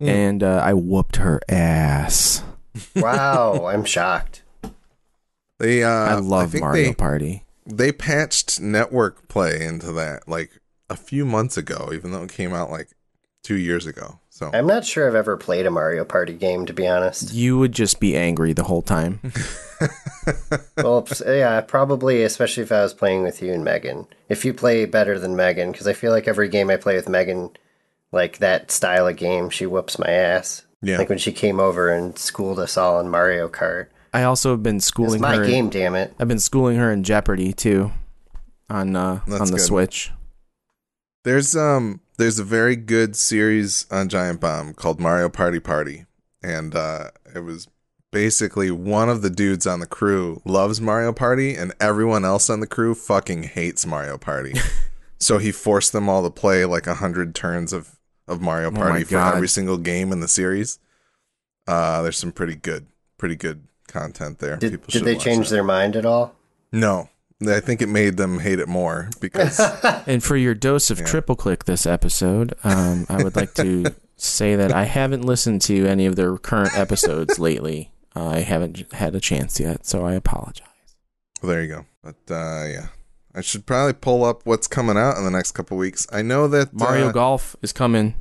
Mm. 0.00 0.08
and 0.08 0.42
uh, 0.42 0.60
I 0.64 0.74
whooped 0.74 1.16
her 1.16 1.40
ass. 1.48 2.42
wow, 2.96 3.66
I'm 3.72 3.84
shocked. 3.84 4.42
they, 5.58 5.84
uh, 5.84 5.88
I 5.88 6.14
love 6.14 6.50
think 6.52 6.62
Mario 6.62 6.84
They, 6.88 6.94
Party. 6.94 7.44
they 7.66 7.92
patched 7.92 8.60
network 8.60 9.28
play 9.28 9.64
into 9.64 9.92
that 9.92 10.28
like 10.28 10.50
a 10.90 10.96
few 10.96 11.24
months 11.24 11.56
ago, 11.56 11.90
even 11.92 12.12
though 12.12 12.22
it 12.22 12.32
came 12.32 12.52
out 12.52 12.70
like 12.70 12.88
two 13.42 13.56
years 13.56 13.86
ago. 13.86 14.20
So 14.30 14.50
I'm 14.52 14.66
not 14.66 14.84
sure 14.84 15.06
I've 15.06 15.14
ever 15.14 15.36
played 15.36 15.64
a 15.66 15.70
Mario 15.70 16.04
Party 16.04 16.32
game, 16.32 16.66
to 16.66 16.72
be 16.72 16.86
honest. 16.88 17.32
You 17.32 17.58
would 17.58 17.72
just 17.72 18.00
be 18.00 18.16
angry 18.16 18.52
the 18.52 18.64
whole 18.64 18.82
time. 18.82 19.20
well, 20.76 21.06
yeah, 21.26 21.60
probably, 21.60 22.22
especially 22.22 22.62
if 22.62 22.72
I 22.72 22.82
was 22.82 22.94
playing 22.94 23.22
with 23.22 23.42
you 23.42 23.52
and 23.52 23.64
Megan. 23.64 24.06
If 24.28 24.44
you 24.44 24.52
play 24.54 24.86
better 24.86 25.18
than 25.18 25.36
Megan, 25.36 25.72
because 25.72 25.86
I 25.86 25.92
feel 25.92 26.10
like 26.10 26.26
every 26.26 26.48
game 26.48 26.70
I 26.70 26.76
play 26.76 26.96
with 26.96 27.08
Megan, 27.08 27.50
like 28.12 28.38
that 28.38 28.70
style 28.70 29.06
of 29.06 29.16
game, 29.16 29.50
she 29.50 29.66
whoops 29.66 29.98
my 29.98 30.08
ass. 30.10 30.64
yeah, 30.82 30.98
Like 30.98 31.08
when 31.08 31.18
she 31.18 31.32
came 31.32 31.60
over 31.60 31.88
and 31.90 32.18
schooled 32.18 32.58
us 32.58 32.76
all 32.76 32.98
in 33.00 33.08
Mario 33.08 33.48
Kart. 33.48 33.86
I 34.12 34.22
also 34.24 34.50
have 34.52 34.62
been 34.62 34.76
It's 34.76 34.84
schooling 34.86 35.20
my 35.20 35.36
her. 35.36 35.46
game, 35.46 35.68
damn 35.70 35.94
it. 35.94 36.14
I've 36.18 36.28
been 36.28 36.38
schooling 36.38 36.76
her 36.78 36.90
in 36.92 37.02
Jeopardy 37.04 37.52
too, 37.52 37.92
on 38.70 38.94
uh, 38.96 39.20
on 39.28 39.46
the 39.46 39.56
good. 39.56 39.60
Switch. 39.60 40.12
There's 41.24 41.56
um 41.56 42.00
there's 42.16 42.38
a 42.38 42.44
very 42.44 42.76
good 42.76 43.16
series 43.16 43.86
on 43.90 44.08
Giant 44.08 44.40
Bomb 44.40 44.74
called 44.74 45.00
Mario 45.00 45.28
Party 45.28 45.58
Party, 45.58 46.06
and 46.42 46.74
uh, 46.76 47.10
it 47.34 47.40
was 47.40 47.66
basically 48.12 48.70
one 48.70 49.08
of 49.08 49.22
the 49.22 49.30
dudes 49.30 49.66
on 49.66 49.80
the 49.80 49.86
crew 49.86 50.40
loves 50.44 50.80
Mario 50.80 51.12
Party, 51.12 51.54
and 51.56 51.72
everyone 51.80 52.24
else 52.24 52.48
on 52.48 52.60
the 52.60 52.66
crew 52.66 52.94
fucking 52.94 53.42
hates 53.42 53.84
Mario 53.84 54.16
Party. 54.16 54.54
so 55.18 55.38
he 55.38 55.50
forced 55.50 55.92
them 55.92 56.08
all 56.08 56.22
to 56.22 56.30
play 56.30 56.64
like 56.64 56.86
a 56.86 56.94
hundred 56.94 57.34
turns 57.34 57.72
of 57.72 57.98
of 58.28 58.40
Mario 58.40 58.68
Oh 58.68 58.72
Party 58.72 59.04
for 59.04 59.10
God. 59.12 59.34
every 59.34 59.48
single 59.48 59.76
game 59.78 60.12
in 60.12 60.20
the 60.20 60.28
series. 60.28 60.78
Uh, 61.66 62.02
there's 62.02 62.18
some 62.18 62.32
pretty 62.32 62.54
good, 62.54 62.86
pretty 63.18 63.36
good 63.36 63.64
content 63.88 64.38
there. 64.38 64.56
Did, 64.56 64.72
People 64.72 64.86
did 64.86 64.92
should 64.92 65.04
they 65.04 65.16
change 65.16 65.48
that. 65.48 65.54
their 65.56 65.64
mind 65.64 65.96
at 65.96 66.06
all? 66.06 66.34
No, 66.72 67.08
I 67.46 67.60
think 67.60 67.82
it 67.82 67.88
made 67.88 68.16
them 68.16 68.38
hate 68.38 68.58
it 68.60 68.68
more 68.68 69.10
because 69.20 69.58
And 70.06 70.22
for 70.22 70.36
your 70.36 70.54
dose 70.54 70.90
of 70.90 71.00
Yeah. 71.00 71.04
triple 71.06 71.36
click 71.36 71.64
this 71.64 71.86
episode, 71.86 72.54
um, 72.64 73.06
I 73.08 73.22
would 73.22 73.36
like 73.36 73.54
to 73.54 73.94
say 74.16 74.56
that 74.56 74.72
I 74.72 74.84
haven't 74.84 75.22
listened 75.24 75.60
to 75.62 75.86
any 75.86 76.06
of 76.06 76.16
their 76.16 76.36
current 76.38 76.76
episodes 76.78 77.38
lately. 77.38 77.90
I 78.14 78.38
haven't 78.40 78.92
had 78.92 79.14
a 79.14 79.20
chance 79.20 79.58
yet, 79.58 79.84
so 79.84 80.06
I 80.06 80.14
apologize. 80.14 80.68
Well, 81.42 81.50
there 81.52 81.62
you 81.62 81.68
go. 81.68 81.86
But 82.02 82.32
uh, 82.32 82.64
yeah, 82.68 82.86
I 83.34 83.40
should 83.40 83.66
probably 83.66 83.94
pull 83.94 84.24
up 84.24 84.42
what's 84.46 84.68
coming 84.68 84.96
out 84.96 85.16
in 85.18 85.24
the 85.24 85.30
next 85.30 85.52
couple 85.52 85.76
weeks. 85.76 86.06
I 86.12 86.22
know 86.22 86.46
that 86.48 86.72
Mario 86.72 87.08
uh, 87.08 87.12
Golf 87.12 87.56
is 87.60 87.72
coming. 87.72 88.14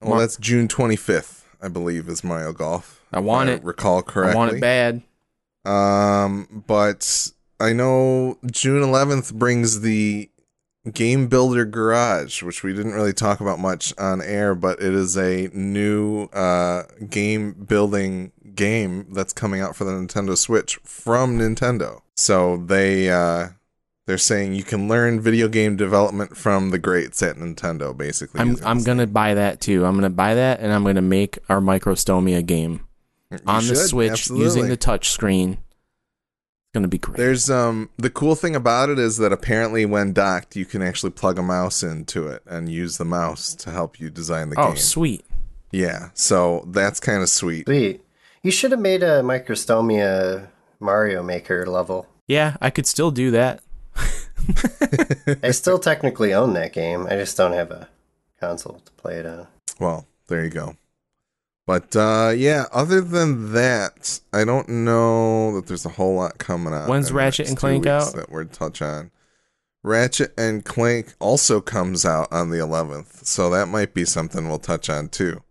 Well, 0.00 0.10
Mar- 0.10 0.20
that's 0.20 0.36
June 0.36 0.66
25th, 0.66 1.42
I 1.62 1.68
believe, 1.68 2.08
is 2.08 2.24
Mario 2.24 2.52
Golf. 2.52 3.00
I 3.12 3.20
want 3.20 3.48
it. 3.50 3.62
Recall 3.62 4.02
correctly. 4.02 4.34
I 4.34 4.36
want 4.36 4.52
it 4.54 4.60
bad. 4.60 5.02
Um, 5.64 6.64
but 6.66 7.30
I 7.62 7.72
know 7.72 8.38
June 8.50 8.82
11th 8.82 9.34
brings 9.34 9.82
the 9.82 10.28
Game 10.92 11.28
Builder 11.28 11.64
Garage, 11.64 12.42
which 12.42 12.64
we 12.64 12.72
didn't 12.72 12.92
really 12.92 13.12
talk 13.12 13.40
about 13.40 13.60
much 13.60 13.94
on 13.98 14.20
air, 14.20 14.56
but 14.56 14.82
it 14.82 14.92
is 14.92 15.16
a 15.16 15.48
new 15.54 16.24
uh, 16.32 16.82
game 17.08 17.52
building 17.52 18.32
game 18.56 19.06
that's 19.12 19.32
coming 19.32 19.60
out 19.60 19.76
for 19.76 19.84
the 19.84 19.92
Nintendo 19.92 20.36
Switch 20.36 20.80
from 20.82 21.38
Nintendo. 21.38 22.00
So 22.16 22.56
they 22.56 23.10
uh, 23.10 23.50
they're 24.06 24.18
saying 24.18 24.54
you 24.54 24.64
can 24.64 24.88
learn 24.88 25.20
video 25.20 25.46
game 25.46 25.76
development 25.76 26.36
from 26.36 26.70
the 26.70 26.80
greats 26.80 27.22
at 27.22 27.36
Nintendo, 27.36 27.96
basically. 27.96 28.40
I'm 28.40 28.56
I'm 28.64 28.82
gonna 28.82 29.06
buy 29.06 29.34
that 29.34 29.60
too. 29.60 29.86
I'm 29.86 29.94
gonna 29.94 30.10
buy 30.10 30.34
that, 30.34 30.58
and 30.58 30.72
I'm 30.72 30.82
gonna 30.82 31.00
make 31.00 31.38
our 31.48 31.60
Microstomia 31.60 32.44
game 32.44 32.88
You 33.30 33.38
on 33.46 33.64
the 33.68 33.76
Switch 33.76 34.10
absolutely. 34.10 34.46
using 34.46 34.68
the 34.68 34.76
touch 34.76 35.10
screen. 35.10 35.58
It's 36.72 36.78
gonna 36.78 36.88
be 36.88 36.96
great. 36.96 37.18
There's 37.18 37.50
um 37.50 37.90
the 37.98 38.08
cool 38.08 38.34
thing 38.34 38.56
about 38.56 38.88
it 38.88 38.98
is 38.98 39.18
that 39.18 39.30
apparently 39.30 39.84
when 39.84 40.14
docked 40.14 40.56
you 40.56 40.64
can 40.64 40.80
actually 40.80 41.10
plug 41.10 41.38
a 41.38 41.42
mouse 41.42 41.82
into 41.82 42.26
it 42.28 42.42
and 42.46 42.72
use 42.72 42.96
the 42.96 43.04
mouse 43.04 43.54
to 43.56 43.70
help 43.70 44.00
you 44.00 44.08
design 44.08 44.48
the 44.48 44.58
oh, 44.58 44.68
game. 44.68 44.72
Oh, 44.72 44.76
sweet. 44.76 45.22
Yeah, 45.70 46.08
so 46.14 46.64
that's 46.68 46.98
kind 46.98 47.22
of 47.22 47.28
sweet. 47.28 47.66
Sweet. 47.66 48.02
You 48.42 48.50
should 48.50 48.70
have 48.70 48.80
made 48.80 49.02
a 49.02 49.20
Microstomia 49.20 50.48
Mario 50.80 51.22
Maker 51.22 51.66
level. 51.66 52.06
Yeah, 52.26 52.56
I 52.62 52.70
could 52.70 52.86
still 52.86 53.10
do 53.10 53.30
that. 53.32 53.62
I 55.42 55.50
still 55.50 55.78
technically 55.78 56.32
own 56.32 56.54
that 56.54 56.72
game. 56.72 57.06
I 57.06 57.16
just 57.16 57.36
don't 57.36 57.52
have 57.52 57.70
a 57.70 57.90
console 58.40 58.80
to 58.82 58.92
play 58.92 59.18
it 59.18 59.26
on. 59.26 59.46
Well, 59.78 60.06
there 60.28 60.42
you 60.42 60.48
go. 60.48 60.76
But 61.66 61.94
uh 61.94 62.32
yeah, 62.36 62.64
other 62.72 63.00
than 63.00 63.52
that, 63.52 64.20
I 64.32 64.44
don't 64.44 64.68
know 64.68 65.54
that 65.54 65.66
there's 65.66 65.86
a 65.86 65.90
whole 65.90 66.16
lot 66.16 66.38
coming 66.38 66.74
out. 66.74 66.88
When's 66.88 67.12
Ratchet 67.12 67.48
and 67.48 67.56
Clank 67.56 67.86
out? 67.86 68.14
That 68.14 68.30
we're 68.30 68.44
touch 68.44 68.82
on. 68.82 69.10
Ratchet 69.84 70.32
and 70.38 70.64
Clank 70.64 71.14
also 71.18 71.60
comes 71.60 72.04
out 72.06 72.28
on 72.30 72.50
the 72.50 72.58
11th, 72.58 73.24
so 73.24 73.50
that 73.50 73.66
might 73.66 73.92
be 73.94 74.04
something 74.04 74.48
we'll 74.48 74.60
touch 74.60 74.88
on 74.88 75.08
too. 75.08 75.42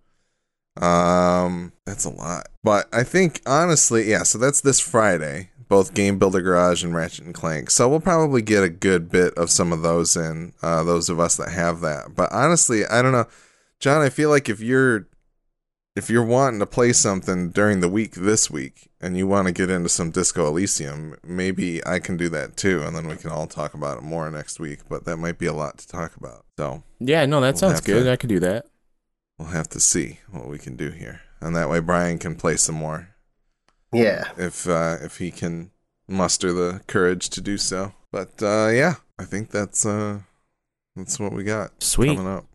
Um, 0.82 1.74
that's 1.86 2.05
a 2.05 2.09
lot, 2.09 2.47
but 2.64 2.88
I 2.93 3.03
think 3.03 3.41
honestly, 3.45 4.09
yeah. 4.09 4.24
So 4.24 4.38
that's 4.38 4.62
this 4.62 4.80
Friday, 4.80 5.51
both 5.68 5.93
Game 5.93 6.18
Builder 6.18 6.41
Garage 6.41 6.82
and 6.82 6.95
Ratchet 6.95 7.26
and 7.26 7.34
Clank. 7.34 7.70
So 7.70 7.89
we'll 7.89 7.99
probably 7.99 8.41
get 8.41 8.64
a 8.64 8.70
good 8.70 9.09
bit 9.12 9.34
of 9.34 9.49
some 9.49 9.74
of 9.74 9.82
those 9.82 10.16
in. 10.16 10.53
Uh, 10.62 10.84
those 10.84 11.09
of 11.09 11.20
us 11.20 11.36
that 11.36 11.49
have 11.49 11.82
that, 11.82 12.16
but 12.16 12.32
honestly, 12.32 12.86
I 12.86 13.01
don't 13.01 13.12
know, 13.12 13.28
John. 13.80 14.01
I 14.01 14.09
feel 14.09 14.30
like 14.30 14.47
if 14.47 14.62
you're 14.62 15.07
if 15.95 16.09
you're 16.09 16.23
wanting 16.25 16.59
to 16.59 16.65
play 16.65 16.93
something 16.93 17.49
during 17.49 17.81
the 17.81 17.89
week 17.89 18.13
this 18.15 18.49
week 18.49 18.89
and 19.01 19.17
you 19.17 19.27
want 19.27 19.47
to 19.47 19.51
get 19.53 19.69
into 19.69 19.89
some 19.89 20.09
Disco 20.11 20.47
Elysium, 20.47 21.15
maybe 21.23 21.85
I 21.85 21.99
can 21.99 22.15
do 22.17 22.29
that 22.29 22.55
too, 22.55 22.81
and 22.83 22.95
then 22.95 23.07
we 23.07 23.17
can 23.17 23.29
all 23.29 23.47
talk 23.47 23.73
about 23.73 23.97
it 23.97 24.03
more 24.03 24.29
next 24.31 24.59
week. 24.59 24.79
But 24.87 25.03
that 25.05 25.17
might 25.17 25.37
be 25.37 25.47
a 25.47 25.53
lot 25.53 25.77
to 25.79 25.87
talk 25.87 26.15
about. 26.15 26.45
So 26.57 26.83
Yeah, 26.99 27.25
no, 27.25 27.41
that 27.41 27.55
We'll 27.55 27.57
sounds 27.59 27.81
good. 27.81 28.03
to- 28.05 28.11
I 28.11 28.15
could 28.15 28.29
do 28.29 28.39
that. 28.39 28.67
we'll 29.37 29.49
have 29.49 29.67
to 29.69 29.79
see 29.79 30.19
what 30.29 30.47
we 30.47 30.57
can 30.59 30.75
do 30.75 30.91
here, 30.91 31.21
and 31.41 31.55
that 31.55 31.69
way 31.69 31.79
Brian 31.79 32.19
can 32.19 32.35
play 32.35 32.55
some 32.57 32.75
more 32.75 33.09
Yeah. 33.91 34.29
if 34.37 34.67
uh, 34.69 34.97
if 35.01 35.17
he 35.17 35.31
can 35.31 35.71
muster 36.07 36.53
the 36.53 36.81
courage 36.87 37.29
to 37.31 37.41
do 37.41 37.57
so. 37.57 37.93
But 38.11 38.41
uh, 38.41 38.69
yeah, 38.71 38.95
I 39.19 39.25
think 39.25 39.49
that's 39.51 39.85
uh, 39.85 40.19
that's 40.95 41.19
what 41.19 41.33
we 41.33 41.43
got 41.43 41.81
Sweet. 41.83 42.15
coming 42.15 42.31
up. 42.31 42.45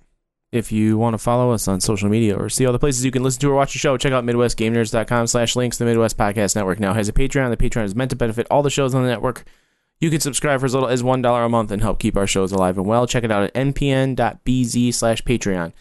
If 0.52 0.70
you 0.70 0.96
want 0.96 1.14
to 1.14 1.18
follow 1.18 1.50
us 1.50 1.66
on 1.66 1.80
social 1.80 2.08
media 2.08 2.36
or 2.36 2.48
see 2.48 2.64
all 2.64 2.72
the 2.72 2.78
places 2.78 3.04
you 3.04 3.10
can 3.10 3.22
listen 3.22 3.40
to 3.40 3.50
or 3.50 3.54
watch 3.54 3.72
the 3.72 3.78
show, 3.78 3.96
check 3.96 4.12
out 4.12 4.24
MidwestGameNerds.com 4.24 5.26
slash 5.26 5.56
links. 5.56 5.76
The 5.76 5.84
Midwest 5.84 6.16
Podcast 6.16 6.54
Network 6.54 6.78
now 6.78 6.94
has 6.94 7.08
a 7.08 7.12
Patreon. 7.12 7.50
The 7.50 7.56
Patreon 7.56 7.84
is 7.84 7.94
meant 7.94 8.10
to 8.10 8.16
benefit 8.16 8.46
all 8.50 8.62
the 8.62 8.70
shows 8.70 8.94
on 8.94 9.02
the 9.02 9.08
network. 9.08 9.44
You 9.98 10.10
can 10.10 10.20
subscribe 10.20 10.60
for 10.60 10.66
as 10.66 10.74
little 10.74 10.88
as 10.88 11.02
$1 11.02 11.46
a 11.46 11.48
month 11.48 11.70
and 11.70 11.82
help 11.82 11.98
keep 11.98 12.16
our 12.16 12.26
shows 12.26 12.52
alive 12.52 12.76
and 12.78 12.86
well. 12.86 13.06
Check 13.06 13.24
it 13.24 13.32
out 13.32 13.44
at 13.44 13.54
mpn.bz 13.54 14.94
slash 14.94 15.22
Patreon. 15.22 15.72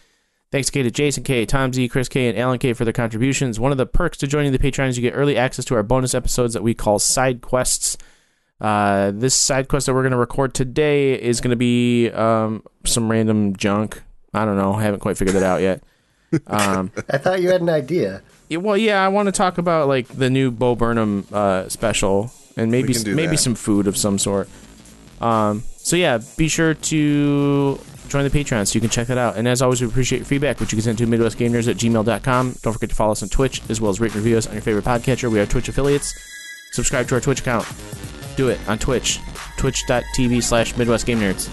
Thanks 0.52 0.70
K 0.70 0.82
to 0.82 0.90
Jason 0.90 1.22
K, 1.22 1.44
Tom 1.44 1.72
Z, 1.72 1.88
Chris 1.88 2.08
K, 2.08 2.28
and 2.28 2.38
Alan 2.38 2.58
K 2.58 2.72
for 2.72 2.84
their 2.84 2.92
contributions. 2.92 3.60
One 3.60 3.72
of 3.72 3.78
the 3.78 3.86
perks 3.86 4.16
to 4.18 4.26
joining 4.26 4.52
the 4.52 4.58
Patreon 4.58 4.88
is 4.88 4.96
you 4.96 5.02
get 5.02 5.14
early 5.14 5.36
access 5.36 5.64
to 5.66 5.74
our 5.74 5.82
bonus 5.82 6.14
episodes 6.14 6.54
that 6.54 6.62
we 6.62 6.72
call 6.72 6.98
side 6.98 7.40
quests. 7.40 7.98
Uh, 8.60 9.10
this 9.14 9.34
side 9.34 9.68
quest 9.68 9.86
that 9.86 9.94
we're 9.94 10.02
going 10.02 10.12
to 10.12 10.18
record 10.18 10.54
today 10.54 11.20
is 11.20 11.40
going 11.40 11.50
to 11.50 11.56
be 11.56 12.10
um, 12.10 12.62
some 12.84 13.10
random 13.10 13.54
junk. 13.56 14.02
I 14.36 14.44
don't 14.44 14.56
know. 14.56 14.74
I 14.74 14.82
haven't 14.82 15.00
quite 15.00 15.16
figured 15.16 15.36
that 15.36 15.42
out 15.42 15.60
yet. 15.62 15.82
Um, 16.48 16.90
I 17.08 17.18
thought 17.18 17.40
you 17.40 17.50
had 17.50 17.60
an 17.62 17.70
idea. 17.70 18.20
yeah, 18.48 18.58
well, 18.58 18.76
yeah, 18.76 19.02
I 19.02 19.08
want 19.08 19.26
to 19.26 19.32
talk 19.32 19.58
about 19.58 19.86
like 19.86 20.08
the 20.08 20.28
new 20.28 20.50
Bo 20.50 20.74
Burnham 20.74 21.24
uh, 21.32 21.68
special 21.68 22.32
and 22.56 22.70
maybe 22.70 22.94
maybe 23.06 23.28
that. 23.28 23.38
some 23.38 23.54
food 23.54 23.86
of 23.86 23.96
some 23.96 24.18
sort. 24.18 24.48
Um, 25.20 25.62
so 25.76 25.94
yeah, 25.94 26.18
be 26.36 26.48
sure 26.48 26.74
to 26.74 27.78
join 28.08 28.24
the 28.24 28.30
Patreon 28.30 28.66
so 28.66 28.74
you 28.74 28.80
can 28.80 28.90
check 28.90 29.06
that 29.06 29.18
out. 29.18 29.36
And 29.36 29.46
as 29.46 29.62
always, 29.62 29.80
we 29.80 29.86
appreciate 29.86 30.18
your 30.18 30.26
feedback, 30.26 30.58
which 30.58 30.72
you 30.72 30.76
can 30.76 30.82
send 30.82 30.98
to 30.98 31.06
MidwestGameNerds 31.06 31.68
at 31.70 31.76
gmail.com. 31.76 32.56
Don't 32.60 32.72
forget 32.72 32.90
to 32.90 32.96
follow 32.96 33.12
us 33.12 33.22
on 33.22 33.28
Twitch 33.28 33.62
as 33.70 33.80
well 33.80 33.90
as 33.90 34.00
rate 34.00 34.12
and 34.14 34.22
review 34.22 34.36
us 34.36 34.48
on 34.48 34.52
your 34.54 34.62
favorite 34.62 34.84
podcatcher. 34.84 35.30
We 35.30 35.38
are 35.38 35.46
Twitch 35.46 35.68
affiliates. 35.68 36.12
Subscribe 36.72 37.06
to 37.08 37.14
our 37.14 37.20
Twitch 37.20 37.40
account. 37.40 37.66
Do 38.36 38.48
it 38.48 38.58
on 38.68 38.78
Twitch, 38.80 39.20
twitch.tv 39.58 40.42
slash 40.42 40.76
Midwest 40.76 41.06
Game 41.06 41.20
Nerds. 41.20 41.48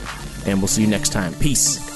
And 0.47 0.57
we'll 0.57 0.67
see 0.67 0.81
you 0.81 0.87
next 0.87 1.09
time. 1.09 1.33
Peace. 1.35 1.92